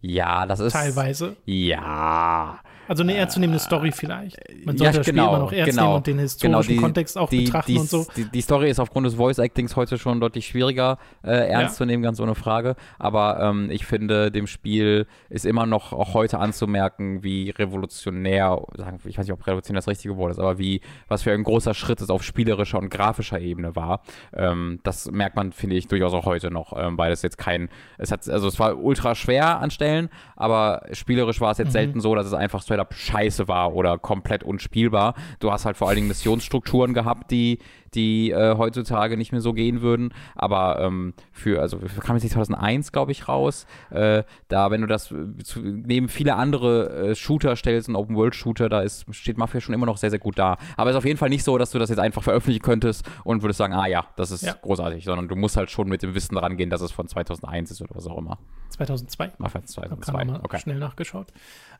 [0.00, 0.72] Ja, das ist.
[0.74, 1.36] Teilweise.
[1.44, 2.60] Ja.
[2.88, 4.38] Also eine ernstzunehmende Story vielleicht.
[4.64, 6.80] Man sollte ja, das Spiel genau, immer noch ernst genau, nehmen und den historischen genau,
[6.80, 8.06] die, Kontext auch die, betrachten die, und so.
[8.32, 11.78] Die, Story ist aufgrund des Voice-Actings heute schon deutlich schwieriger äh, ernst ja.
[11.78, 12.76] zu nehmen, ganz ohne Frage.
[12.98, 18.62] Aber ähm, ich finde, dem Spiel ist immer noch auch heute anzumerken, wie revolutionär,
[19.04, 21.74] ich weiß nicht, ob revolutionär das richtige Wort ist, aber wie, was für ein großer
[21.74, 24.00] Schritt es auf spielerischer und grafischer Ebene war.
[24.32, 27.68] Ähm, das merkt man, finde ich, durchaus auch heute noch, ähm, weil es jetzt kein,
[27.98, 31.72] es hat, also es war ultra schwer an Stellen, aber spielerisch war es jetzt mhm.
[31.72, 35.14] selten so, dass es einfach straight up scheiße war oder komplett unspielbar.
[35.40, 37.58] Du hast halt vor allen Dingen Missionsstrukturen gehabt, die,
[37.94, 40.12] die äh, heutzutage nicht mehr so gehen würden.
[40.34, 43.66] Aber ähm, für, also kam jetzt 2001, glaube ich, raus.
[43.90, 45.14] Äh, da, wenn du das
[45.44, 49.86] zu, neben viele andere äh, Shooter stellst, ein Open-World-Shooter, da ist, steht Mafia schon immer
[49.86, 50.56] noch sehr, sehr gut da.
[50.76, 53.08] Aber es ist auf jeden Fall nicht so, dass du das jetzt einfach veröffentlichen könntest
[53.24, 54.54] und würdest sagen, ah ja, das ist ja.
[54.60, 57.80] großartig, sondern du musst halt schon mit dem Wissen rangehen, dass es von 2001 ist
[57.82, 58.38] oder was auch immer.
[58.70, 59.32] 2002.
[59.38, 60.40] Mafia 2002.
[60.42, 60.58] Okay.
[60.58, 61.28] Schnell nachgeschaut.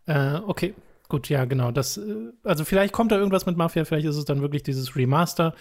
[0.06, 0.74] Äh, okay,
[1.08, 1.70] Gut, ja, genau.
[1.70, 4.94] Das, äh, also vielleicht kommt da irgendwas mit Mafia, vielleicht ist es dann wirklich dieses
[4.94, 5.54] Remaster,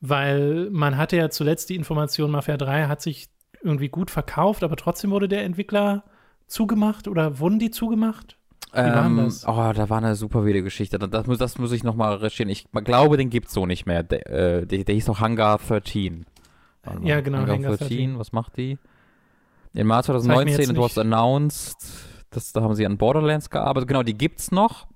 [0.00, 3.28] weil man hatte ja zuletzt die Information, Mafia 3 hat sich
[3.62, 6.04] irgendwie gut verkauft, aber trotzdem wurde der Entwickler
[6.46, 8.36] zugemacht oder wurden die zugemacht?
[8.72, 9.46] Wie ähm, das?
[9.46, 10.98] Oh, da war eine super wilde Geschichte.
[10.98, 12.50] Das, muss, das muss ich nochmal recherchieren.
[12.50, 14.02] Ich glaube, den gibt es so nicht mehr.
[14.02, 16.26] Der, äh, der, der hieß doch Hangar 13.
[17.02, 17.38] Ja, genau.
[17.38, 17.88] Hangar, Hangar 13.
[17.88, 18.18] 13.
[18.18, 18.78] Was macht die?
[19.72, 21.76] Im März 2019 it was announced
[22.30, 23.88] das, da haben sie an Borderlands gearbeitet.
[23.88, 24.86] Genau, die gibt's noch.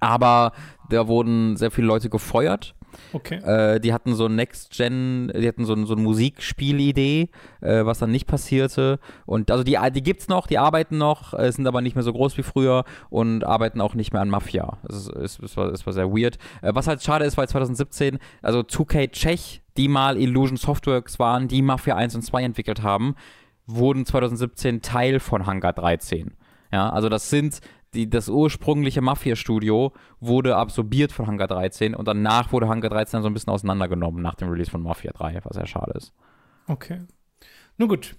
[0.00, 0.52] Aber
[0.90, 2.74] da wurden sehr viele Leute gefeuert.
[3.12, 3.36] Okay.
[3.36, 7.30] Äh, die hatten so Next Gen, die hatten so, so eine Musikspielidee,
[7.60, 8.98] äh, was dann nicht passierte.
[9.26, 12.12] Und also die, die gibt's noch, die arbeiten noch, äh, sind aber nicht mehr so
[12.12, 14.78] groß wie früher und arbeiten auch nicht mehr an Mafia.
[14.82, 16.38] Das, ist, ist, ist, war, das war sehr weird.
[16.62, 21.48] Äh, was halt schade ist, weil 2017, also 2K Czech, die mal Illusion Softworks waren,
[21.48, 23.14] die Mafia 1 und 2 entwickelt haben,
[23.66, 26.36] wurden 2017 Teil von Hangar 13.
[26.72, 27.60] Ja, also das sind
[27.94, 33.22] die, das ursprüngliche Mafia-Studio wurde absorbiert von Hangar 13 und danach wurde Hangar 13 dann
[33.22, 36.14] so ein bisschen auseinandergenommen nach dem Release von Mafia 3, was sehr schade ist.
[36.66, 37.02] Okay.
[37.76, 38.16] Nun gut.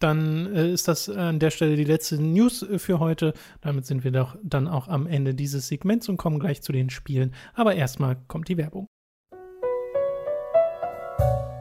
[0.00, 3.34] Dann äh, ist das an der Stelle die letzte News äh, für heute.
[3.60, 6.90] Damit sind wir doch dann auch am Ende dieses Segments und kommen gleich zu den
[6.90, 7.34] Spielen.
[7.54, 8.88] Aber erstmal kommt die Werbung.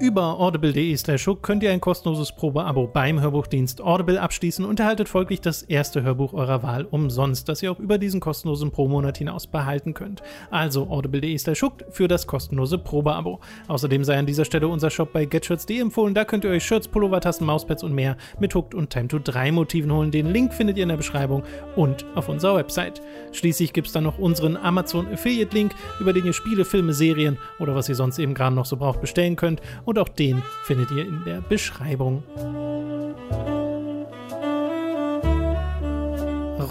[0.02, 5.41] Über audible.de slash könnt ihr ein kostenloses Probeabo beim Hörbuchdienst Audible abschließen und erhaltet folglich
[5.41, 9.93] das erste Hörbuch eurer Wahl umsonst, das ihr auch über diesen kostenlosen Pro-Monat hinaus behalten
[9.93, 10.24] könnt.
[10.52, 13.41] Also audible.de slash für das kostenlose Probeabo.
[13.68, 16.14] Außerdem sei an dieser Stelle unser Shop bei getshirts.de empfohlen.
[16.14, 19.20] Da könnt ihr euch Shirts, Pullover, Tassen, Mauspads und mehr mit Hooked und Time to
[19.20, 20.12] 3 Motiven holen.
[20.12, 21.43] Den Link findet ihr in der Beschreibung
[21.76, 23.02] und auf unserer Website.
[23.34, 27.38] Schließlich gibt es dann noch unseren Amazon Affiliate Link, über den ihr Spiele, Filme, Serien
[27.60, 30.92] oder was ihr sonst eben gerade noch so braucht bestellen könnt und auch den findet
[30.92, 32.24] ihr in der Beschreibung.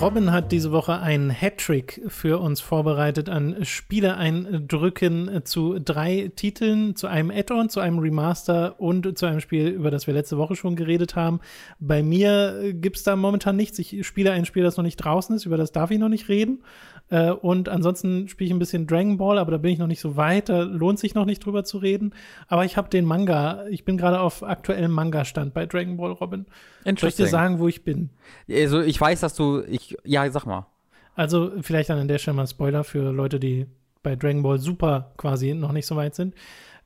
[0.01, 7.09] Robin hat diese Woche einen Hattrick für uns vorbereitet an Spiele-Eindrücken zu drei Titeln, zu
[7.09, 10.77] einem Add-on, zu einem Remaster und zu einem Spiel, über das wir letzte Woche schon
[10.77, 11.41] geredet haben.
[11.81, 13.81] Bei mir gibt es da momentan nichts.
[13.81, 16.29] Ich spiele ein Spiel, das noch nicht draußen ist, über das darf ich noch nicht
[16.29, 16.63] reden.
[17.11, 20.01] Äh, und ansonsten spiele ich ein bisschen Dragon Ball, aber da bin ich noch nicht
[20.01, 20.49] so weit.
[20.49, 22.15] Da lohnt sich noch nicht drüber zu reden.
[22.49, 23.67] Aber ich habe den Manga.
[23.69, 26.47] Ich bin gerade auf aktuellem Manga-Stand bei Dragon Ball Robin.
[26.85, 28.11] Soll ich dir sagen, wo ich bin?
[28.51, 29.63] Also ich weiß, dass du.
[29.63, 30.67] Ich, ja, sag mal.
[31.15, 33.67] Also vielleicht dann an der Stelle mal Spoiler für Leute, die
[34.03, 36.35] bei Dragon Ball Super quasi noch nicht so weit sind.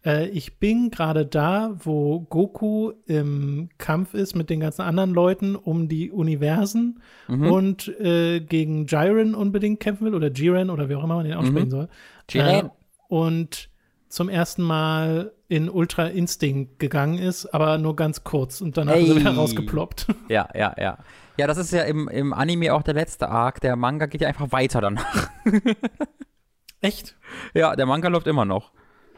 [0.05, 5.57] Äh, ich bin gerade da, wo Goku im Kampf ist mit den ganzen anderen Leuten
[5.57, 7.51] um die Universen mhm.
[7.51, 11.35] und äh, gegen Jiren unbedingt kämpfen will oder Jiren oder wie auch immer man den
[11.35, 11.71] aussprechen mhm.
[11.71, 11.89] soll.
[12.31, 12.67] Jiren.
[12.67, 12.71] Äh,
[13.09, 13.69] und
[14.09, 19.05] zum ersten Mal in Ultra Instinct gegangen ist, aber nur ganz kurz und danach hey.
[19.05, 20.07] ist er wieder rausgeploppt.
[20.29, 20.99] Ja, ja, ja.
[21.39, 23.61] Ja, das ist ja im, im Anime auch der letzte Arc.
[23.61, 25.31] Der Manga geht ja einfach weiter danach.
[26.83, 27.17] Echt?
[27.55, 28.73] Ja, der Manga läuft immer noch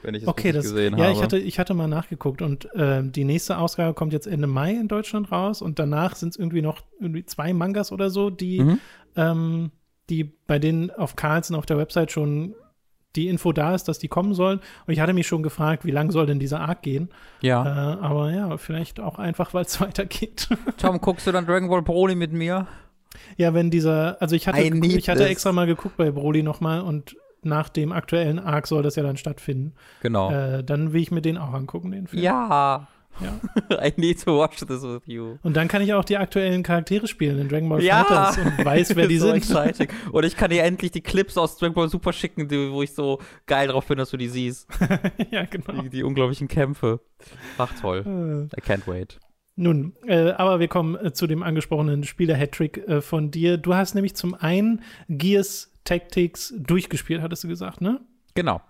[0.05, 1.13] wenn ich es okay, das, gesehen ja, habe.
[1.13, 4.47] Ja, ich hatte, ich hatte mal nachgeguckt und äh, die nächste Ausgabe kommt jetzt Ende
[4.47, 8.31] Mai in Deutschland raus und danach sind es irgendwie noch irgendwie zwei Mangas oder so,
[8.31, 8.81] die, mhm.
[9.17, 9.71] ähm,
[10.11, 12.55] die bei denen auf Carlsen auf der Website schon
[13.17, 14.61] die Info da ist, dass die kommen sollen.
[14.87, 17.11] Und ich hatte mich schon gefragt, wie lang soll denn dieser Arc gehen?
[17.43, 17.95] Ja.
[17.95, 20.49] Äh, aber ja, vielleicht auch einfach, weil es weitergeht.
[20.79, 22.67] Tom, guckst du dann Dragon Ball Broly mit mir?
[23.37, 27.17] Ja, wenn dieser, also ich hatte, ich hatte extra mal geguckt bei Broly nochmal und
[27.45, 29.73] nach dem aktuellen Arc soll das ja dann stattfinden.
[30.03, 30.31] Genau.
[30.31, 32.23] Äh, dann will ich mir den auch angucken, den Film.
[32.23, 32.89] Ja.
[33.21, 33.41] Ja.
[33.87, 35.37] I need to watch this with you.
[35.43, 38.03] Und dann kann ich auch die aktuellen Charaktere spielen in Dragon Ball Ja.
[38.05, 39.37] Fighters und weiß, wer die so sind.
[39.37, 39.89] exciting.
[40.13, 42.93] Und ich kann dir endlich die Clips aus Dragon Ball Super schicken, die, wo ich
[42.93, 44.67] so geil drauf bin, dass du die siehst.
[45.31, 45.83] ja, genau.
[45.83, 46.99] Die, die unglaublichen Kämpfe.
[47.57, 48.51] Ach toll.
[48.53, 49.21] Äh, I can't wait.
[49.55, 53.59] Nun, äh, aber wir kommen äh, zu dem angesprochenen Spieler-Hattrick äh, von dir.
[53.59, 58.01] Du hast nämlich zum einen Gears Tactics durchgespielt, hattest du gesagt, ne?
[58.35, 58.61] Genau.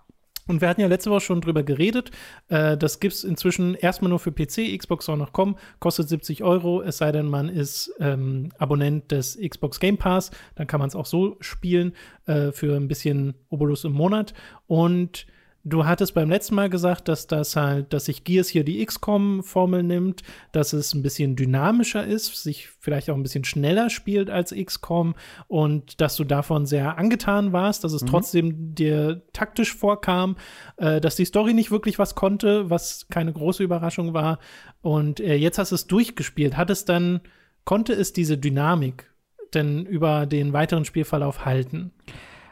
[0.47, 2.11] Und wir hatten ja letzte Woche schon drüber geredet.
[2.49, 4.77] Äh, das gibt es inzwischen erstmal nur für PC.
[4.77, 5.55] Xbox soll noch kommen.
[5.79, 10.29] Kostet 70 Euro, es sei denn, man ist ähm, Abonnent des Xbox Game Pass.
[10.53, 11.93] Dann kann man es auch so spielen
[12.27, 14.33] äh, für ein bisschen Obolus im Monat.
[14.67, 15.25] Und
[15.65, 19.81] du hattest beim letzten Mal gesagt, dass das halt, dass sich Gears hier die XCOM-Formel
[19.83, 20.21] nimmt,
[20.51, 25.15] dass es ein bisschen dynamischer ist, sich vielleicht auch ein bisschen schneller spielt als XCOM
[25.47, 30.37] und dass du davon sehr angetan warst, dass es trotzdem dir taktisch vorkam,
[30.77, 34.37] äh, dass die Story nicht wirklich was konnte, was keine große Überraschung war.
[34.81, 36.55] Und äh, jetzt hast du es durchgespielt.
[36.55, 37.21] Hat es dann,
[37.63, 39.11] konnte es diese Dynamik
[39.55, 41.91] denn über den weiteren Spielverlauf halten?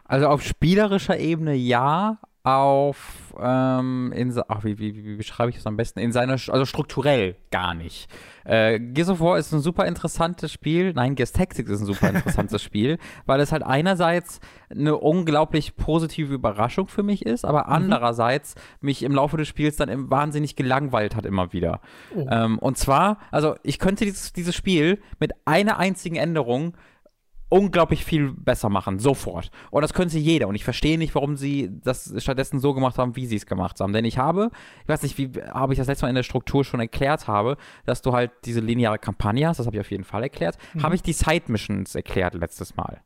[0.05, 5.65] Also auf spielerischer Ebene ja, auf ähm, in, ach, wie, wie, wie beschreibe ich das
[5.65, 5.99] am besten?
[5.99, 8.09] In seiner, also strukturell gar nicht.
[8.43, 10.91] Äh, Gears of War ist ein super interessantes Spiel.
[10.93, 16.33] Nein, Gears Tactics ist ein super interessantes Spiel, weil es halt einerseits eine unglaublich positive
[16.33, 21.25] Überraschung für mich ist, aber andererseits mich im Laufe des Spiels dann wahnsinnig gelangweilt hat
[21.25, 21.79] immer wieder.
[22.13, 22.27] Oh.
[22.29, 26.75] Ähm, und zwar, also ich könnte dieses, dieses Spiel mit einer einzigen Änderung
[27.53, 29.51] unglaublich viel besser machen, sofort.
[29.69, 30.47] Und das könnte jeder.
[30.47, 33.79] Und ich verstehe nicht, warum sie das stattdessen so gemacht haben, wie sie es gemacht
[33.79, 33.93] haben.
[33.93, 34.49] Denn ich habe,
[34.81, 37.57] ich weiß nicht, wie habe ich das letzte Mal in der Struktur schon erklärt habe,
[37.85, 40.57] dass du halt diese lineare Kampagne hast, das habe ich auf jeden Fall erklärt.
[40.81, 43.01] Habe ich die Side-Missions erklärt letztes Mal.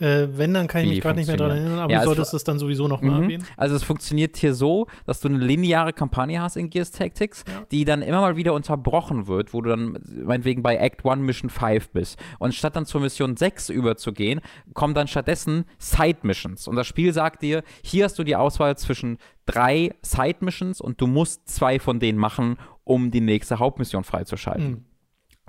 [0.00, 1.70] Äh, wenn, dann kann ich mich gerade nicht mehr dran funktioniert.
[1.72, 3.22] erinnern, aber Ja, du es solltest es dann sowieso noch mal Mhm.
[3.24, 3.44] erwähnen.
[3.56, 7.64] Also es funktioniert hier so, dass du eine lineare Kampagne hast in Gears Tactics, Ja.
[7.72, 11.50] die dann immer mal wieder unterbrochen wird, wo du dann meinetwegen bei Act 1 Mission
[11.50, 12.16] 5 bist.
[12.38, 14.40] Und statt dann zur Mission 6 überzugehen,
[14.72, 16.68] kommen dann stattdessen Side Missions.
[16.68, 21.00] Und das Spiel sagt dir, hier hast du die Auswahl zwischen drei Side Missions und
[21.00, 24.68] du musst zwei von denen machen, um die nächste Hauptmission freizuschalten.
[24.70, 24.84] Mhm.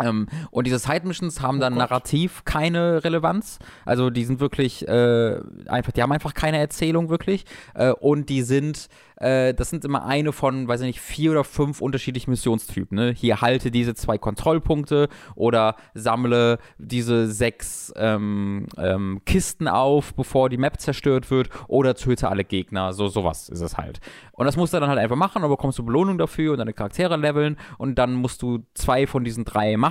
[0.01, 1.89] Ähm, und diese Side-Missions haben Oh dann Gott.
[1.89, 3.59] narrativ keine Relevanz.
[3.85, 7.45] Also die sind wirklich äh, einfach, die haben einfach keine Erzählung wirklich.
[7.75, 11.43] Äh, und die sind, äh, das sind immer eine von, weiß ich nicht, vier oder
[11.43, 12.95] fünf unterschiedlichen Missionstypen.
[12.95, 13.11] Ne?
[13.11, 20.57] Hier halte diese zwei Kontrollpunkte oder sammle diese sechs ähm, ähm, Kisten auf, bevor die
[20.57, 22.93] Map zerstört wird oder töte alle Gegner.
[22.93, 23.99] So sowas ist es halt.
[24.31, 26.73] Und das musst du dann halt einfach machen, aber bekommst du Belohnung dafür und deine
[26.73, 29.88] Charaktere leveln und dann musst du zwei von diesen drei machen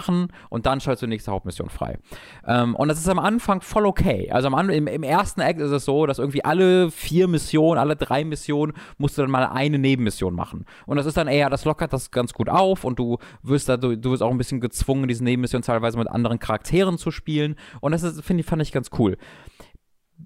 [0.48, 1.98] und dann schaltest du die nächste Hauptmission frei.
[2.46, 4.30] Ähm, und das ist am Anfang voll okay.
[4.30, 7.96] Also am im, im ersten Act ist es so, dass irgendwie alle vier Missionen, alle
[7.96, 10.64] drei Missionen musst du dann mal eine Nebenmission machen.
[10.86, 13.76] Und das ist dann eher, das lockert das ganz gut auf und du wirst da,
[13.76, 17.56] du, du wirst auch ein bisschen gezwungen, diese Nebenmissionen teilweise mit anderen Charakteren zu spielen.
[17.80, 19.16] Und das ist, finde ich, fand ich ganz cool.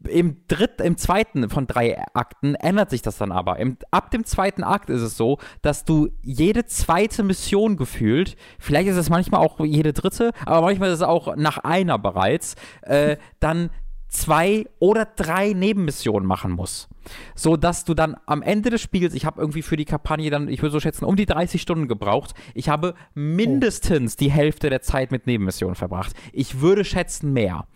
[0.09, 3.59] Im dritten, im zweiten von drei Akten ändert sich das dann aber.
[3.59, 8.89] Im, ab dem zweiten Akt ist es so, dass du jede zweite Mission gefühlt, vielleicht
[8.89, 13.17] ist es manchmal auch jede dritte, aber manchmal ist es auch nach einer bereits, äh,
[13.41, 13.71] dann
[14.13, 16.89] zwei oder drei Nebenmissionen machen muss.
[17.35, 20.49] So dass du dann am Ende des Spiels, ich habe irgendwie für die Kampagne dann,
[20.49, 22.35] ich würde so schätzen, um die 30 Stunden gebraucht.
[22.55, 26.15] Ich habe mindestens die Hälfte der Zeit mit Nebenmissionen verbracht.
[26.33, 27.67] Ich würde schätzen mehr.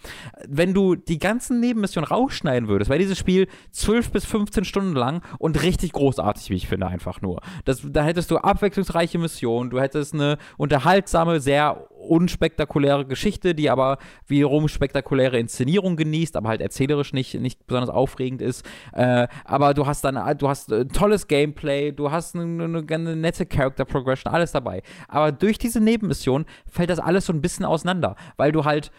[0.47, 5.23] Wenn du die ganzen Nebenmissionen rausschneiden würdest, wäre dieses Spiel 12 bis 15 Stunden lang
[5.39, 7.41] und richtig großartig, wie ich finde, einfach nur.
[7.65, 13.99] Das, da hättest du abwechslungsreiche Missionen, du hättest eine unterhaltsame, sehr unspektakuläre Geschichte, die aber
[14.27, 18.65] wiederum spektakuläre Inszenierung genießt, aber halt erzählerisch nicht, nicht besonders aufregend ist.
[18.93, 23.16] Äh, aber du hast dann, du hast äh, tolles Gameplay, du hast eine, eine, eine
[23.16, 24.83] nette Character Progression, alles dabei.
[25.09, 28.91] Aber durch diese Nebenmission fällt das alles so ein bisschen auseinander, weil du halt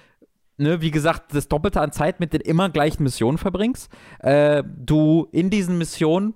[0.60, 3.92] Ne, wie gesagt, das Doppelte an Zeit mit den immer gleichen Missionen verbringst.
[4.18, 6.34] Äh, du in diesen Missionen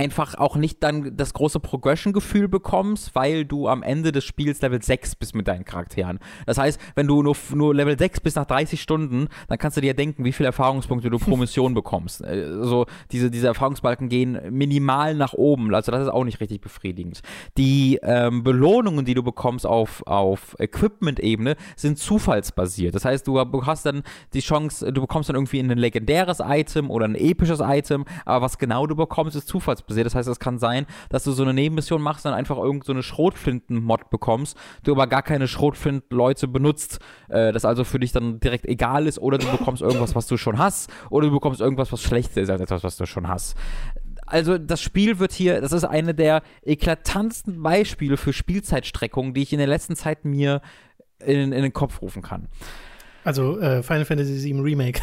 [0.00, 4.82] einfach auch nicht dann das große Progression-Gefühl bekommst, weil du am Ende des Spiels Level
[4.82, 6.20] 6 bist mit deinen Charakteren.
[6.46, 9.82] Das heißt, wenn du nur, nur Level 6 bist nach 30 Stunden, dann kannst du
[9.82, 12.24] dir denken, wie viele Erfahrungspunkte du pro Mission bekommst.
[12.24, 17.20] Also diese, diese Erfahrungsbalken gehen minimal nach oben, also das ist auch nicht richtig befriedigend.
[17.58, 22.94] Die ähm, Belohnungen, die du bekommst auf, auf Equipment-Ebene, sind zufallsbasiert.
[22.94, 24.02] Das heißt, du hast dann
[24.32, 28.56] die Chance, du bekommst dann irgendwie ein legendäres Item oder ein episches Item, aber was
[28.56, 29.89] genau du bekommst, ist zufallsbasiert.
[29.94, 32.84] Das heißt, es kann sein, dass du so eine Nebenmission machst und dann einfach irgend
[32.84, 36.98] so Schrotflinten-Mod bekommst, du aber gar keine Schrotflinten-Leute benutzt,
[37.28, 40.36] äh, das also für dich dann direkt egal ist oder du bekommst irgendwas, was du
[40.36, 43.56] schon hast oder du bekommst irgendwas, was schlechter ist als etwas, was du schon hast.
[44.26, 49.52] also das Spiel wird hier, das ist eine der eklatantesten Beispiele für Spielzeitstreckungen, die ich
[49.52, 50.62] in der letzten Zeit mir
[51.18, 52.48] in, in den Kopf rufen kann.
[53.24, 55.00] Also äh, Final Fantasy VII Remake.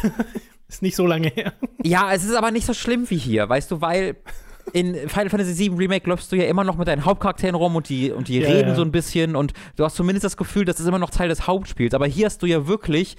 [0.68, 1.52] ist nicht so lange her.
[1.82, 4.16] Ja, es ist aber nicht so schlimm wie hier, weißt du, weil
[4.72, 7.88] in Final Fantasy VII Remake läufst du ja immer noch mit deinen Hauptcharakteren rum und
[7.88, 8.74] die, und die ja, reden ja.
[8.74, 11.46] so ein bisschen und du hast zumindest das Gefühl, das ist immer noch Teil des
[11.46, 11.94] Hauptspiels.
[11.94, 13.16] Aber hier hast du ja wirklich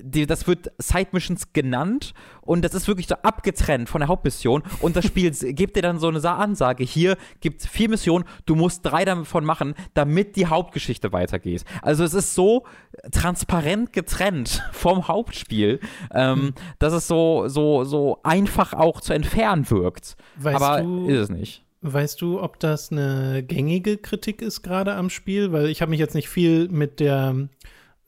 [0.00, 4.62] die, das wird Side Missions genannt und das ist wirklich so abgetrennt von der Hauptmission
[4.80, 8.54] und das Spiel gibt dir dann so eine Ansage, hier gibt es vier Missionen, du
[8.54, 11.64] musst drei davon machen, damit die Hauptgeschichte weitergeht.
[11.82, 12.64] Also es ist so
[13.12, 15.80] transparent getrennt vom Hauptspiel,
[16.12, 16.54] ähm, hm.
[16.78, 20.16] dass es so, so, so einfach auch zu entfernen wirkt.
[20.36, 21.64] Weißt Aber du, ist es nicht.
[21.82, 25.50] Weißt du, ob das eine gängige Kritik ist gerade am Spiel?
[25.52, 27.48] Weil ich habe mich jetzt nicht viel mit der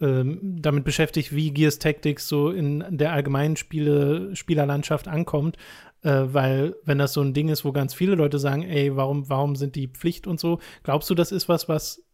[0.03, 5.57] damit beschäftigt, wie Gears Tactics so in der allgemeinen Spiele, Spielerlandschaft ankommt.
[6.03, 9.29] Äh, weil, wenn das so ein Ding ist, wo ganz viele Leute sagen, ey, warum,
[9.29, 12.05] warum sind die Pflicht und so, glaubst du, das ist was, was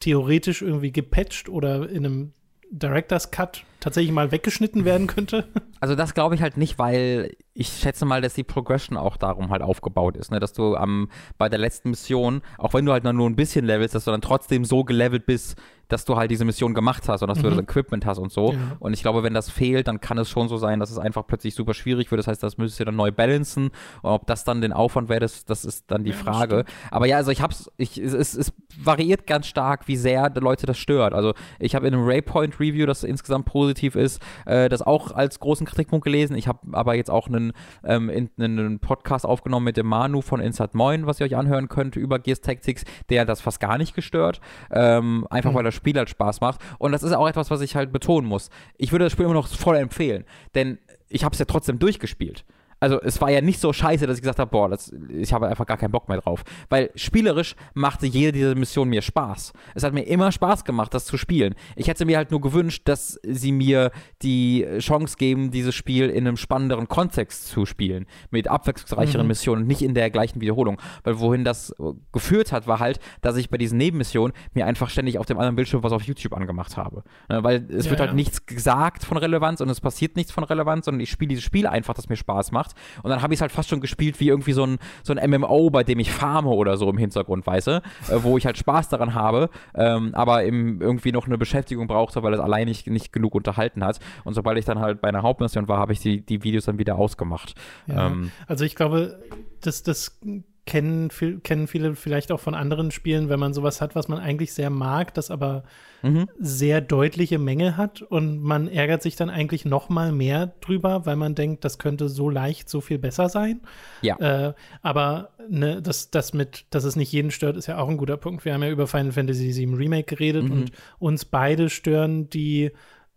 [0.00, 2.32] theoretisch irgendwie gepatcht oder in einem
[2.70, 5.48] Director's Cut tatsächlich mal weggeschnitten werden könnte?
[5.80, 9.50] Also das glaube ich halt nicht, weil ich schätze mal, dass die Progression auch darum
[9.50, 10.40] halt aufgebaut ist, ne?
[10.40, 13.94] dass du am, bei der letzten Mission, auch wenn du halt nur ein bisschen levelst,
[13.94, 15.56] dass du dann trotzdem so gelevelt bist,
[15.88, 17.44] dass du halt diese Mission gemacht hast und dass mhm.
[17.44, 18.52] du das Equipment hast und so.
[18.52, 18.58] Ja.
[18.78, 21.26] Und ich glaube, wenn das fehlt, dann kann es schon so sein, dass es einfach
[21.26, 22.18] plötzlich super schwierig wird.
[22.18, 23.70] Das heißt, das müsstest du dann neu balancen.
[24.02, 26.64] Und ob das dann den Aufwand wäre, das, das ist dann die ja, Frage.
[26.90, 30.40] Aber ja, also ich hab's, ich, es, es, es variiert ganz stark, wie sehr die
[30.40, 31.14] Leute das stört.
[31.14, 35.40] Also ich habe in einem Raypoint Review, das insgesamt positiv ist, äh, das auch als
[35.40, 36.36] großen Kritikpunkt gelesen.
[36.36, 37.52] Ich habe aber jetzt auch einen,
[37.84, 41.68] ähm, in, einen Podcast aufgenommen mit dem Manu von Inside Moin, was ihr euch anhören
[41.68, 44.40] könnt über Gears Tactics, der das fast gar nicht gestört.
[44.70, 45.56] Ähm, einfach mhm.
[45.56, 46.60] weil das Spiel halt Spaß macht.
[46.78, 48.50] Und das ist auch etwas, was ich halt betonen muss.
[48.76, 50.24] Ich würde das Spiel immer noch voll empfehlen,
[50.54, 50.78] denn
[51.08, 52.44] ich habe es ja trotzdem durchgespielt
[52.80, 55.48] also es war ja nicht so scheiße, dass ich gesagt habe, boah, das, ich habe
[55.48, 56.44] einfach gar keinen Bock mehr drauf.
[56.68, 59.52] Weil spielerisch machte jede dieser Missionen mir Spaß.
[59.74, 61.54] Es hat mir immer Spaß gemacht, das zu spielen.
[61.76, 63.90] Ich hätte mir halt nur gewünscht, dass sie mir
[64.22, 68.06] die Chance geben, dieses Spiel in einem spannenderen Kontext zu spielen.
[68.30, 69.28] Mit abwechslungsreicheren mhm.
[69.28, 70.80] Missionen und nicht in der gleichen Wiederholung.
[71.02, 71.74] Weil wohin das
[72.12, 75.56] geführt hat, war halt, dass ich bei diesen Nebenmissionen mir einfach ständig auf dem anderen
[75.56, 77.02] Bildschirm was auf YouTube angemacht habe.
[77.28, 78.16] Ne, weil es ja, wird halt ja.
[78.16, 81.66] nichts gesagt von Relevanz und es passiert nichts von Relevanz, sondern ich spiele dieses Spiel
[81.66, 83.02] einfach, das mir Spaß macht gemacht.
[83.02, 85.30] Und dann habe ich es halt fast schon gespielt wie irgendwie so ein, so ein
[85.30, 87.70] MMO, bei dem ich farme oder so im Hintergrund, weißt du?
[88.08, 92.22] Äh, wo ich halt Spaß daran habe, ähm, aber im, irgendwie noch eine Beschäftigung brauchte,
[92.22, 94.00] weil es allein nicht, nicht genug unterhalten hat.
[94.24, 96.78] Und sobald ich dann halt bei einer Hauptmission war, habe ich die, die Videos dann
[96.78, 97.54] wieder ausgemacht.
[97.86, 99.20] Ja, ähm, also ich glaube,
[99.60, 100.20] das, das
[100.68, 101.08] kennen,
[101.42, 104.68] kennen viele vielleicht auch von anderen Spielen, wenn man sowas hat, was man eigentlich sehr
[104.68, 105.62] mag, das aber
[106.02, 106.28] mhm.
[106.38, 111.16] sehr deutliche Menge hat und man ärgert sich dann eigentlich noch mal mehr drüber, weil
[111.16, 113.62] man denkt, das könnte so leicht so viel besser sein.
[114.02, 114.16] Ja.
[114.18, 117.96] Äh, aber ne, das, das mit, dass es nicht jeden stört, ist ja auch ein
[117.96, 118.44] guter Punkt.
[118.44, 120.52] Wir haben ja über Final Fantasy VII Remake geredet mhm.
[120.52, 122.72] und uns beide stören die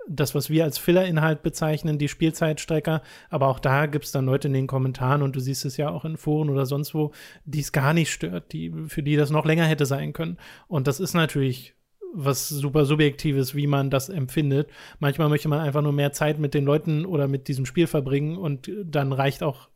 [0.08, 3.02] das, was wir als Filler-Inhalt bezeichnen, die Spielzeitstrecker.
[3.30, 5.90] Aber auch da gibt es dann Leute in den Kommentaren und du siehst es ja
[5.90, 7.12] auch in Foren oder sonst wo,
[7.46, 10.38] die es gar nicht stört, die, für die das noch länger hätte sein können.
[10.68, 11.76] Und das ist natürlich
[12.14, 14.70] was super Subjektives, wie man das empfindet.
[15.00, 18.38] Manchmal möchte man einfach nur mehr Zeit mit den Leuten oder mit diesem Spiel verbringen
[18.38, 19.70] und dann reicht auch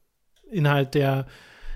[0.51, 1.27] Inhalt, der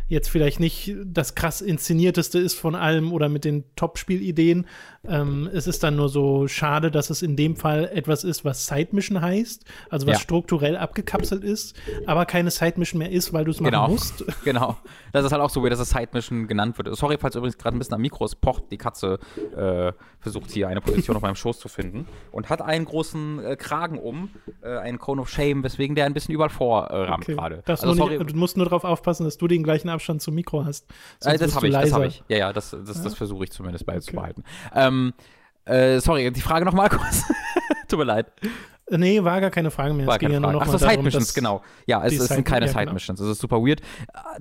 [0.10, 4.66] jetzt vielleicht nicht das krass inszenierteste ist von allem oder mit den Top-Spielideen.
[5.08, 8.66] Ähm, es ist dann nur so schade, dass es in dem Fall etwas ist, was
[8.66, 10.20] Side Mission heißt, also was ja.
[10.20, 11.76] strukturell abgekapselt ist,
[12.08, 13.88] aber keine Side Mission mehr ist, weil du es machen genau.
[13.88, 14.26] musst.
[14.44, 14.78] Genau.
[15.12, 16.96] Das ist halt auch so, wie das Side Mission genannt wird.
[16.96, 19.20] Sorry, falls übrigens gerade ein bisschen am Mikro ist, pocht die Katze
[19.56, 23.56] äh, versucht hier eine Position auf meinem Schoß zu finden und hat einen großen äh,
[23.58, 24.30] Kragen um,
[24.64, 27.36] äh, einen Cone of Shame, weswegen der ein bisschen überall vorrammt okay.
[27.36, 27.64] gerade.
[27.68, 30.86] Also, du musst nur darauf aufpassen, dass du den gleichen Abstand zum Mikro hast.
[31.24, 32.24] Äh, das habe ich, das habe ich.
[32.28, 33.04] Ja, ja, das, das, ja?
[33.04, 34.44] das versuche ich zumindest beizubehalten.
[34.72, 34.88] Okay.
[34.88, 35.14] Ähm,
[35.66, 37.24] äh, sorry, die Frage nochmal kurz.
[37.88, 38.32] Tut mir leid.
[38.92, 40.08] Nee, war gar keine Frage mehr.
[40.08, 41.62] War es ging ja nur noch Ach so, Side Missions, genau.
[41.86, 42.94] Ja, es, es sind keine ja, Side genau.
[42.94, 43.20] Missions.
[43.20, 43.82] Es ist super weird.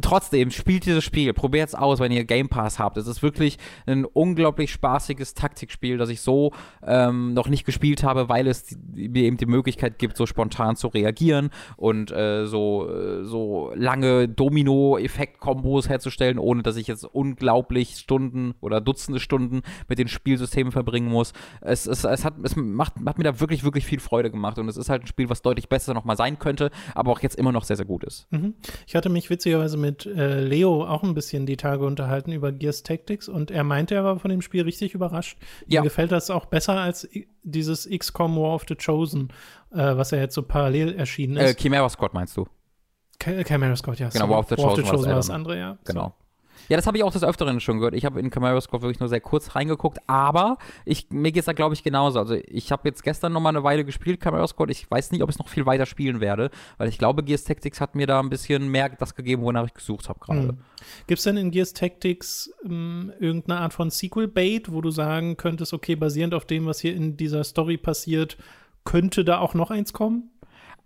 [0.01, 1.33] Trotzdem, spielt dieses Spiel.
[1.35, 2.97] Probiert es aus, wenn ihr Game Pass habt.
[2.97, 6.53] Es ist wirklich ein unglaublich spaßiges Taktikspiel, das ich so
[6.87, 10.89] ähm, noch nicht gespielt habe, weil es mir eben die Möglichkeit gibt, so spontan zu
[10.89, 18.55] reagieren und äh, so, äh, so lange Domino-Effekt-Kombos herzustellen, ohne dass ich jetzt unglaublich Stunden
[18.61, 21.33] oder Dutzende Stunden mit den Spielsystemen verbringen muss.
[21.61, 24.59] Es, es, es, hat, es macht, hat mir da wirklich, wirklich viel Freude gemacht gemacht
[24.59, 27.37] und es ist halt ein Spiel, was deutlich besser nochmal sein könnte, aber auch jetzt
[27.37, 28.27] immer noch sehr, sehr gut ist.
[28.31, 28.55] Mhm.
[28.87, 32.83] Ich hatte mich witzigerweise mit äh, Leo auch ein bisschen die Tage unterhalten über Gears
[32.83, 35.39] Tactics und er meinte, er war von dem Spiel richtig überrascht.
[35.67, 35.81] Ja.
[35.81, 37.09] Ihm gefällt das auch besser als
[37.43, 39.29] dieses XCOM War of the Chosen,
[39.71, 41.51] äh, was ja jetzt so parallel erschienen ist.
[41.51, 42.47] Äh, Chimera Squad meinst du?
[43.19, 44.09] Camera Squad, ja.
[44.11, 45.79] Genau, War of the Chosen, War, war das andere, ja.
[45.85, 46.15] Genau.
[46.19, 46.28] So.
[46.69, 47.95] Ja, das habe ich auch des Öfteren schon gehört.
[47.95, 51.47] Ich habe in Camaro Squad wirklich nur sehr kurz reingeguckt, aber ich, mir geht es
[51.47, 52.19] da, glaube ich, genauso.
[52.19, 54.71] Also ich habe jetzt gestern noch mal eine Weile gespielt, Camaro Squad.
[54.71, 57.45] Ich weiß nicht, ob ich es noch viel weiter spielen werde, weil ich glaube, Gears
[57.45, 60.41] Tactics hat mir da ein bisschen mehr das gegeben, wonach ich gesucht habe gerade.
[60.41, 60.59] Mhm.
[61.07, 65.73] Gibt es denn in Gears Tactics ähm, irgendeine Art von Sequel-Bait, wo du sagen könntest,
[65.73, 68.37] okay, basierend auf dem, was hier in dieser Story passiert,
[68.85, 70.31] könnte da auch noch eins kommen?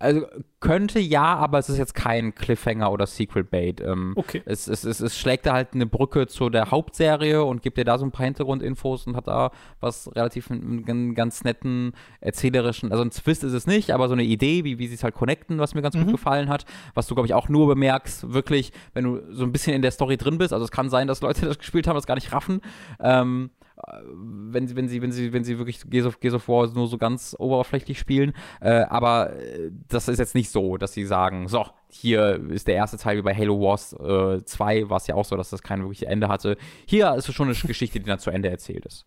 [0.03, 0.27] Also
[0.59, 3.79] könnte ja, aber es ist jetzt kein Cliffhanger oder Sequel-Bait.
[3.79, 4.41] Ähm, okay.
[4.45, 7.85] Es, es, es, es, schlägt da halt eine Brücke zu der Hauptserie und gibt dir
[7.85, 13.01] da so ein paar Hintergrundinfos und hat da was relativ einen, ganz netten erzählerischen, also
[13.01, 15.59] ein Twist ist es nicht, aber so eine Idee, wie, wie sie es halt connecten,
[15.59, 16.03] was mir ganz mhm.
[16.03, 16.65] gut gefallen hat,
[16.95, 19.91] was du, glaube ich, auch nur bemerkst, wirklich, wenn du so ein bisschen in der
[19.91, 20.51] Story drin bist.
[20.51, 22.59] Also es kann sein, dass Leute das gespielt haben, das gar nicht raffen.
[22.99, 26.67] Ähm, wenn sie, wenn sie, wenn sie, wenn sie wirklich Gears of, Gears of War
[26.73, 28.33] nur so ganz oberflächlich spielen.
[28.61, 32.75] Äh, aber äh, das ist jetzt nicht so, dass sie sagen, so, hier ist der
[32.75, 35.63] erste Teil wie bei Halo Wars äh, 2, war es ja auch so, dass das
[35.63, 36.57] kein wirkliches Ende hatte.
[36.85, 39.05] Hier ist es schon eine Geschichte, die dann zu Ende erzählt ist.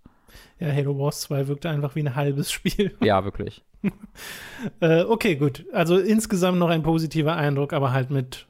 [0.59, 2.97] Ja, Halo Wars 2 wirkte einfach wie ein halbes Spiel.
[3.01, 3.65] Ja, wirklich.
[4.81, 5.65] äh, okay, gut.
[5.73, 8.47] Also insgesamt noch ein positiver Eindruck, aber halt mit,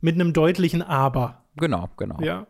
[0.00, 1.42] mit einem deutlichen Aber.
[1.56, 2.20] Genau, genau.
[2.20, 2.46] Ja.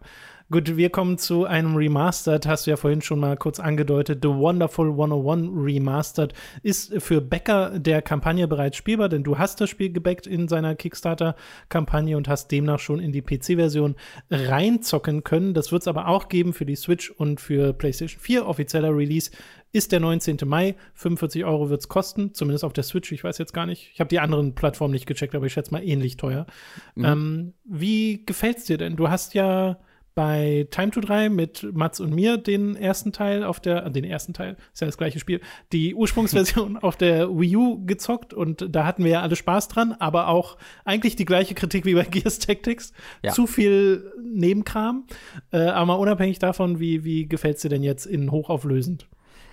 [0.49, 4.21] Gut, wir kommen zu einem Remastered, hast du ja vorhin schon mal kurz angedeutet.
[4.23, 9.71] The Wonderful 101 Remastered ist für Bäcker der Kampagne bereits spielbar, denn du hast das
[9.71, 13.97] Spiel gebackt in seiner Kickstarter-Kampagne und hast demnach schon in die PC-Version
[14.31, 15.53] reinzocken können.
[15.53, 18.47] Das wird es aber auch geben für die Switch und für PlayStation 4.
[18.47, 19.33] Offizieller Release
[19.73, 20.39] ist der 19.
[20.45, 20.77] Mai.
[20.95, 23.11] 45 Euro wird es kosten, zumindest auf der Switch.
[23.11, 23.91] Ich weiß jetzt gar nicht.
[23.93, 26.47] Ich habe die anderen Plattformen nicht gecheckt, aber ich schätze mal ähnlich teuer.
[26.95, 27.05] Mhm.
[27.05, 28.95] Ähm, wie gefällt es dir denn?
[28.95, 29.81] Du hast ja
[30.17, 34.03] bei Time to 3 mit Mats und mir den ersten Teil auf der, äh, den
[34.03, 35.41] ersten Teil, ist ja das gleiche Spiel,
[35.73, 39.95] die Ursprungsversion auf der Wii U gezockt und da hatten wir ja alle Spaß dran,
[39.99, 40.57] aber auch
[40.87, 42.93] eigentlich die gleiche Kritik wie bei Gears Tactics.
[43.23, 43.33] Ja.
[43.33, 45.05] Zu viel Nebenkram.
[45.53, 49.07] Äh, aber mal unabhängig davon, wie, wie gefällt es dir denn jetzt in hochauflösend?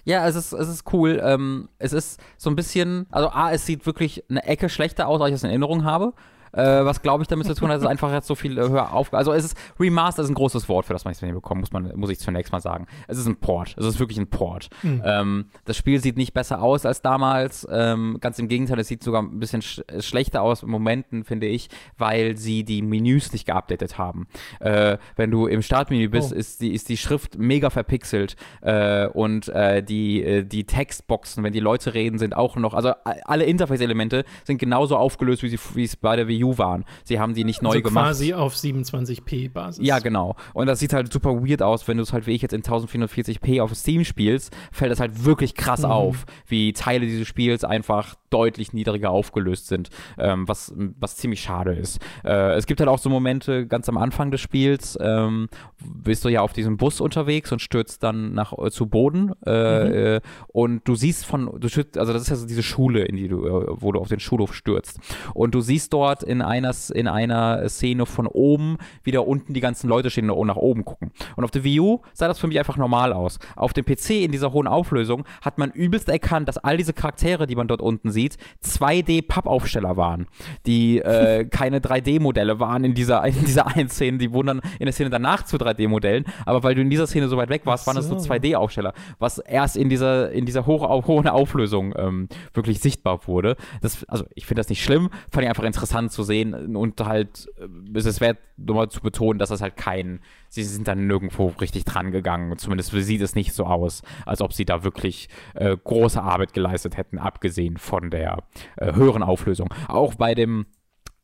[0.05, 1.21] Ja, es ist, es ist cool.
[1.23, 5.21] Ähm, es ist so ein bisschen, also A, es sieht wirklich eine Ecke schlechter aus,
[5.21, 6.13] als ich es in Erinnerung habe.
[6.53, 8.93] Äh, was glaube ich damit zu tun hat, ist einfach jetzt so viel äh, höher
[8.93, 9.13] auf.
[9.13, 11.71] Also es ist Remaster ist ein großes Wort, für das man es nicht bekommt, muss
[11.71, 12.85] man, muss ich zunächst mal sagen.
[13.07, 13.75] Es ist ein Port.
[13.77, 14.69] Es ist wirklich ein Port.
[14.83, 15.01] Mhm.
[15.03, 17.67] Ähm, das Spiel sieht nicht besser aus als damals.
[17.71, 21.47] Ähm, ganz im Gegenteil, es sieht sogar ein bisschen sch schlechter aus im Momenten, finde
[21.47, 24.27] ich, weil sie die Menüs nicht geupdatet haben.
[24.59, 26.35] Äh, wenn du im Startmenü bist, oh.
[26.35, 31.53] ist, die, ist die Schrift mega verpixelt äh, und äh, die, äh, die Textboxen, wenn
[31.53, 35.83] die Leute reden, sind auch noch, also alle Interface-Elemente sind genauso aufgelöst, wie, sie, wie
[35.83, 36.85] es bei der Wii U waren.
[37.03, 38.05] Sie haben die nicht neu also gemacht.
[38.05, 39.85] Quasi auf 27p Basis.
[39.85, 40.35] Ja, genau.
[40.53, 42.61] Und das sieht halt super weird aus, wenn du es halt wie ich jetzt in
[42.61, 45.91] 1440p auf Steam spielst, fällt das halt wirklich krass mhm.
[45.91, 51.73] auf, wie Teile dieses Spiels einfach deutlich niedriger aufgelöst sind, ähm, was, was ziemlich schade
[51.73, 51.99] ist.
[52.23, 55.49] Äh, es gibt halt auch so Momente ganz am Anfang des Spiels, ähm,
[55.79, 59.83] bist du ja auf diesem Bus unterwegs und stürzt dann nach äh, zu Boden äh,
[59.83, 59.93] mhm.
[59.93, 63.15] Äh, und du siehst von, du stürzt, also das ist ja so diese Schule, in
[63.15, 64.99] die du, äh, wo du auf den Schulhof stürzt
[65.33, 69.61] und du siehst dort in einer, in einer Szene von oben, wie da unten die
[69.61, 71.11] ganzen Leute stehen und nach oben gucken.
[71.35, 73.39] Und auf der Wii U sah das für mich einfach normal aus.
[73.55, 77.47] Auf dem PC in dieser hohen Auflösung hat man übelst erkannt, dass all diese Charaktere,
[77.47, 78.22] die man dort unten sieht,
[78.63, 80.27] 2D-Pappaufsteller waren,
[80.65, 84.17] die äh, keine 3D-Modelle waren in dieser, in dieser einen Szene.
[84.17, 87.27] Die wurden dann in der Szene danach zu 3D-Modellen, aber weil du in dieser Szene
[87.27, 90.83] so weit weg warst, waren das so 2D-Aufsteller, was erst in dieser, in dieser hoch,
[91.07, 93.55] hohen Auflösung ähm, wirklich sichtbar wurde.
[93.81, 97.47] Das, also ich finde das nicht schlimm, fand ich einfach interessant zu sehen und halt,
[97.57, 100.19] äh, es ist wert, nochmal zu betonen, dass das halt kein,
[100.49, 102.57] sie sind dann nirgendwo richtig dran gegangen.
[102.57, 106.97] Zumindest sieht es nicht so aus, als ob sie da wirklich äh, große Arbeit geleistet
[106.97, 108.43] hätten, abgesehen von der
[108.77, 109.69] äh, höheren Auflösung.
[109.87, 110.65] Auch bei dem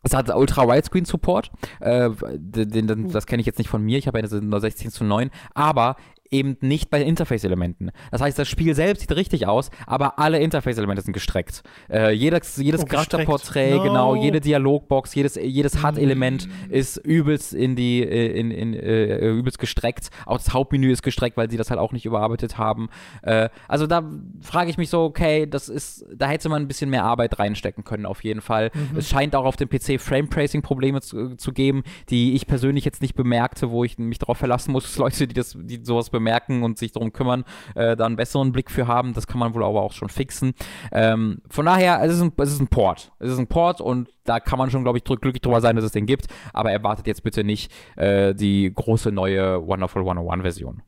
[0.02, 1.52] es hat Ultra Widescreen Support.
[1.82, 3.98] Äh, das kenne ich jetzt nicht von mir.
[3.98, 4.28] Ich habe eine
[4.60, 5.30] 16 zu 9.
[5.54, 5.98] Aber
[6.32, 7.92] eben nicht bei Interface-Elementen.
[8.12, 11.64] Das heißt, das Spiel selbst sieht richtig aus, aber alle Interface-Elemente sind gestreckt.
[11.90, 13.84] Äh, jedes jedes oh, Charakterporträt, no.
[13.84, 16.74] genau, jede Dialogbox, jedes, jedes HUD-Element mm.
[16.74, 20.10] ist übelst in die, äh, in, in, äh, übelst gestreckt.
[20.26, 22.90] Auch das Hauptmenü ist gestreckt, weil sie das halt auch nicht überarbeitet haben.
[23.24, 24.04] Äh, also da
[24.42, 27.84] frage ich mich so, okay, das ist, da hätte man ein bisschen mehr Arbeit reinstecken
[27.84, 28.72] können, auf jeden Fall.
[28.74, 28.98] Mhm.
[28.98, 33.16] Es scheint auch auf dem PC Frame-Tracing-Probleme zu, zu, geben, die ich persönlich jetzt nicht
[33.16, 36.19] bemerkte, wo ich mich darauf verlassen muss, Leute, die das, die sowas bemerken
[36.64, 39.14] und sich darum kümmern, äh, da einen besseren Blick für haben.
[39.14, 40.54] Das kann man wohl aber auch schon fixen.
[40.92, 43.12] Ähm, von daher, es ist, ein, es ist ein Port.
[43.20, 45.86] Es ist ein Port und da kann man schon, glaube ich, glücklich drüber sein, dass
[45.86, 46.28] es den gibt.
[46.54, 50.82] Aber erwartet jetzt bitte nicht äh, die große neue Wonderful 101-Version.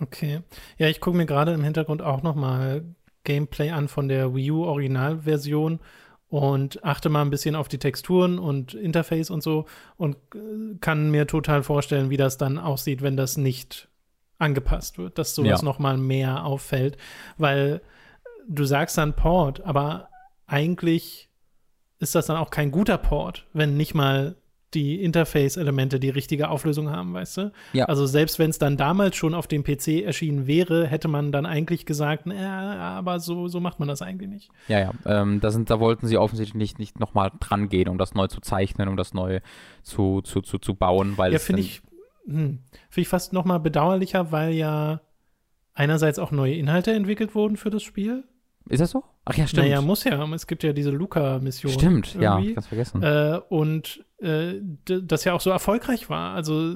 [0.00, 0.40] Okay.
[0.78, 2.84] Ja, ich gucke mir gerade im Hintergrund auch noch mal
[3.24, 5.80] Gameplay an von der Wii U Originalversion
[6.28, 9.66] und achte mal ein bisschen auf die Texturen und Interface und so
[9.96, 13.88] und äh, kann mir total vorstellen, wie das dann aussieht, wenn das nicht
[14.38, 15.64] angepasst wird, dass sowas ja.
[15.64, 16.96] noch mal mehr auffällt,
[17.36, 17.80] weil
[18.48, 20.08] du sagst dann Port, aber
[20.46, 21.28] eigentlich
[21.98, 24.36] ist das dann auch kein guter Port, wenn nicht mal
[24.74, 27.52] die Interface-Elemente die richtige Auflösung haben, weißt du?
[27.72, 27.86] Ja.
[27.86, 31.46] Also selbst wenn es dann damals schon auf dem PC erschienen wäre, hätte man dann
[31.46, 34.50] eigentlich gesagt, naja, aber so, so macht man das eigentlich nicht.
[34.68, 34.92] Ja, ja.
[35.06, 38.26] Ähm, da, sind, da wollten sie offensichtlich nicht, nicht nochmal dran gehen, um das neu
[38.26, 39.40] zu zeichnen, um das neu
[39.82, 41.80] zu, zu, zu, zu bauen, weil Ja, finde ich,
[42.28, 42.58] hm,
[42.90, 45.00] find ich fast nochmal bedauerlicher, weil ja
[45.74, 48.24] einerseits auch neue Inhalte entwickelt wurden für das Spiel.
[48.68, 49.04] Ist das so?
[49.24, 49.66] Ach ja, stimmt.
[49.66, 50.22] Naja, muss ja.
[50.34, 51.72] Es gibt ja diese Luca-Mission.
[51.72, 52.48] Stimmt, irgendwie.
[52.48, 53.02] ja, ganz vergessen.
[53.02, 56.34] Äh, und äh, das ja auch so erfolgreich war.
[56.34, 56.74] Also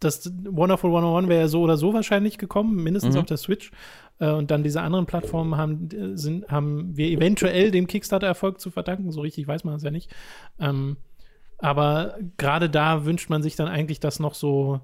[0.00, 3.20] das Wonderful 101 wäre ja so oder so wahrscheinlich gekommen, mindestens mhm.
[3.20, 3.70] auf der Switch.
[4.18, 9.12] Äh, und dann diese anderen Plattformen haben, sind, haben wir eventuell dem Kickstarter-Erfolg zu verdanken.
[9.12, 10.10] So richtig weiß man es ja nicht.
[10.58, 10.96] Ähm,
[11.62, 14.80] aber gerade da wünscht man sich dann eigentlich, dass noch so,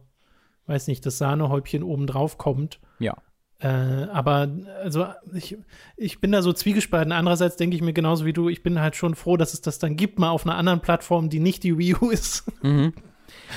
[0.67, 2.79] weiß nicht, das Sahnehäubchen oben drauf kommt.
[3.01, 3.17] Ja.
[3.59, 4.49] Äh, aber
[4.81, 5.59] also ich,
[5.97, 7.11] ich bin da so zwiegespalten.
[7.11, 9.81] Andererseits denke ich mir genauso wie du, ich bin halt schon froh, dass es das
[9.81, 12.45] dann gibt, mal auf einer anderen Plattform, die nicht die Wii U ist.
[12.63, 12.93] Mhm.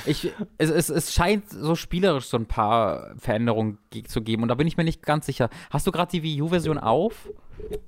[0.04, 4.56] Ich, es, es, es scheint so spielerisch so ein paar Veränderungen zu geben und da
[4.56, 5.48] bin ich mir nicht ganz sicher.
[5.70, 7.30] Hast du gerade die Wii U-Version auf?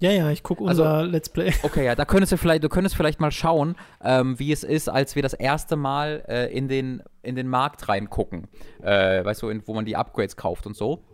[0.00, 1.52] Ja, ja, ich gucke unser also, Let's Play.
[1.62, 4.88] Okay, ja, da könntest du vielleicht, du könntest vielleicht mal schauen, ähm, wie es ist,
[4.88, 8.48] als wir das erste Mal äh, in, den, in den Markt reingucken.
[8.82, 11.04] Äh, weißt du, in, wo man die Upgrades kauft und so.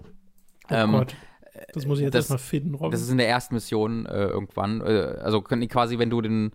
[0.70, 1.14] Oh ähm, Gott.
[1.72, 2.90] Das muss ich jetzt erstmal finden, Robin.
[2.90, 4.80] Das ist in der ersten Mission äh, irgendwann.
[4.80, 6.52] Äh, also quasi, wenn du den.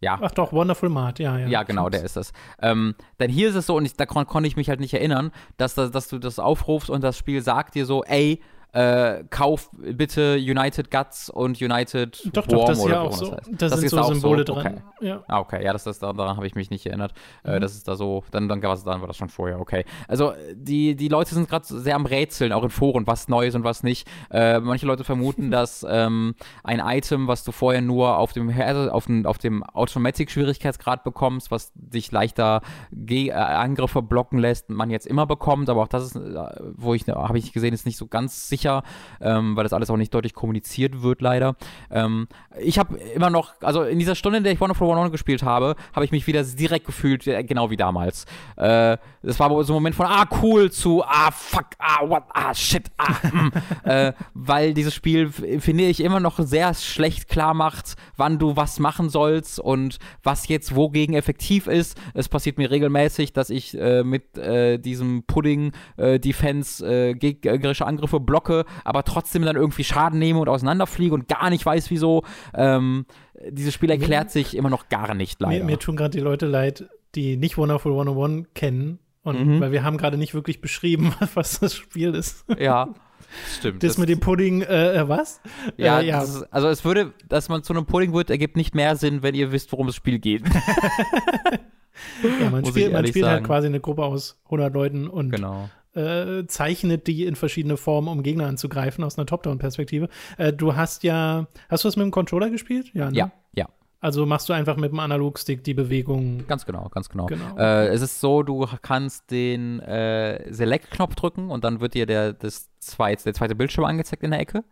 [0.00, 0.18] Ja.
[0.20, 1.46] Ach doch, Wonderful Mart, ja, ja.
[1.46, 2.32] Ja, genau, der ist das.
[2.60, 4.94] Ähm, denn hier ist es so, und ich, da kon konnte ich mich halt nicht
[4.94, 8.40] erinnern, dass, dass du das aufrufst und das Spiel sagt dir so, ey,
[8.72, 13.26] äh, kauf bitte United Guts und United doch, Warm doch, das oder ja auch so.
[13.26, 13.50] Das, heißt.
[13.52, 14.54] das, das sind so Symbole so?
[14.54, 14.82] dran.
[14.96, 15.06] Okay.
[15.06, 15.22] Ja.
[15.28, 17.12] Ah, okay, ja, das, das, daran habe ich mich nicht erinnert.
[17.44, 17.60] Äh, mhm.
[17.60, 19.84] Das ist da so, dann, dann, dann war das schon vorher, okay.
[20.08, 23.54] Also die, die Leute sind gerade sehr am Rätseln, auch in Foren, was neu ist
[23.54, 24.08] und was nicht.
[24.30, 26.34] Äh, manche Leute vermuten, dass ähm,
[26.64, 31.50] ein Item, was du vorher nur auf dem, also auf dem, auf dem Automatic-Schwierigkeitsgrad bekommst,
[31.50, 36.04] was dich leichter Ge äh, Angriffe blocken lässt, man jetzt immer bekommt, aber auch das
[36.06, 36.44] ist, äh,
[36.74, 38.82] wo ich, habe ich gesehen, ist nicht so ganz sicher sicher,
[39.20, 41.56] ähm, weil das alles auch nicht deutlich kommuniziert wird, leider.
[41.90, 42.28] Ähm,
[42.60, 45.42] ich habe immer noch, also in dieser Stunde, in der ich One of One gespielt
[45.42, 48.24] habe, habe ich mich wieder direkt gefühlt, äh, genau wie damals.
[48.56, 52.54] Äh, das war so ein Moment von, ah, cool, zu, ah, fuck, ah, what, ah,
[52.54, 53.52] shit, ah, mm,
[53.88, 58.78] äh, weil dieses Spiel, finde ich, immer noch sehr schlecht klar macht, wann du was
[58.78, 61.98] machen sollst und was jetzt wogegen effektiv ist.
[62.14, 68.51] Es passiert mir regelmäßig, dass ich äh, mit äh, diesem Pudding-Defense äh, gegnerische Angriffe blocke
[68.52, 72.24] blocke, aber trotzdem dann irgendwie Schaden nehme und auseinanderfliege und gar nicht weiß, wieso.
[72.54, 73.06] Ähm,
[73.48, 75.64] dieses Spiel erklärt sich immer noch gar nicht leider.
[75.64, 78.98] Mir, mir tun gerade die Leute leid, die nicht Wonderful 101 kennen.
[79.24, 79.60] Und mhm.
[79.60, 82.44] weil wir haben gerade nicht wirklich beschrieben, was das Spiel ist.
[82.58, 82.88] Ja.
[83.58, 83.82] Stimmt.
[83.82, 85.40] Das, das mit dem Pudding, äh, äh was?
[85.76, 86.22] Ja, äh, ja.
[86.22, 89.34] Ist, also es würde, dass man zu einem Pudding wird, ergibt nicht mehr Sinn, wenn
[89.34, 90.42] ihr wisst, worum das Spiel geht.
[92.22, 95.70] ja, man Muss spielt, man spielt halt quasi eine Gruppe aus 100 Leuten und genau
[95.94, 100.08] äh, zeichnet die in verschiedene Formen, um Gegner anzugreifen aus einer Top-Down-Perspektive.
[100.38, 102.90] Äh, du hast ja, hast du das mit dem Controller gespielt?
[102.94, 103.16] Ja, ne?
[103.16, 103.68] ja, ja.
[104.00, 106.44] Also machst du einfach mit dem Analogstick die Bewegung.
[106.48, 107.26] Ganz genau, ganz genau.
[107.26, 107.56] genau.
[107.56, 112.32] Äh, es ist so, du kannst den äh, Select-Knopf drücken und dann wird dir der,
[112.32, 114.64] das zweite, der zweite Bildschirm angezeigt in der Ecke.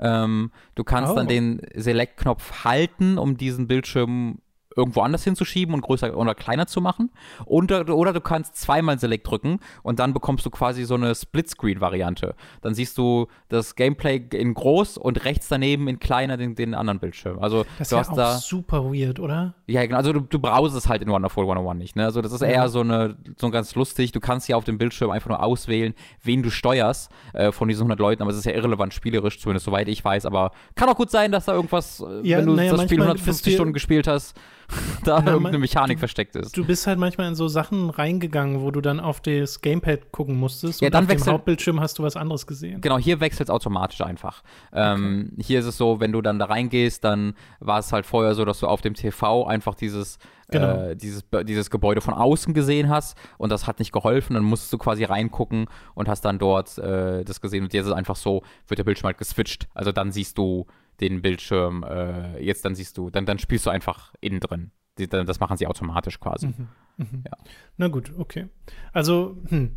[0.00, 1.14] Ähm, du kannst oh.
[1.14, 4.40] dann den Select-Knopf halten, um diesen Bildschirm
[4.76, 7.10] irgendwo anders hinzuschieben und größer oder kleiner zu machen.
[7.44, 12.34] Und, oder du kannst zweimal Select drücken und dann bekommst du quasi so eine Splitscreen-Variante.
[12.60, 16.98] Dann siehst du das Gameplay in groß und rechts daneben in kleiner den, den anderen
[16.98, 17.38] Bildschirm.
[17.38, 19.54] Also das ist ja da super weird, oder?
[19.66, 19.96] Ja, genau.
[19.96, 21.96] Also du, du browsest es halt in Wonderful 101 nicht.
[21.96, 22.04] Ne?
[22.04, 22.48] Also das ist ja.
[22.48, 24.12] eher so eine so ganz lustig.
[24.12, 27.82] Du kannst ja auf dem Bildschirm einfach nur auswählen, wen du steuerst äh, von diesen
[27.82, 28.22] 100 Leuten.
[28.22, 30.26] Aber es ist ja irrelevant spielerisch, zumindest soweit ich weiß.
[30.26, 33.00] Aber kann auch gut sein, dass da irgendwas, äh, ja, wenn du naja, das Spiel
[33.00, 34.36] 150 Stunden gespielt hast,
[35.04, 36.56] da ja, irgendeine Mechanik du, versteckt ist.
[36.56, 40.38] Du bist halt manchmal in so Sachen reingegangen, wo du dann auf das Gamepad gucken
[40.38, 42.80] musstest ja, und dann auf wechselt, dem Hauptbildschirm hast du was anderes gesehen.
[42.80, 44.42] Genau, hier wechselt es automatisch einfach.
[44.72, 45.42] Ähm, okay.
[45.44, 48.44] Hier ist es so, wenn du dann da reingehst, dann war es halt vorher so,
[48.44, 50.18] dass du auf dem TV einfach dieses
[50.52, 50.88] Genau.
[50.90, 54.72] Äh, dieses, dieses Gebäude von außen gesehen hast und das hat nicht geholfen, dann musstest
[54.72, 58.16] du quasi reingucken und hast dann dort äh, das gesehen und jetzt ist es einfach
[58.16, 59.68] so, wird der Bildschirm halt geswitcht.
[59.72, 60.66] Also dann siehst du
[61.02, 65.08] den Bildschirm, äh, jetzt dann siehst du, dann, dann spielst du einfach innen drin die,
[65.08, 66.48] das machen sie automatisch quasi.
[66.48, 66.68] Mhm,
[66.98, 67.24] mhm.
[67.24, 67.32] Ja.
[67.76, 68.48] Na gut, okay.
[68.92, 69.76] Also, hm.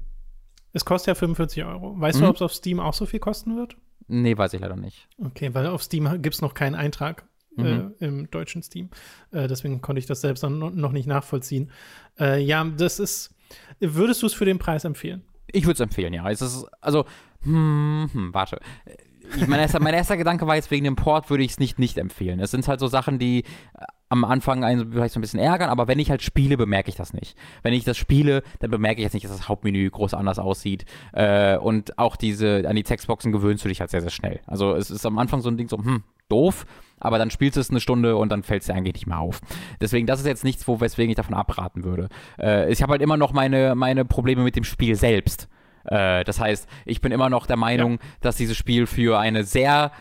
[0.73, 1.99] es kostet ja 45 Euro.
[1.99, 2.23] Weißt mhm.
[2.23, 3.77] du, ob es auf Steam auch so viel kosten wird?
[4.07, 5.07] Nee, weiß ich leider nicht.
[5.17, 7.93] Okay, weil auf Steam gibt es noch keinen Eintrag mhm.
[7.99, 8.89] äh, im deutschen Steam.
[9.31, 11.71] Äh, deswegen konnte ich das selbst noch nicht nachvollziehen.
[12.19, 13.33] Äh, ja, das ist.
[13.79, 15.23] Würdest du es für den Preis empfehlen?
[15.47, 16.29] Ich würde es empfehlen, ja.
[16.29, 17.05] Es ist, also,
[17.43, 18.59] hm, hm, warte.
[19.47, 21.97] Mein, erster, mein erster Gedanke war jetzt wegen dem Port würde ich es nicht nicht
[21.97, 22.39] empfehlen.
[22.39, 23.43] Es sind halt so Sachen, die
[24.09, 26.95] am Anfang einen vielleicht so ein bisschen ärgern, aber wenn ich halt spiele, bemerke ich
[26.95, 27.35] das nicht.
[27.63, 30.85] Wenn ich das spiele, dann bemerke ich jetzt nicht, dass das Hauptmenü groß anders aussieht.
[31.13, 34.41] Äh, und auch diese, an die Textboxen gewöhnst du dich halt sehr, sehr schnell.
[34.45, 36.65] Also es ist am Anfang so ein Ding so, hm, doof,
[36.99, 39.19] aber dann spielst du es eine Stunde und dann fällt es dir eigentlich nicht mehr
[39.19, 39.41] auf.
[39.81, 42.09] Deswegen, das ist jetzt nichts, wo, weswegen ich davon abraten würde.
[42.39, 45.47] Äh, ich habe halt immer noch meine, meine Probleme mit dem Spiel selbst.
[45.85, 47.97] Äh, das heißt, ich bin immer noch der Meinung, ja.
[48.21, 49.91] dass dieses Spiel für eine sehr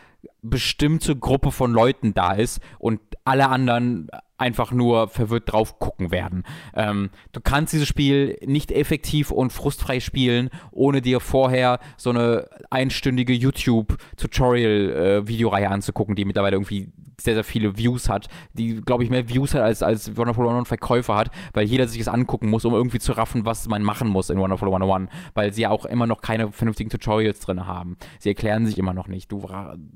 [0.45, 6.43] bestimmte Gruppe von Leuten da ist und alle anderen einfach nur verwirrt drauf gucken werden.
[6.75, 12.47] Ähm, du kannst dieses Spiel nicht effektiv und frustfrei spielen, ohne dir vorher so eine
[12.69, 19.11] einstündige YouTube-Tutorial-Videoreihe äh, anzugucken, die mittlerweile irgendwie sehr, sehr viele Views hat, die, glaube ich,
[19.11, 22.65] mehr Views hat, als, als Wonderful 101 Verkäufer hat, weil jeder sich das angucken muss,
[22.65, 25.85] um irgendwie zu raffen, was man machen muss in Wonderful 101, weil sie ja auch
[25.85, 27.97] immer noch keine vernünftigen Tutorials drin haben.
[28.19, 29.31] Sie erklären sich immer noch nicht.
[29.31, 29.47] Du,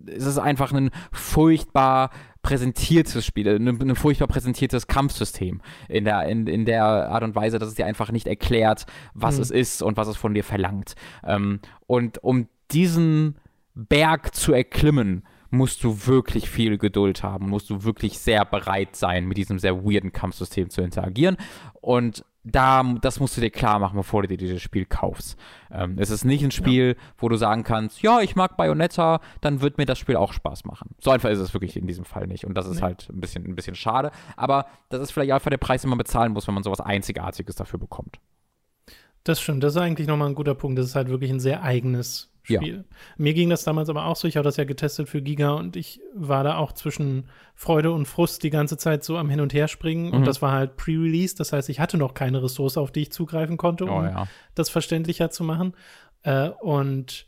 [0.06, 2.10] es ist einfach ein furchtbar
[2.42, 7.58] präsentiertes Spiel, ein, ein furchtbar präsentiertes Kampfsystem in der, in, in der Art und Weise,
[7.58, 9.42] dass es dir einfach nicht erklärt, was mhm.
[9.42, 10.94] es ist und was es von dir verlangt.
[11.26, 13.38] Ähm, und um diesen
[13.74, 19.26] Berg zu erklimmen, musst du wirklich viel Geduld haben, musst du wirklich sehr bereit sein,
[19.26, 21.36] mit diesem sehr weirden Kampfsystem zu interagieren.
[21.80, 25.38] Und da, das musst du dir klar machen, bevor du dir dieses Spiel kaufst.
[25.70, 27.04] Ähm, es ist nicht ein Spiel, ja.
[27.18, 30.64] wo du sagen kannst, ja, ich mag Bayonetta, dann wird mir das Spiel auch Spaß
[30.64, 30.94] machen.
[31.00, 32.44] So einfach ist es wirklich in diesem Fall nicht.
[32.44, 32.82] Und das ist nee.
[32.82, 34.10] halt ein bisschen, ein bisschen schade.
[34.36, 37.56] Aber das ist vielleicht einfach der Preis, den man bezahlen muss, wenn man sowas Einzigartiges
[37.56, 38.18] dafür bekommt.
[39.24, 39.62] Das stimmt.
[39.62, 40.78] Das ist eigentlich nochmal ein guter Punkt.
[40.78, 42.76] Das ist halt wirklich ein sehr eigenes Spiel.
[42.76, 42.96] Ja.
[43.16, 44.26] Mir ging das damals aber auch so.
[44.26, 48.06] Ich habe das ja getestet für Giga und ich war da auch zwischen Freude und
[48.06, 50.08] Frust die ganze Zeit so am Hin- und Herspringen.
[50.08, 50.14] Mhm.
[50.14, 51.36] Und das war halt Pre-Release.
[51.36, 54.26] Das heißt, ich hatte noch keine Ressource, auf die ich zugreifen konnte, um oh, ja.
[54.54, 55.74] das verständlicher zu machen.
[56.22, 57.26] Äh, und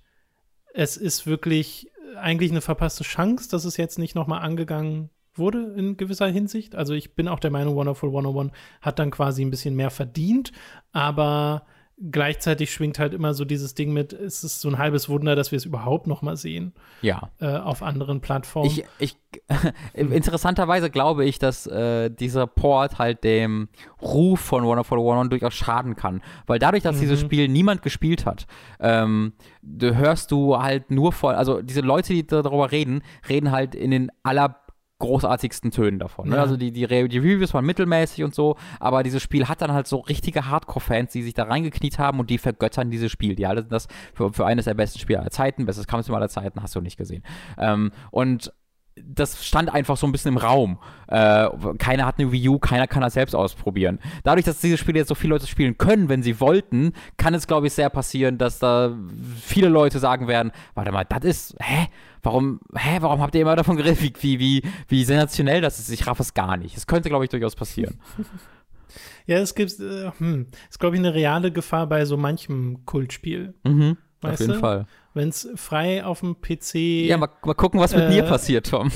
[0.75, 5.97] es ist wirklich eigentlich eine verpasste Chance, dass es jetzt nicht nochmal angegangen wurde in
[5.97, 6.75] gewisser Hinsicht.
[6.75, 10.53] Also ich bin auch der Meinung, Wonderful 101 hat dann quasi ein bisschen mehr verdient,
[10.93, 11.67] aber
[12.11, 15.53] gleichzeitig schwingt halt immer so dieses Ding mit, es ist so ein halbes Wunder, dass
[15.53, 16.73] wir es überhaupt noch mal sehen.
[17.03, 17.31] Ja.
[17.41, 18.71] Äh, auf anderen Plattformen.
[18.71, 19.17] Ich, ich
[19.95, 23.69] interessanterweise glaube ich, dass äh, dieser Port halt dem
[24.01, 26.23] Ruf von Wonderful 101 durchaus schaden kann.
[26.47, 27.01] Weil dadurch, dass mhm.
[27.01, 28.47] dieses Spiel niemand gespielt hat,
[28.81, 29.35] ähm,
[29.81, 34.11] hörst du halt nur voll, also diese Leute, die darüber reden, reden halt in den
[34.23, 34.57] aller
[35.01, 36.29] großartigsten Tönen davon.
[36.29, 36.37] Ne?
[36.37, 36.43] Ja.
[36.43, 39.89] Also die, die, die, Reviews waren mittelmäßig und so, aber dieses Spiel hat dann halt
[39.89, 43.35] so richtige Hardcore-Fans, die sich da reingekniet haben und die vergöttern dieses Spiel.
[43.35, 46.63] Die halten das für, für eines der besten Spiele aller Zeiten, bestes Kampfsystem aller Zeiten,
[46.63, 47.25] hast du nicht gesehen.
[47.59, 48.53] Ähm, und
[48.97, 50.79] das stand einfach so ein bisschen im Raum.
[51.07, 51.49] Äh,
[51.79, 53.99] keiner hat eine Wii U, keiner kann das selbst ausprobieren.
[54.25, 57.47] Dadurch, dass diese Spiele jetzt so viele Leute spielen können, wenn sie wollten, kann es,
[57.47, 58.95] glaube ich, sehr passieren, dass da
[59.41, 61.89] viele Leute sagen werden, warte mal, das ist, hä?
[62.23, 65.91] warum, hä, warum habt ihr immer davon geredet, wie, wie, wie, wie sensationell das ist?
[65.91, 66.77] Ich raff es gar nicht.
[66.77, 67.99] Es könnte, glaube ich, durchaus passieren.
[69.27, 73.55] ja, es gibt, äh, hm, ist, glaube ich, eine reale Gefahr bei so manchem Kultspiel.
[73.65, 74.59] Mhm, auf jeden du?
[74.59, 74.87] Fall.
[75.15, 76.75] Wenn es frei auf dem PC.
[77.07, 78.91] Ja, mal, mal gucken, was mit äh, Nier passiert, Tom.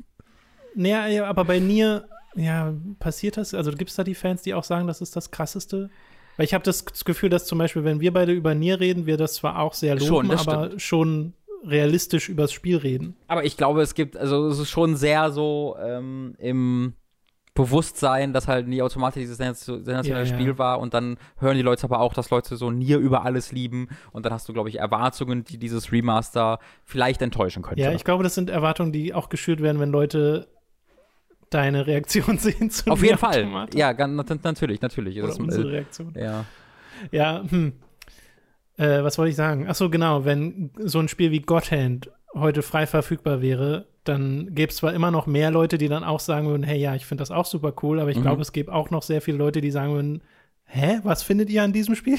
[0.74, 3.54] naja, aber bei Nier, ja, passiert das?
[3.54, 5.90] Also gibt es da die Fans, die auch sagen, das ist das krasseste?
[6.36, 9.16] Weil ich habe das Gefühl, dass zum Beispiel, wenn wir beide über Nier reden, wir
[9.16, 10.82] das zwar auch sehr loben, schon, aber stimmt.
[10.82, 11.32] schon
[11.64, 13.16] realistisch übers Spiel reden.
[13.28, 16.94] Aber ich glaube, es gibt, also es ist schon sehr so ähm, im
[17.54, 20.58] Bewusstsein, dass halt nie automatisch dieses sensationelle ja, Spiel ja.
[20.58, 23.88] war und dann hören die Leute aber auch, dass Leute so Nier über alles lieben
[24.10, 27.80] und dann hast du, glaube ich, Erwartungen, die dieses Remaster vielleicht enttäuschen könnte.
[27.80, 30.48] Ja, ich glaube, das sind Erwartungen, die auch geschürt werden, wenn Leute
[31.50, 33.68] deine Reaktion sehen zu Auf jeden Fall.
[33.74, 35.18] Ja, ganz, natürlich, natürlich.
[35.18, 36.12] Oder das, unsere äh, Reaktion.
[36.16, 36.44] Ja.
[37.12, 37.74] Ja, hm.
[38.76, 39.66] Äh, was wollte ich sagen?
[39.68, 44.54] Ach so, genau, wenn so ein Spiel wie God Hand heute frei verfügbar wäre, dann
[44.54, 47.06] gäbe es zwar immer noch mehr Leute, die dann auch sagen würden, hey, ja, ich
[47.06, 48.22] finde das auch super cool, aber ich mhm.
[48.22, 50.22] glaube, es gäbe auch noch sehr viele Leute, die sagen würden,
[50.64, 52.18] hä, was findet ihr an diesem Spiel?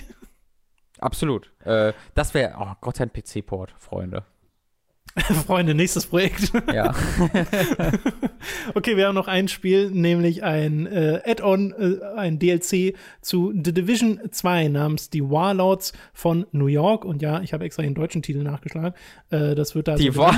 [0.99, 1.51] Absolut.
[1.63, 4.23] Äh, das wäre, oh Gott, ein PC-Port, Freunde.
[5.45, 6.51] Freunde, nächstes Projekt.
[6.73, 6.93] Ja.
[8.75, 13.73] okay, wir haben noch ein Spiel, nämlich ein äh, Add-on, äh, ein DLC zu The
[13.73, 17.05] Division 2 namens Die Warlords von New York.
[17.05, 18.93] Und ja, ich habe extra den deutschen Titel nachgeschlagen.
[19.29, 19.95] Äh, das wird da.
[19.95, 20.35] Die so War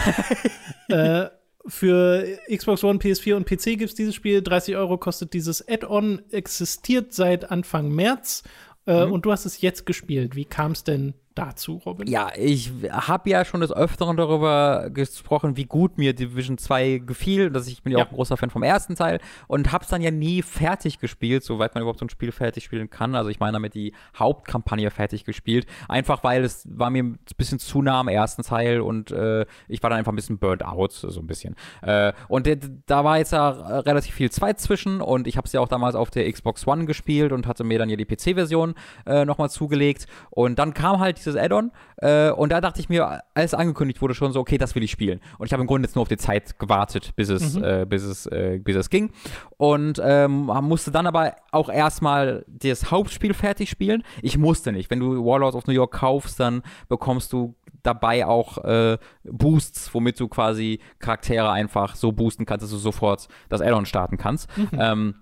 [0.90, 1.30] äh,
[1.68, 4.42] für Xbox One, PS4 und PC gibt es dieses Spiel.
[4.42, 8.44] 30 Euro kostet dieses Add-on, existiert seit Anfang März.
[8.86, 9.12] Äh, mhm.
[9.12, 10.36] Und du hast es jetzt gespielt.
[10.36, 12.08] Wie kam es denn dazu, Robin?
[12.08, 17.50] Ja, ich habe ja schon des Öfteren darüber gesprochen, wie gut mir Division 2 gefiel,
[17.50, 19.90] dass ich bin ja, ja auch ein großer Fan vom ersten Teil und habe es
[19.90, 23.16] dann ja nie fertig gespielt, soweit man überhaupt so ein Spiel fertig spielen kann.
[23.16, 27.60] Also ich meine damit die Hauptkampagne fertig gespielt, einfach weil es war mir ein bisschen
[27.60, 30.92] zu nah am ersten Teil und äh, ich war dann einfach ein bisschen burnt out,
[30.92, 31.56] so ein bisschen.
[31.82, 32.48] Äh, und
[32.86, 35.96] da war jetzt ja relativ viel Zeit zwischen und ich habe es ja auch damals
[35.96, 40.08] auf der Xbox One gespielt und hatte mir dann ja die PC-Version äh, nochmal zugelegt
[40.30, 44.14] und dann kam halt dieses Add-on äh, und da dachte ich mir, als angekündigt wurde,
[44.14, 45.20] schon so, okay, das will ich spielen.
[45.38, 47.64] Und ich habe im Grunde jetzt nur auf die Zeit gewartet, bis es, mhm.
[47.64, 49.12] äh, bis es, äh, bis es ging.
[49.58, 54.04] Und ähm, musste dann aber auch erstmal das Hauptspiel fertig spielen.
[54.22, 54.90] Ich musste nicht.
[54.90, 60.20] Wenn du Warlords of New York kaufst, dann bekommst du dabei auch äh, Boosts, womit
[60.20, 64.50] du quasi Charaktere einfach so boosten kannst, dass du sofort das Add-on starten kannst.
[64.58, 64.70] Mhm.
[64.74, 65.16] Ähm,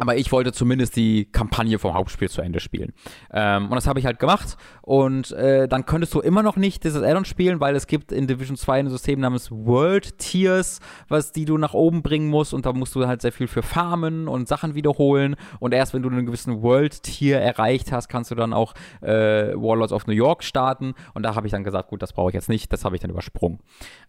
[0.00, 2.94] aber ich wollte zumindest die Kampagne vom Hauptspiel zu Ende spielen.
[3.32, 4.56] Ähm, und das habe ich halt gemacht.
[4.80, 8.26] Und äh, dann könntest du immer noch nicht dieses Addon spielen, weil es gibt in
[8.26, 12.54] Division 2 ein System namens World Tiers, was die du nach oben bringen musst.
[12.54, 15.36] Und da musst du halt sehr viel für farmen und Sachen wiederholen.
[15.58, 18.72] Und erst wenn du einen gewissen World Tier erreicht hast, kannst du dann auch
[19.02, 20.94] äh, Warlords of New York starten.
[21.12, 22.72] Und da habe ich dann gesagt, gut, das brauche ich jetzt nicht.
[22.72, 23.58] Das habe ich dann übersprungen.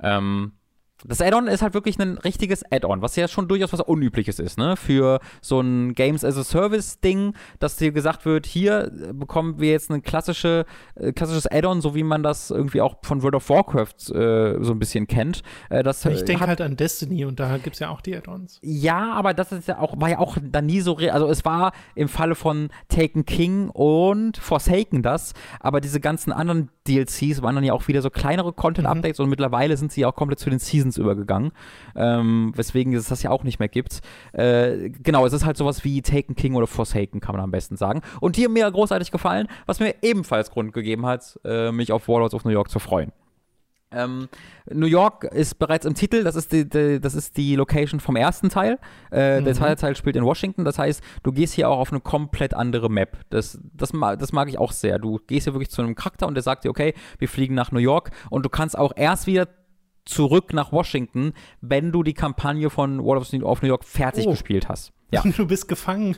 [0.02, 0.54] Ähm,
[1.06, 4.58] das Add-on ist halt wirklich ein richtiges Add-on, was ja schon durchaus was Unübliches ist,
[4.58, 4.76] ne?
[4.76, 9.92] Für so ein Games as a Service-Ding, dass dir gesagt wird, hier bekommen wir jetzt
[9.92, 10.66] ein klassische,
[10.96, 14.72] äh, klassisches Add-on, so wie man das irgendwie auch von World of Warcraft äh, so
[14.72, 15.42] ein bisschen kennt.
[15.70, 18.60] Äh, das, ich denke halt an Destiny und da gibt es ja auch die Add-ons.
[18.62, 21.72] Ja, aber das ist ja auch, war ja auch da nie so, also es war
[21.96, 27.64] im Falle von Taken King und Forsaken das, aber diese ganzen anderen DLCs waren dann
[27.64, 29.26] ja auch wieder so kleinere Content-Updates mhm.
[29.26, 31.52] und mittlerweile sind sie auch komplett zu den Seasons übergegangen,
[31.96, 34.02] ähm, weswegen es das ja auch nicht mehr gibt.
[34.34, 37.78] Äh, genau, es ist halt sowas wie Taken King oder Forsaken, kann man am besten
[37.78, 38.02] sagen.
[38.20, 42.08] Und die haben mir großartig gefallen, was mir ebenfalls Grund gegeben hat, äh, mich auf
[42.08, 43.12] Warlords of New York zu freuen.
[43.94, 44.30] Ähm,
[44.72, 48.16] New York ist bereits im Titel, das ist die, die das ist die Location vom
[48.16, 48.80] ersten Teil.
[49.12, 49.46] Äh, mhm.
[49.46, 52.54] Der zweite Teil spielt in Washington, das heißt, du gehst hier auch auf eine komplett
[52.54, 53.18] andere Map.
[53.30, 54.98] Das, das, das mag ich auch sehr.
[54.98, 57.72] Du gehst hier wirklich zu einem Charakter und der sagt dir, okay, wir fliegen nach
[57.72, 59.48] New York und du kannst auch erst wieder
[60.06, 64.32] zurück nach Washington, wenn du die Kampagne von World of New York fertig oh.
[64.32, 64.94] gespielt hast.
[65.12, 65.24] Ja.
[65.42, 66.16] Du bist gefangen.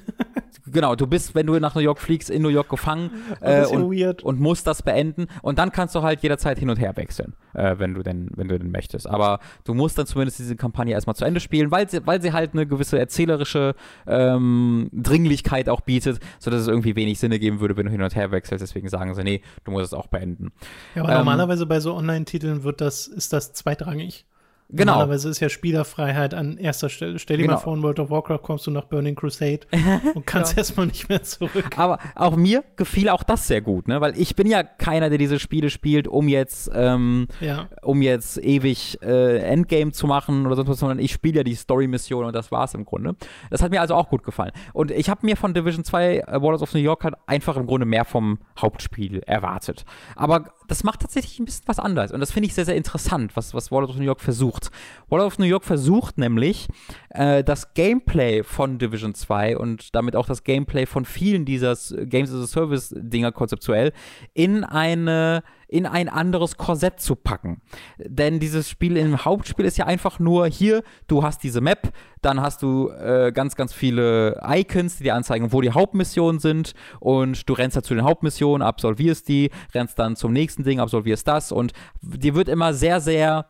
[0.67, 3.11] genau, du bist, wenn du nach New York fliegst, in New York gefangen
[3.41, 5.27] äh, und, und, musst das beenden.
[5.41, 8.47] Und dann kannst du halt jederzeit hin und her wechseln, äh, wenn du denn, wenn
[8.47, 9.07] du denn möchtest.
[9.07, 12.33] Aber du musst dann zumindest diese Kampagne erstmal zu Ende spielen, weil sie, weil sie
[12.33, 13.75] halt eine gewisse erzählerische
[14.07, 18.15] ähm, Dringlichkeit auch bietet, sodass es irgendwie wenig Sinn geben würde, wenn du hin und
[18.15, 18.61] her wechselst.
[18.61, 20.51] Deswegen sagen sie, nee, du musst es auch beenden.
[20.95, 24.25] Ja, aber ähm, normalerweise bei so Online-Titeln wird das, ist das zweitrangig.
[24.69, 24.93] Genau.
[24.93, 27.19] Normalerweise ist ja Spielerfreiheit an erster Stelle.
[27.19, 27.55] Stell dir genau.
[27.55, 29.61] mal vor, in World of Warcraft kommst du nach Burning Crusade
[30.15, 30.59] und kannst ja.
[30.59, 31.77] erstmal nicht mehr zurück.
[31.77, 34.01] Aber auch mir gefiel auch das sehr gut, ne?
[34.01, 37.67] Weil ich bin ja keiner, der diese Spiele spielt, um jetzt, ähm, ja.
[37.83, 41.55] um jetzt ewig äh, Endgame zu machen oder sonst was, sondern ich spiele ja die
[41.55, 43.15] Story-Mission und das war's im Grunde.
[43.51, 44.51] Das hat mir also auch gut gefallen.
[44.73, 47.67] Und ich habe mir von Division 2 äh, Warlords of New York halt einfach im
[47.67, 49.85] Grunde mehr vom Hauptspiel erwartet.
[50.15, 52.11] Aber das macht tatsächlich ein bisschen was anderes.
[52.11, 54.71] Und das finde ich sehr, sehr interessant, was, was World of New York versucht.
[55.07, 56.67] World of New York versucht nämlich,
[57.09, 62.33] äh, das Gameplay von Division 2 und damit auch das Gameplay von vielen dieser Games
[62.33, 63.93] as a Service-Dinger konzeptuell
[64.33, 65.43] in eine
[65.73, 67.61] in ein anderes Korsett zu packen.
[67.97, 71.91] Denn dieses Spiel im Hauptspiel ist ja einfach nur hier, du hast diese Map,
[72.21, 76.75] dann hast du äh, ganz, ganz viele Icons, die dir anzeigen, wo die Hauptmissionen sind
[76.99, 81.27] und du rennst da zu den Hauptmissionen, absolvierst die, rennst dann zum nächsten Ding, absolvierst
[81.27, 83.47] das und dir wird immer sehr, sehr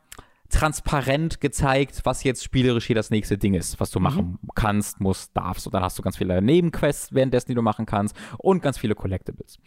[0.49, 4.03] transparent gezeigt, was jetzt spielerisch hier das nächste Ding ist, was du mhm.
[4.03, 5.65] machen kannst, musst, darfst.
[5.65, 8.95] Und dann hast du ganz viele Nebenquests währenddessen, die du machen kannst und ganz viele
[8.95, 9.59] Collectibles.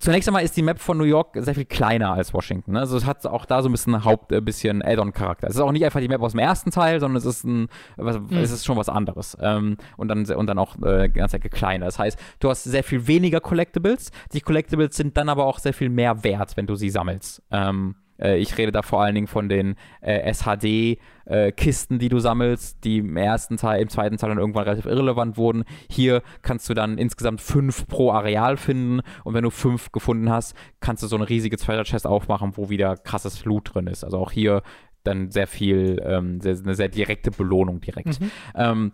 [0.00, 2.72] Zunächst einmal ist die Map von New York sehr viel kleiner als Washington.
[2.72, 2.80] Ne?
[2.80, 5.48] Also es hat auch da so ein bisschen Haupt, äh, bisschen Add-on-Charakter.
[5.48, 7.68] Es ist auch nicht einfach die Map aus dem ersten Teil, sondern es ist ein,
[7.96, 8.36] was, mhm.
[8.36, 9.36] es ist schon was anderes.
[9.40, 11.86] Ähm, und dann und dann auch äh, ganz Ecke kleiner.
[11.86, 14.12] Das heißt, du hast sehr viel weniger Collectibles.
[14.32, 17.42] Die Collectibles sind dann aber auch sehr viel mehr wert, wenn du sie sammelst.
[17.50, 22.18] Ähm, äh, ich rede da vor allen Dingen von den äh, SHD-Kisten, äh, die du
[22.18, 25.64] sammelst, die im ersten Teil, im zweiten Teil dann irgendwann relativ irrelevant wurden.
[25.88, 30.56] Hier kannst du dann insgesamt fünf pro Areal finden und wenn du fünf gefunden hast,
[30.80, 34.04] kannst du so eine riesige Treasure-Chest aufmachen, wo wieder krasses Loot drin ist.
[34.04, 34.62] Also auch hier
[35.04, 38.20] dann sehr viel, ähm, sehr, eine sehr direkte Belohnung direkt.
[38.20, 38.30] Mhm.
[38.54, 38.92] Ähm,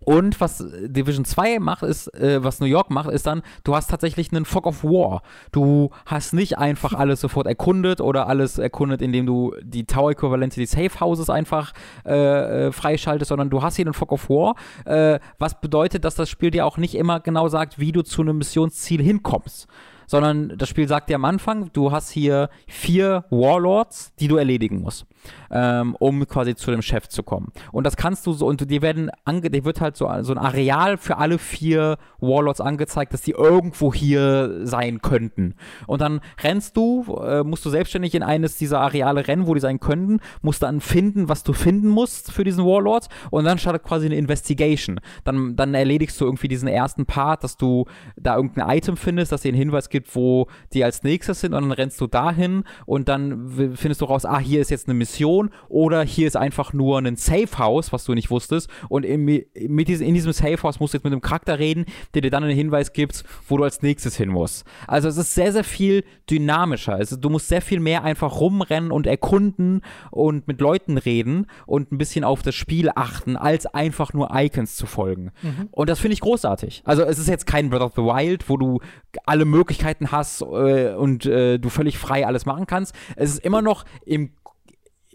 [0.00, 3.88] und was Division 2 macht, ist, äh, was New York macht, ist dann, du hast
[3.90, 5.22] tatsächlich einen Fog of War.
[5.52, 10.66] Du hast nicht einfach alles sofort erkundet oder alles erkundet, indem du die Tower-Äquivalente, die
[10.66, 11.72] Safe Houses einfach
[12.04, 14.54] äh, äh, freischaltest, sondern du hast hier einen Fog of War,
[14.84, 18.22] äh, was bedeutet, dass das Spiel dir auch nicht immer genau sagt, wie du zu
[18.22, 19.66] einem Missionsziel hinkommst
[20.08, 24.80] sondern das Spiel sagt dir am Anfang, du hast hier vier Warlords, die du erledigen
[24.80, 25.04] musst
[25.50, 27.52] ähm, um quasi zu dem Chef zu kommen.
[27.72, 30.38] Und das kannst du so, und die werden, ange dir wird halt so, so ein
[30.38, 35.54] Areal für alle vier Warlords angezeigt, dass die irgendwo hier sein könnten.
[35.86, 39.60] Und dann rennst du, äh, musst du selbstständig in eines dieser Areale rennen, wo die
[39.60, 43.82] sein könnten, musst dann finden, was du finden musst für diesen Warlord und dann startet
[43.82, 45.00] quasi eine Investigation.
[45.24, 47.86] Dann, dann erledigst du irgendwie diesen ersten Part, dass du
[48.16, 51.62] da irgendein Item findest, das dir einen Hinweis gibt, wo die als nächstes sind und
[51.62, 55.15] dann rennst du dahin und dann findest du raus, ah, hier ist jetzt eine Mission
[55.16, 58.68] Mission oder hier ist einfach nur ein Safe House, was du nicht wusstest.
[58.88, 61.86] Und in, mit diesem, in diesem Safe House musst du jetzt mit einem Charakter reden,
[62.14, 64.64] der dir dann einen Hinweis gibt, wo du als nächstes hin musst.
[64.86, 66.94] Also es ist sehr, sehr viel dynamischer.
[66.94, 71.92] Also du musst sehr viel mehr einfach rumrennen und erkunden und mit Leuten reden und
[71.92, 75.32] ein bisschen auf das Spiel achten, als einfach nur Icons zu folgen.
[75.42, 75.68] Mhm.
[75.70, 76.82] Und das finde ich großartig.
[76.84, 78.80] Also es ist jetzt kein Breath of the Wild, wo du
[79.24, 82.94] alle Möglichkeiten hast äh, und äh, du völlig frei alles machen kannst.
[83.16, 84.30] Es ist immer noch im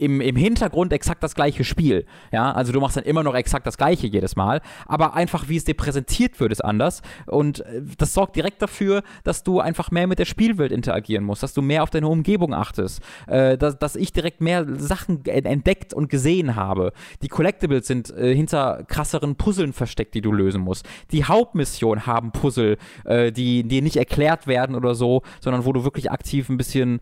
[0.01, 2.05] im, im Hintergrund exakt das gleiche Spiel.
[2.31, 5.57] Ja, also du machst dann immer noch exakt das gleiche jedes Mal, aber einfach wie
[5.57, 7.03] es dir präsentiert wird, ist anders.
[7.27, 11.43] Und äh, das sorgt direkt dafür, dass du einfach mehr mit der Spielwelt interagieren musst,
[11.43, 15.93] dass du mehr auf deine Umgebung achtest, äh, dass, dass ich direkt mehr Sachen entdeckt
[15.93, 16.93] und gesehen habe.
[17.21, 20.87] Die Collectibles sind äh, hinter krasseren Puzzeln versteckt, die du lösen musst.
[21.11, 25.83] Die Hauptmission haben Puzzle, äh, die dir nicht erklärt werden oder so, sondern wo du
[25.83, 27.01] wirklich aktiv ein bisschen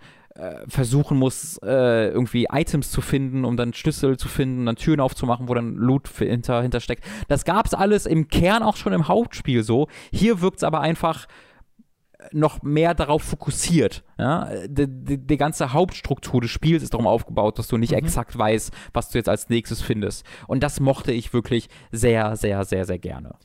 [0.67, 5.49] versuchen muss, äh, irgendwie Items zu finden, um dann Schlüssel zu finden, dann Türen aufzumachen,
[5.49, 7.03] wo dann Loot hinter, hintersteckt.
[7.27, 9.87] Das gab es alles im Kern auch schon im Hauptspiel so.
[10.11, 11.27] Hier wirkt es aber einfach
[12.31, 14.03] noch mehr darauf fokussiert.
[14.17, 14.49] Ja?
[14.67, 17.99] Die, die, die, ganze Hauptstruktur des Spiels ist darum aufgebaut, dass du nicht mhm.
[17.99, 20.25] exakt weißt, was du jetzt als nächstes findest.
[20.47, 23.35] Und das mochte ich wirklich sehr, sehr, sehr, sehr gerne.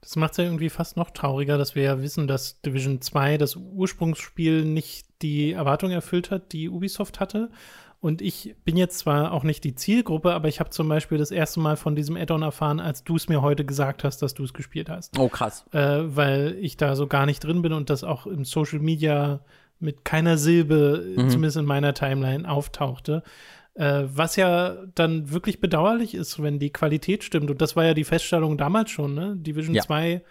[0.00, 3.38] Das macht es ja irgendwie fast noch trauriger, dass wir ja wissen, dass Division 2
[3.38, 7.50] das Ursprungsspiel nicht die Erwartung erfüllt hat, die Ubisoft hatte.
[8.00, 11.30] Und ich bin jetzt zwar auch nicht die Zielgruppe, aber ich habe zum Beispiel das
[11.30, 14.42] erste Mal von diesem Add-on erfahren, als du es mir heute gesagt hast, dass du
[14.42, 15.16] es gespielt hast.
[15.16, 15.64] Oh, krass.
[15.70, 19.40] Äh, weil ich da so gar nicht drin bin und das auch im Social Media
[19.78, 21.30] mit keiner Silbe, mhm.
[21.30, 23.22] zumindest in meiner Timeline, auftauchte.
[23.74, 27.50] Äh, was ja dann wirklich bedauerlich ist, wenn die Qualität stimmt.
[27.50, 29.36] Und das war ja die Feststellung damals schon, ne?
[29.36, 29.82] Division ja.
[29.82, 30.22] 2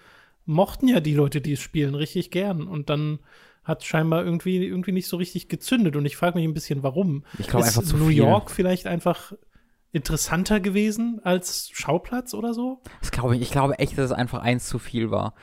[0.45, 2.67] mochten ja die Leute, die es spielen, richtig gern.
[2.67, 3.19] Und dann
[3.63, 5.95] hat scheinbar irgendwie, irgendwie nicht so richtig gezündet.
[5.95, 7.23] Und ich frage mich ein bisschen, warum.
[7.37, 8.17] Ich glaube einfach zu New viel.
[8.17, 9.33] York vielleicht einfach
[9.91, 12.81] interessanter gewesen als Schauplatz oder so?
[13.01, 13.41] Das glaube ich.
[13.41, 15.33] Ich glaube echt, dass es einfach eins zu viel war.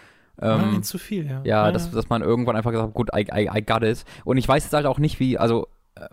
[0.40, 1.42] Ähm, eins zu viel, ja.
[1.44, 1.72] Ja, ja.
[1.72, 4.04] Dass, dass man irgendwann einfach gesagt hat, gut, I, I, I got it.
[4.24, 5.68] Und ich weiß jetzt halt auch nicht, wie, also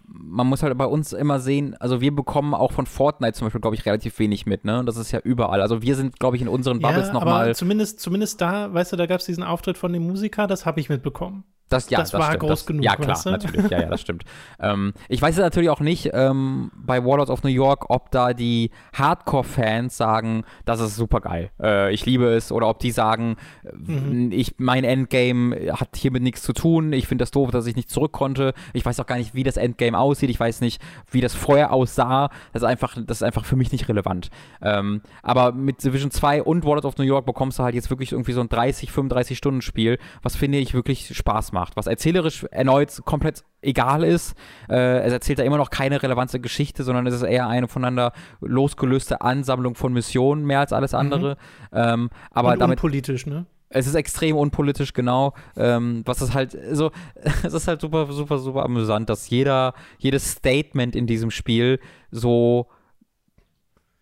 [0.08, 3.62] man muss halt bei uns immer sehen, also wir bekommen auch von Fortnite zum Beispiel,
[3.62, 4.84] glaube ich, relativ wenig mit, ne?
[4.86, 5.62] Das ist ja überall.
[5.62, 7.56] Also wir sind, glaube ich, in unseren Bubbles ja, nochmal.
[7.56, 10.80] Zumindest, zumindest da, weißt du, da gab es diesen Auftritt von dem Musiker, das habe
[10.80, 11.44] ich mitbekommen.
[11.70, 12.42] Das, ja, das, das war stimmt.
[12.42, 12.84] groß das, genug.
[12.84, 13.32] Ja, klar, weißt du?
[13.32, 13.72] natürlich.
[13.72, 14.24] Ja, ja, das stimmt.
[14.60, 18.70] ähm, ich weiß natürlich auch nicht ähm, bei Warlords of New York, ob da die
[18.94, 23.38] Hardcore-Fans sagen, das ist super geil, äh, ich liebe es, oder ob die sagen,
[23.74, 24.32] mhm.
[24.32, 27.90] ich, mein Endgame hat hiermit nichts zu tun, ich finde das doof, dass ich nicht
[27.90, 28.54] zurück konnte.
[28.74, 31.74] Ich weiß auch gar nicht, wie das Endgame aussieht, ich weiß nicht, wie das vorher
[31.74, 32.30] aussah.
[32.54, 34.30] Das ist einfach, das ist einfach für mich nicht relevant.
[34.62, 38.12] Ähm, aber mit Division 2 und Warlords of New York bekommst du halt jetzt wirklich
[38.12, 41.88] irgendwie so ein 30, 35 Stunden Spiel, was finde ich wirklich Spaß macht macht, was
[41.88, 44.36] erzählerisch erneut komplett egal ist.
[44.70, 48.12] Äh, es erzählt da immer noch keine relevante Geschichte, sondern es ist eher eine voneinander
[48.42, 51.00] losgelöste Ansammlung von Missionen, mehr als alles mhm.
[51.00, 51.38] andere.
[51.72, 51.78] Mhm.
[51.78, 52.78] Ähm, aber Und damit.
[52.78, 53.48] Unpolitisch, ne?
[53.70, 55.34] Es ist extrem unpolitisch, genau.
[55.58, 56.92] Ähm, was ist halt so,
[57.44, 61.80] es ist halt super, super, super amüsant, dass jeder, jedes Statement in diesem Spiel
[62.12, 62.68] so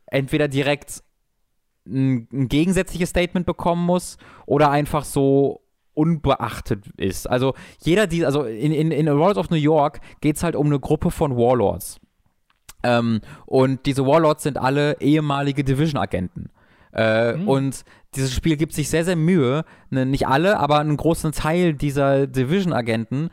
[0.08, 1.04] entweder direkt
[1.88, 5.63] ein, ein gegensätzliches Statement bekommen muss oder einfach so
[5.94, 7.30] unbeachtet ist.
[7.30, 10.68] Also jeder, die, also in, in, in World of New York geht es halt um
[10.68, 12.00] eine Gruppe von Warlords.
[12.84, 16.50] Ähm, und diese Warlords sind alle ehemalige Division-Agenten.
[16.94, 17.48] Äh, mhm.
[17.48, 17.84] Und
[18.16, 22.28] dieses Spiel gibt sich sehr, sehr Mühe, ne, nicht alle, aber einen großen Teil dieser
[22.28, 23.30] Division-Agenten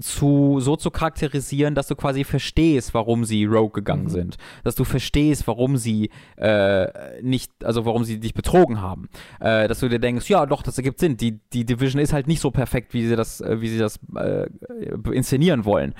[0.00, 4.10] zu, so zu charakterisieren, dass du quasi verstehst, warum sie Rogue gegangen mhm.
[4.10, 4.36] sind.
[4.64, 9.08] Dass du verstehst, warum sie äh, nicht, also warum sie dich betrogen haben.
[9.40, 11.16] Äh, dass du dir denkst, ja, doch, das ergibt Sinn.
[11.16, 13.98] Die, die Division ist halt nicht so perfekt, wie sie das, äh, wie sie das
[14.16, 14.46] äh,
[15.12, 15.94] inszenieren wollen.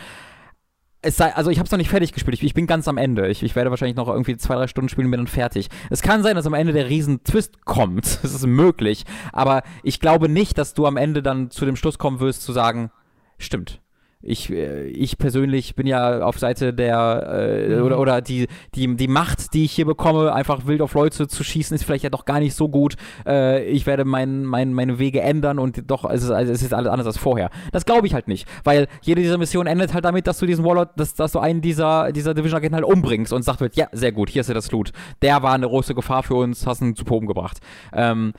[1.06, 2.34] Es sei, also ich habe es noch nicht fertig gespielt.
[2.34, 3.28] Ich, ich, bin ganz am Ende.
[3.28, 5.68] Ich, ich, werde wahrscheinlich noch irgendwie zwei, drei Stunden spielen und bin dann fertig.
[5.88, 8.18] Es kann sein, dass am Ende der Riesen-Twist kommt.
[8.26, 9.04] Das ist möglich.
[9.32, 12.52] Aber ich glaube nicht, dass du am Ende dann zu dem Schluss kommen wirst, zu
[12.52, 12.90] sagen,
[13.38, 13.80] Stimmt.
[14.26, 17.82] ich, äh, ich persönlich bin ja auf Seite der äh, mhm.
[17.84, 21.44] oder, oder die, die, die Macht, die ich hier bekomme, einfach wild auf Leute zu
[21.44, 22.96] schießen, ist vielleicht ja doch gar nicht so gut.
[23.26, 26.74] Äh, ich werde mein, mein, meine Wege ändern und doch, es ist, also es ist
[26.74, 27.50] alles anders als vorher.
[27.72, 30.64] Das glaube ich halt nicht, weil jede dieser Missionen endet halt damit, dass du diesen
[30.64, 34.12] Warlord, dass, dass du einen dieser, dieser Division-Agenten halt umbringst und sagt wird, ja, sehr
[34.12, 34.92] gut, hier ist ja das Loot.
[35.22, 37.58] Der war eine große Gefahr für uns, hast ihn zu Proben gebracht.
[37.92, 38.32] Ähm,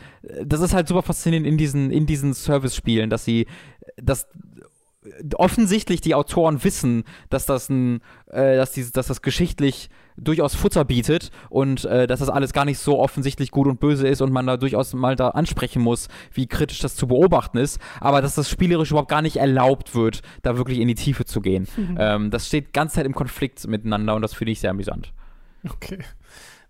[0.44, 3.48] das ist halt super faszinierend in diesen, in diesen Service-Spielen, dass sie,
[3.96, 4.28] dass
[5.36, 10.84] offensichtlich die Autoren wissen, dass das ein, äh, dass, dieses, dass das geschichtlich durchaus Futter
[10.84, 14.32] bietet und äh, dass das alles gar nicht so offensichtlich gut und böse ist und
[14.32, 18.36] man da durchaus mal da ansprechen muss, wie kritisch das zu beobachten ist, aber dass
[18.36, 21.68] das spielerisch überhaupt gar nicht erlaubt wird, da wirklich in die Tiefe zu gehen.
[21.78, 21.98] Mhm.
[22.00, 25.14] Ähm, das steht ganz Zeit im Konflikt miteinander und das finde ich sehr amüsant.
[25.70, 26.00] Okay.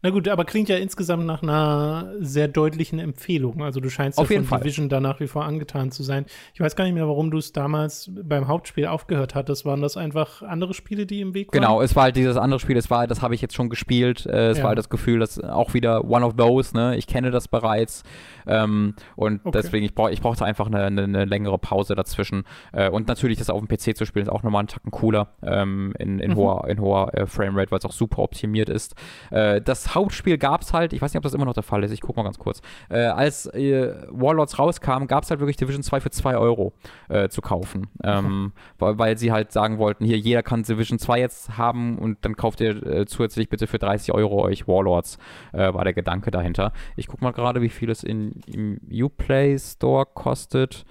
[0.03, 3.63] Na gut, aber klingt ja insgesamt nach einer sehr deutlichen Empfehlung.
[3.63, 4.59] Also du scheinst Auf ja von Fall.
[4.59, 6.25] Division da nach wie vor angetan zu sein.
[6.53, 9.65] Ich weiß gar nicht mehr, warum du es damals beim Hauptspiel aufgehört hattest.
[9.65, 11.61] Waren das einfach andere Spiele, die im Weg waren?
[11.61, 14.27] Genau, es war halt dieses andere Spiel, es war, das habe ich jetzt schon gespielt.
[14.27, 14.63] Äh, es ja.
[14.63, 16.95] war halt das Gefühl, dass auch wieder one of those, ne?
[16.95, 18.03] Ich kenne das bereits.
[18.45, 19.59] Ähm, und okay.
[19.61, 22.43] deswegen, ich, brauch, ich brauchte einfach eine, eine, eine, längere Pause dazwischen.
[22.71, 25.33] Äh, und natürlich, das auf dem PC zu spielen, ist auch nochmal einen Tacken cooler
[25.41, 26.35] ähm, in, in, mhm.
[26.35, 28.95] hoher, in hoher äh, Framerate, weil es auch super optimiert ist.
[29.31, 31.83] Äh, das Hauptspiel gab es halt, ich weiß nicht, ob das immer noch der Fall
[31.83, 32.61] ist, ich gucke mal ganz kurz.
[32.89, 36.73] Äh, als äh, Warlords rauskam, gab es halt wirklich Division 2 für 2 Euro
[37.09, 37.87] äh, zu kaufen.
[38.03, 42.17] Ähm, weil, weil, sie halt sagen wollten, hier, jeder kann Division 2 jetzt haben und
[42.25, 45.17] dann kauft ihr zusätzlich bitte für 30 Euro euch Warlords,
[45.51, 46.73] war der Gedanke dahinter.
[46.95, 50.85] Ich gucke mal gerade, wie viel es in im Uplay Store kostet.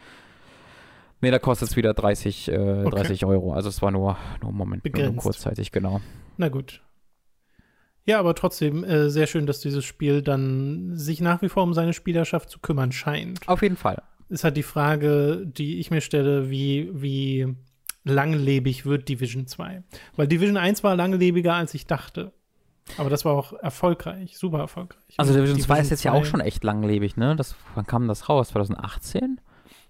[1.20, 2.90] Ne, da kostet es wieder 30, äh, okay.
[2.90, 3.52] 30 Euro.
[3.52, 6.00] Also es war nur, nur Moment, nur kurzzeitig, genau.
[6.36, 6.82] Na gut.
[8.06, 11.74] Ja, aber trotzdem äh, sehr schön, dass dieses Spiel dann sich nach wie vor um
[11.74, 13.46] seine Spielerschaft zu kümmern scheint.
[13.48, 14.02] Auf jeden Fall.
[14.28, 17.54] Ist halt die Frage, die ich mir stelle, wie, wie
[18.04, 19.82] langlebig wird Division 2?
[20.14, 22.32] Weil Division 1 war langlebiger, als ich dachte.
[22.98, 25.02] Aber das war auch erfolgreich, super erfolgreich.
[25.16, 26.08] Also Division 2 ist jetzt 2.
[26.08, 27.34] ja auch schon echt langlebig, ne?
[27.34, 28.48] Das, wann kam das raus?
[28.50, 29.40] 2018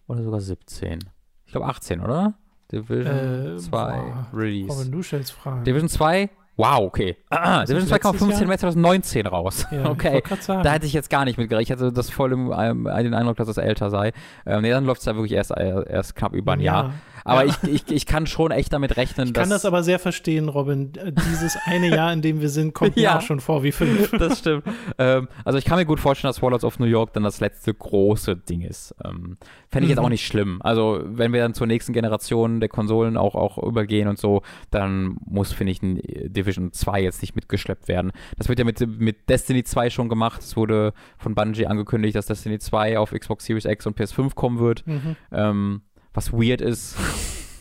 [0.06, 1.00] oder sogar 17?
[1.44, 2.38] Ich glaube 18, oder?
[2.72, 4.72] Division äh, 2 boah, Release.
[4.72, 5.64] Robin, du stellst Fragen.
[5.64, 7.16] Division 2 Wow, okay.
[7.28, 8.48] Ah, Division 2 kam 15.
[8.48, 9.66] März 2019 raus.
[9.70, 10.22] Ja, okay.
[10.46, 11.78] Da hätte ich jetzt gar nicht mitgerechnet.
[11.78, 14.12] Ich hatte das voll im, ähm, den Eindruck, dass es älter sei.
[14.46, 16.72] Ähm, nee, dann läuft es ja wirklich erst, äh, erst knapp über ein ja.
[16.72, 16.94] Jahr.
[17.26, 17.54] Aber ja.
[17.62, 19.42] ich, ich, ich kann schon echt damit rechnen, ich dass.
[19.42, 20.92] Ich kann das aber sehr verstehen, Robin.
[20.92, 23.14] Dieses eine Jahr, in dem wir sind, kommt ja.
[23.14, 24.10] mir auch schon vor wie fünf.
[24.18, 24.64] das stimmt.
[24.98, 27.74] Ähm, also ich kann mir gut vorstellen, dass Warlords of New York dann das letzte
[27.74, 28.94] große Ding ist.
[29.04, 29.38] Ähm,
[29.68, 29.88] Fände ich mhm.
[29.90, 30.60] jetzt auch nicht schlimm.
[30.62, 35.16] Also wenn wir dann zur nächsten Generation der Konsolen auch, auch übergehen und so, dann
[35.24, 38.12] muss, finde ich, ein Division 2 jetzt nicht mitgeschleppt werden.
[38.38, 40.42] Das wird ja mit, mit Destiny 2 schon gemacht.
[40.42, 44.60] Es wurde von Bungie angekündigt, dass Destiny 2 auf Xbox Series X und PS5 kommen
[44.60, 44.86] wird.
[44.86, 45.16] Mhm.
[45.32, 45.80] Ähm,
[46.16, 46.96] was weird ist,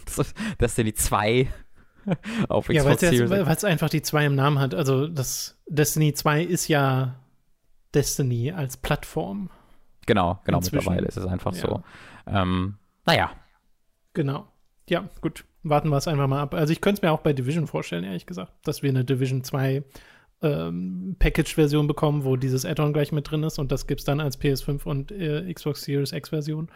[0.60, 1.48] Destiny 2
[2.50, 3.30] auf Xbox ja, Series X.
[3.30, 4.74] Weil es einfach die 2 im Namen hat.
[4.74, 7.16] Also das Destiny 2 ist ja
[7.94, 9.50] Destiny als Plattform.
[10.06, 10.76] Genau, genau, Inzwischen.
[10.78, 11.62] mittlerweile ist es einfach ja.
[11.62, 11.84] so.
[12.28, 13.32] Ähm, naja.
[14.14, 14.48] Genau.
[14.88, 15.46] Ja, gut.
[15.64, 16.54] Warten wir es einfach mal ab.
[16.54, 19.44] Also ich könnte es mir auch bei Division vorstellen, ehrlich gesagt, dass wir eine Division
[19.44, 19.84] 2
[20.44, 24.20] ähm, Package-Version bekommen, wo dieses Add-on gleich mit drin ist und das gibt es dann
[24.20, 26.70] als PS5 und äh, Xbox Series X-Version.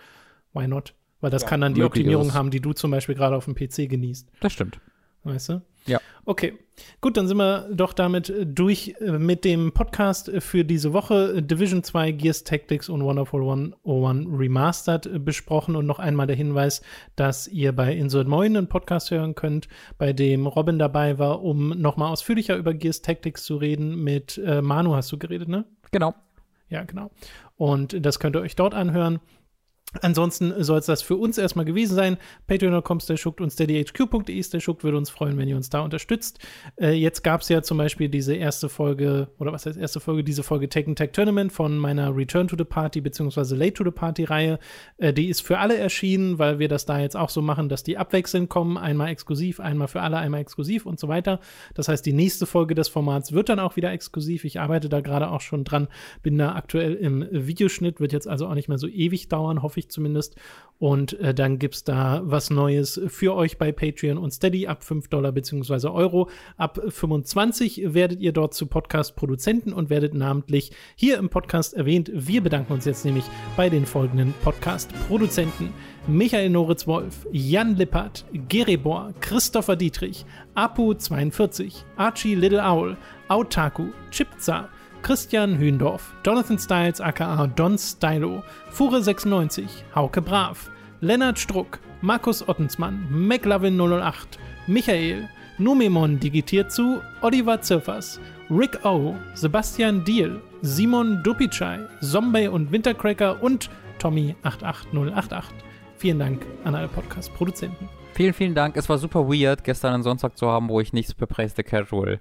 [0.54, 0.96] Why not?
[1.22, 3.56] Weil das ja, kann dann die Optimierung haben, die du zum Beispiel gerade auf dem
[3.56, 4.30] PC genießt.
[4.40, 4.80] Das stimmt.
[5.24, 5.62] Weißt du?
[5.86, 6.00] Ja.
[6.26, 6.58] Okay.
[7.02, 11.44] Gut, dann sind wir doch damit durch äh, mit dem Podcast für diese Woche.
[11.44, 15.76] Division 2, Gears Tactics und Wonderful 101 Remastered äh, besprochen.
[15.76, 16.82] Und noch einmal der Hinweis,
[17.18, 19.68] dass ihr bei Insert Moin einen Podcast hören könnt,
[19.98, 24.02] bei dem Robin dabei war, um nochmal ausführlicher über Gears Tactics zu reden.
[24.02, 25.66] Mit äh, Manu hast du geredet, ne?
[25.91, 26.16] Genau.
[26.70, 27.12] Ja, genau.
[27.58, 29.20] Und das könnt ihr euch dort anhören.
[30.02, 32.18] Ansonsten soll es das für uns erstmal gewesen sein.
[32.45, 36.38] Patreon.com schuckt und steadyhq.de schuckt würde uns freuen, wenn ihr uns da unterstützt.
[36.80, 40.24] Äh, jetzt gab es ja zum Beispiel diese erste Folge, oder was heißt erste Folge,
[40.24, 43.56] diese Folge Tekken Tag Tournament von meiner Return to the Party bzw.
[43.56, 44.60] Late to the Party Reihe.
[44.98, 47.82] Äh, die ist für alle erschienen, weil wir das da jetzt auch so machen, dass
[47.82, 48.78] die abwechselnd kommen.
[48.78, 51.40] Einmal exklusiv, einmal für alle, einmal exklusiv und so weiter.
[51.74, 54.45] Das heißt, die nächste Folge des Formats wird dann auch wieder exklusiv.
[54.45, 55.88] Ich arbeite da gerade auch schon dran,
[56.22, 59.79] bin da aktuell im Videoschnitt, wird jetzt also auch nicht mehr so ewig dauern, hoffe
[59.79, 60.36] ich ich zumindest.
[60.80, 64.84] Und äh, dann gibt es da was Neues für euch bei Patreon und Steady ab
[64.84, 65.90] 5 Dollar bzw.
[65.90, 66.30] Euro.
[66.56, 72.10] Ab 25 werdet ihr dort zu Podcast-Produzenten und werdet namentlich hier im Podcast erwähnt.
[72.14, 73.26] Wir bedanken uns jetzt nämlich
[73.58, 75.74] bei den folgenden Podcast-Produzenten.
[76.08, 80.26] Michael Noritz-Wolf, Jan Lippert, Gerebor, Christopher Dietrich,
[80.56, 82.98] Apu42, Archie Little Owl,
[83.28, 84.70] Autaku, Chipza,
[85.02, 90.70] Christian Hühndorf, Jonathan Styles aka Don Stylo, Fure96, Hauke Brav,
[91.02, 98.20] Lennart Struck, Markus Ottensmann, McLovin008, Michael, Numemon digitiert zu, Oliver Zirfers,
[98.50, 103.70] Rick O, Sebastian Diel, Simon Dupicai, Zombie und Wintercracker und
[104.00, 105.44] Tommy88088.
[105.98, 107.90] Vielen Dank an alle Podcast-Produzenten.
[108.14, 108.78] Vielen, vielen Dank.
[108.78, 111.64] Es war super weird, gestern einen Sonntag zu haben, wo ich nichts für Praise the
[111.64, 112.20] Casual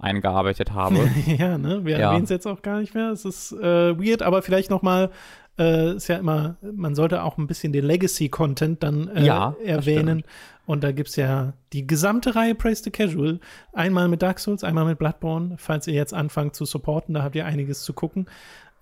[0.00, 1.10] eingearbeitet habe.
[1.26, 1.84] ja, ne?
[1.84, 2.08] Wir ja.
[2.08, 3.10] erwähnen es jetzt auch gar nicht mehr.
[3.10, 4.82] Es ist äh, weird, aber vielleicht noch
[5.58, 10.24] äh, ist ja immer, man sollte auch ein bisschen den Legacy-Content dann äh, ja, erwähnen.
[10.66, 13.40] Und da gibt es ja die gesamte Reihe Praise the Casual.
[13.72, 15.56] Einmal mit Dark Souls, einmal mit Bloodborne.
[15.58, 18.26] Falls ihr jetzt anfangt zu supporten, da habt ihr einiges zu gucken.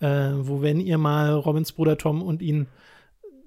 [0.01, 2.66] Äh, wo, wenn ihr mal Robins Bruder Tom und ihn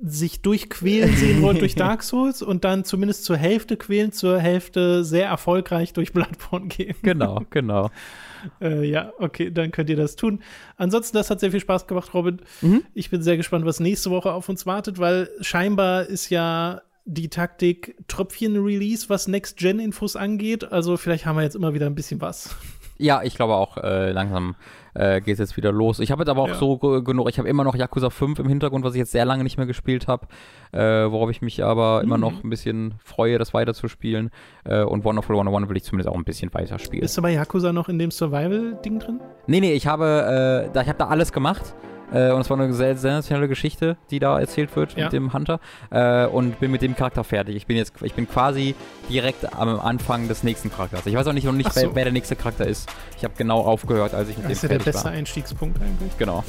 [0.03, 5.03] sich durchquälen sehen wollt durch Dark Souls und dann zumindest zur Hälfte quälen, zur Hälfte
[5.03, 6.95] sehr erfolgreich durch Bloodborne gehen.
[7.03, 7.91] Genau, genau.
[8.61, 10.41] äh, ja, okay, dann könnt ihr das tun.
[10.77, 12.41] Ansonsten, das hat sehr viel Spaß gemacht, Robin.
[12.61, 12.83] Mhm.
[12.93, 17.29] Ich bin sehr gespannt, was nächste Woche auf uns wartet, weil scheinbar ist ja die
[17.29, 20.71] Taktik Tröpfchen-Release, was Next-Gen-Infos angeht.
[20.71, 22.55] Also vielleicht haben wir jetzt immer wieder ein bisschen was.
[22.97, 24.55] Ja, ich glaube auch, äh, langsam
[24.93, 25.99] äh, geht es jetzt wieder los.
[25.99, 26.55] Ich habe jetzt aber auch ja.
[26.55, 29.43] so genug, ich habe immer noch Yakuza 5 im Hintergrund, was ich jetzt sehr lange
[29.43, 30.27] nicht mehr gespielt habe,
[30.71, 32.05] äh, worauf ich mich aber mhm.
[32.05, 34.31] immer noch ein bisschen freue, das weiterzuspielen.
[34.63, 37.01] Äh, und Wonderful 101 will ich zumindest auch ein bisschen weiter spielen.
[37.01, 39.19] Bist du bei Yakuza noch in dem Survival-Ding drin?
[39.47, 41.75] Nee, nee, ich habe, äh, da, ich habe da alles gemacht.
[42.11, 45.05] Äh, und es war eine sehr sensationelle Geschichte, die da erzählt wird ja.
[45.05, 45.59] mit dem Hunter.
[45.89, 47.55] Äh, und bin mit dem Charakter fertig.
[47.55, 48.75] Ich bin jetzt, ich bin quasi
[49.09, 51.05] direkt am Anfang des nächsten Charakters.
[51.05, 51.81] Ich weiß auch nicht noch nicht, so.
[51.81, 52.89] wer, wer, der nächste Charakter ist.
[53.17, 54.77] Ich habe genau aufgehört, als ich mit das dem fertig war.
[54.77, 55.11] Das ist ja der beste war.
[55.11, 56.17] Einstiegspunkt eigentlich.
[56.17, 56.43] Genau.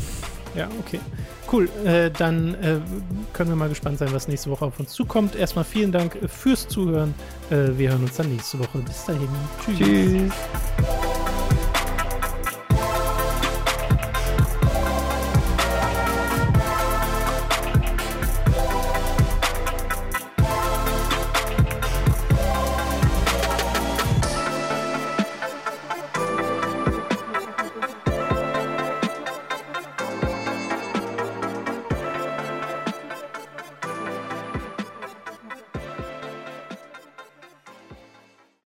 [0.55, 1.01] Ja, okay.
[1.51, 1.69] Cool.
[1.85, 2.77] Äh, dann äh,
[3.33, 5.35] können wir mal gespannt sein, was nächste Woche auf uns zukommt.
[5.35, 7.15] Erstmal vielen Dank fürs Zuhören.
[7.51, 8.79] Äh, wir hören uns dann nächste Woche.
[8.79, 9.29] Bis dahin.
[9.65, 9.79] Tschüss.
[9.79, 10.33] Tschüss.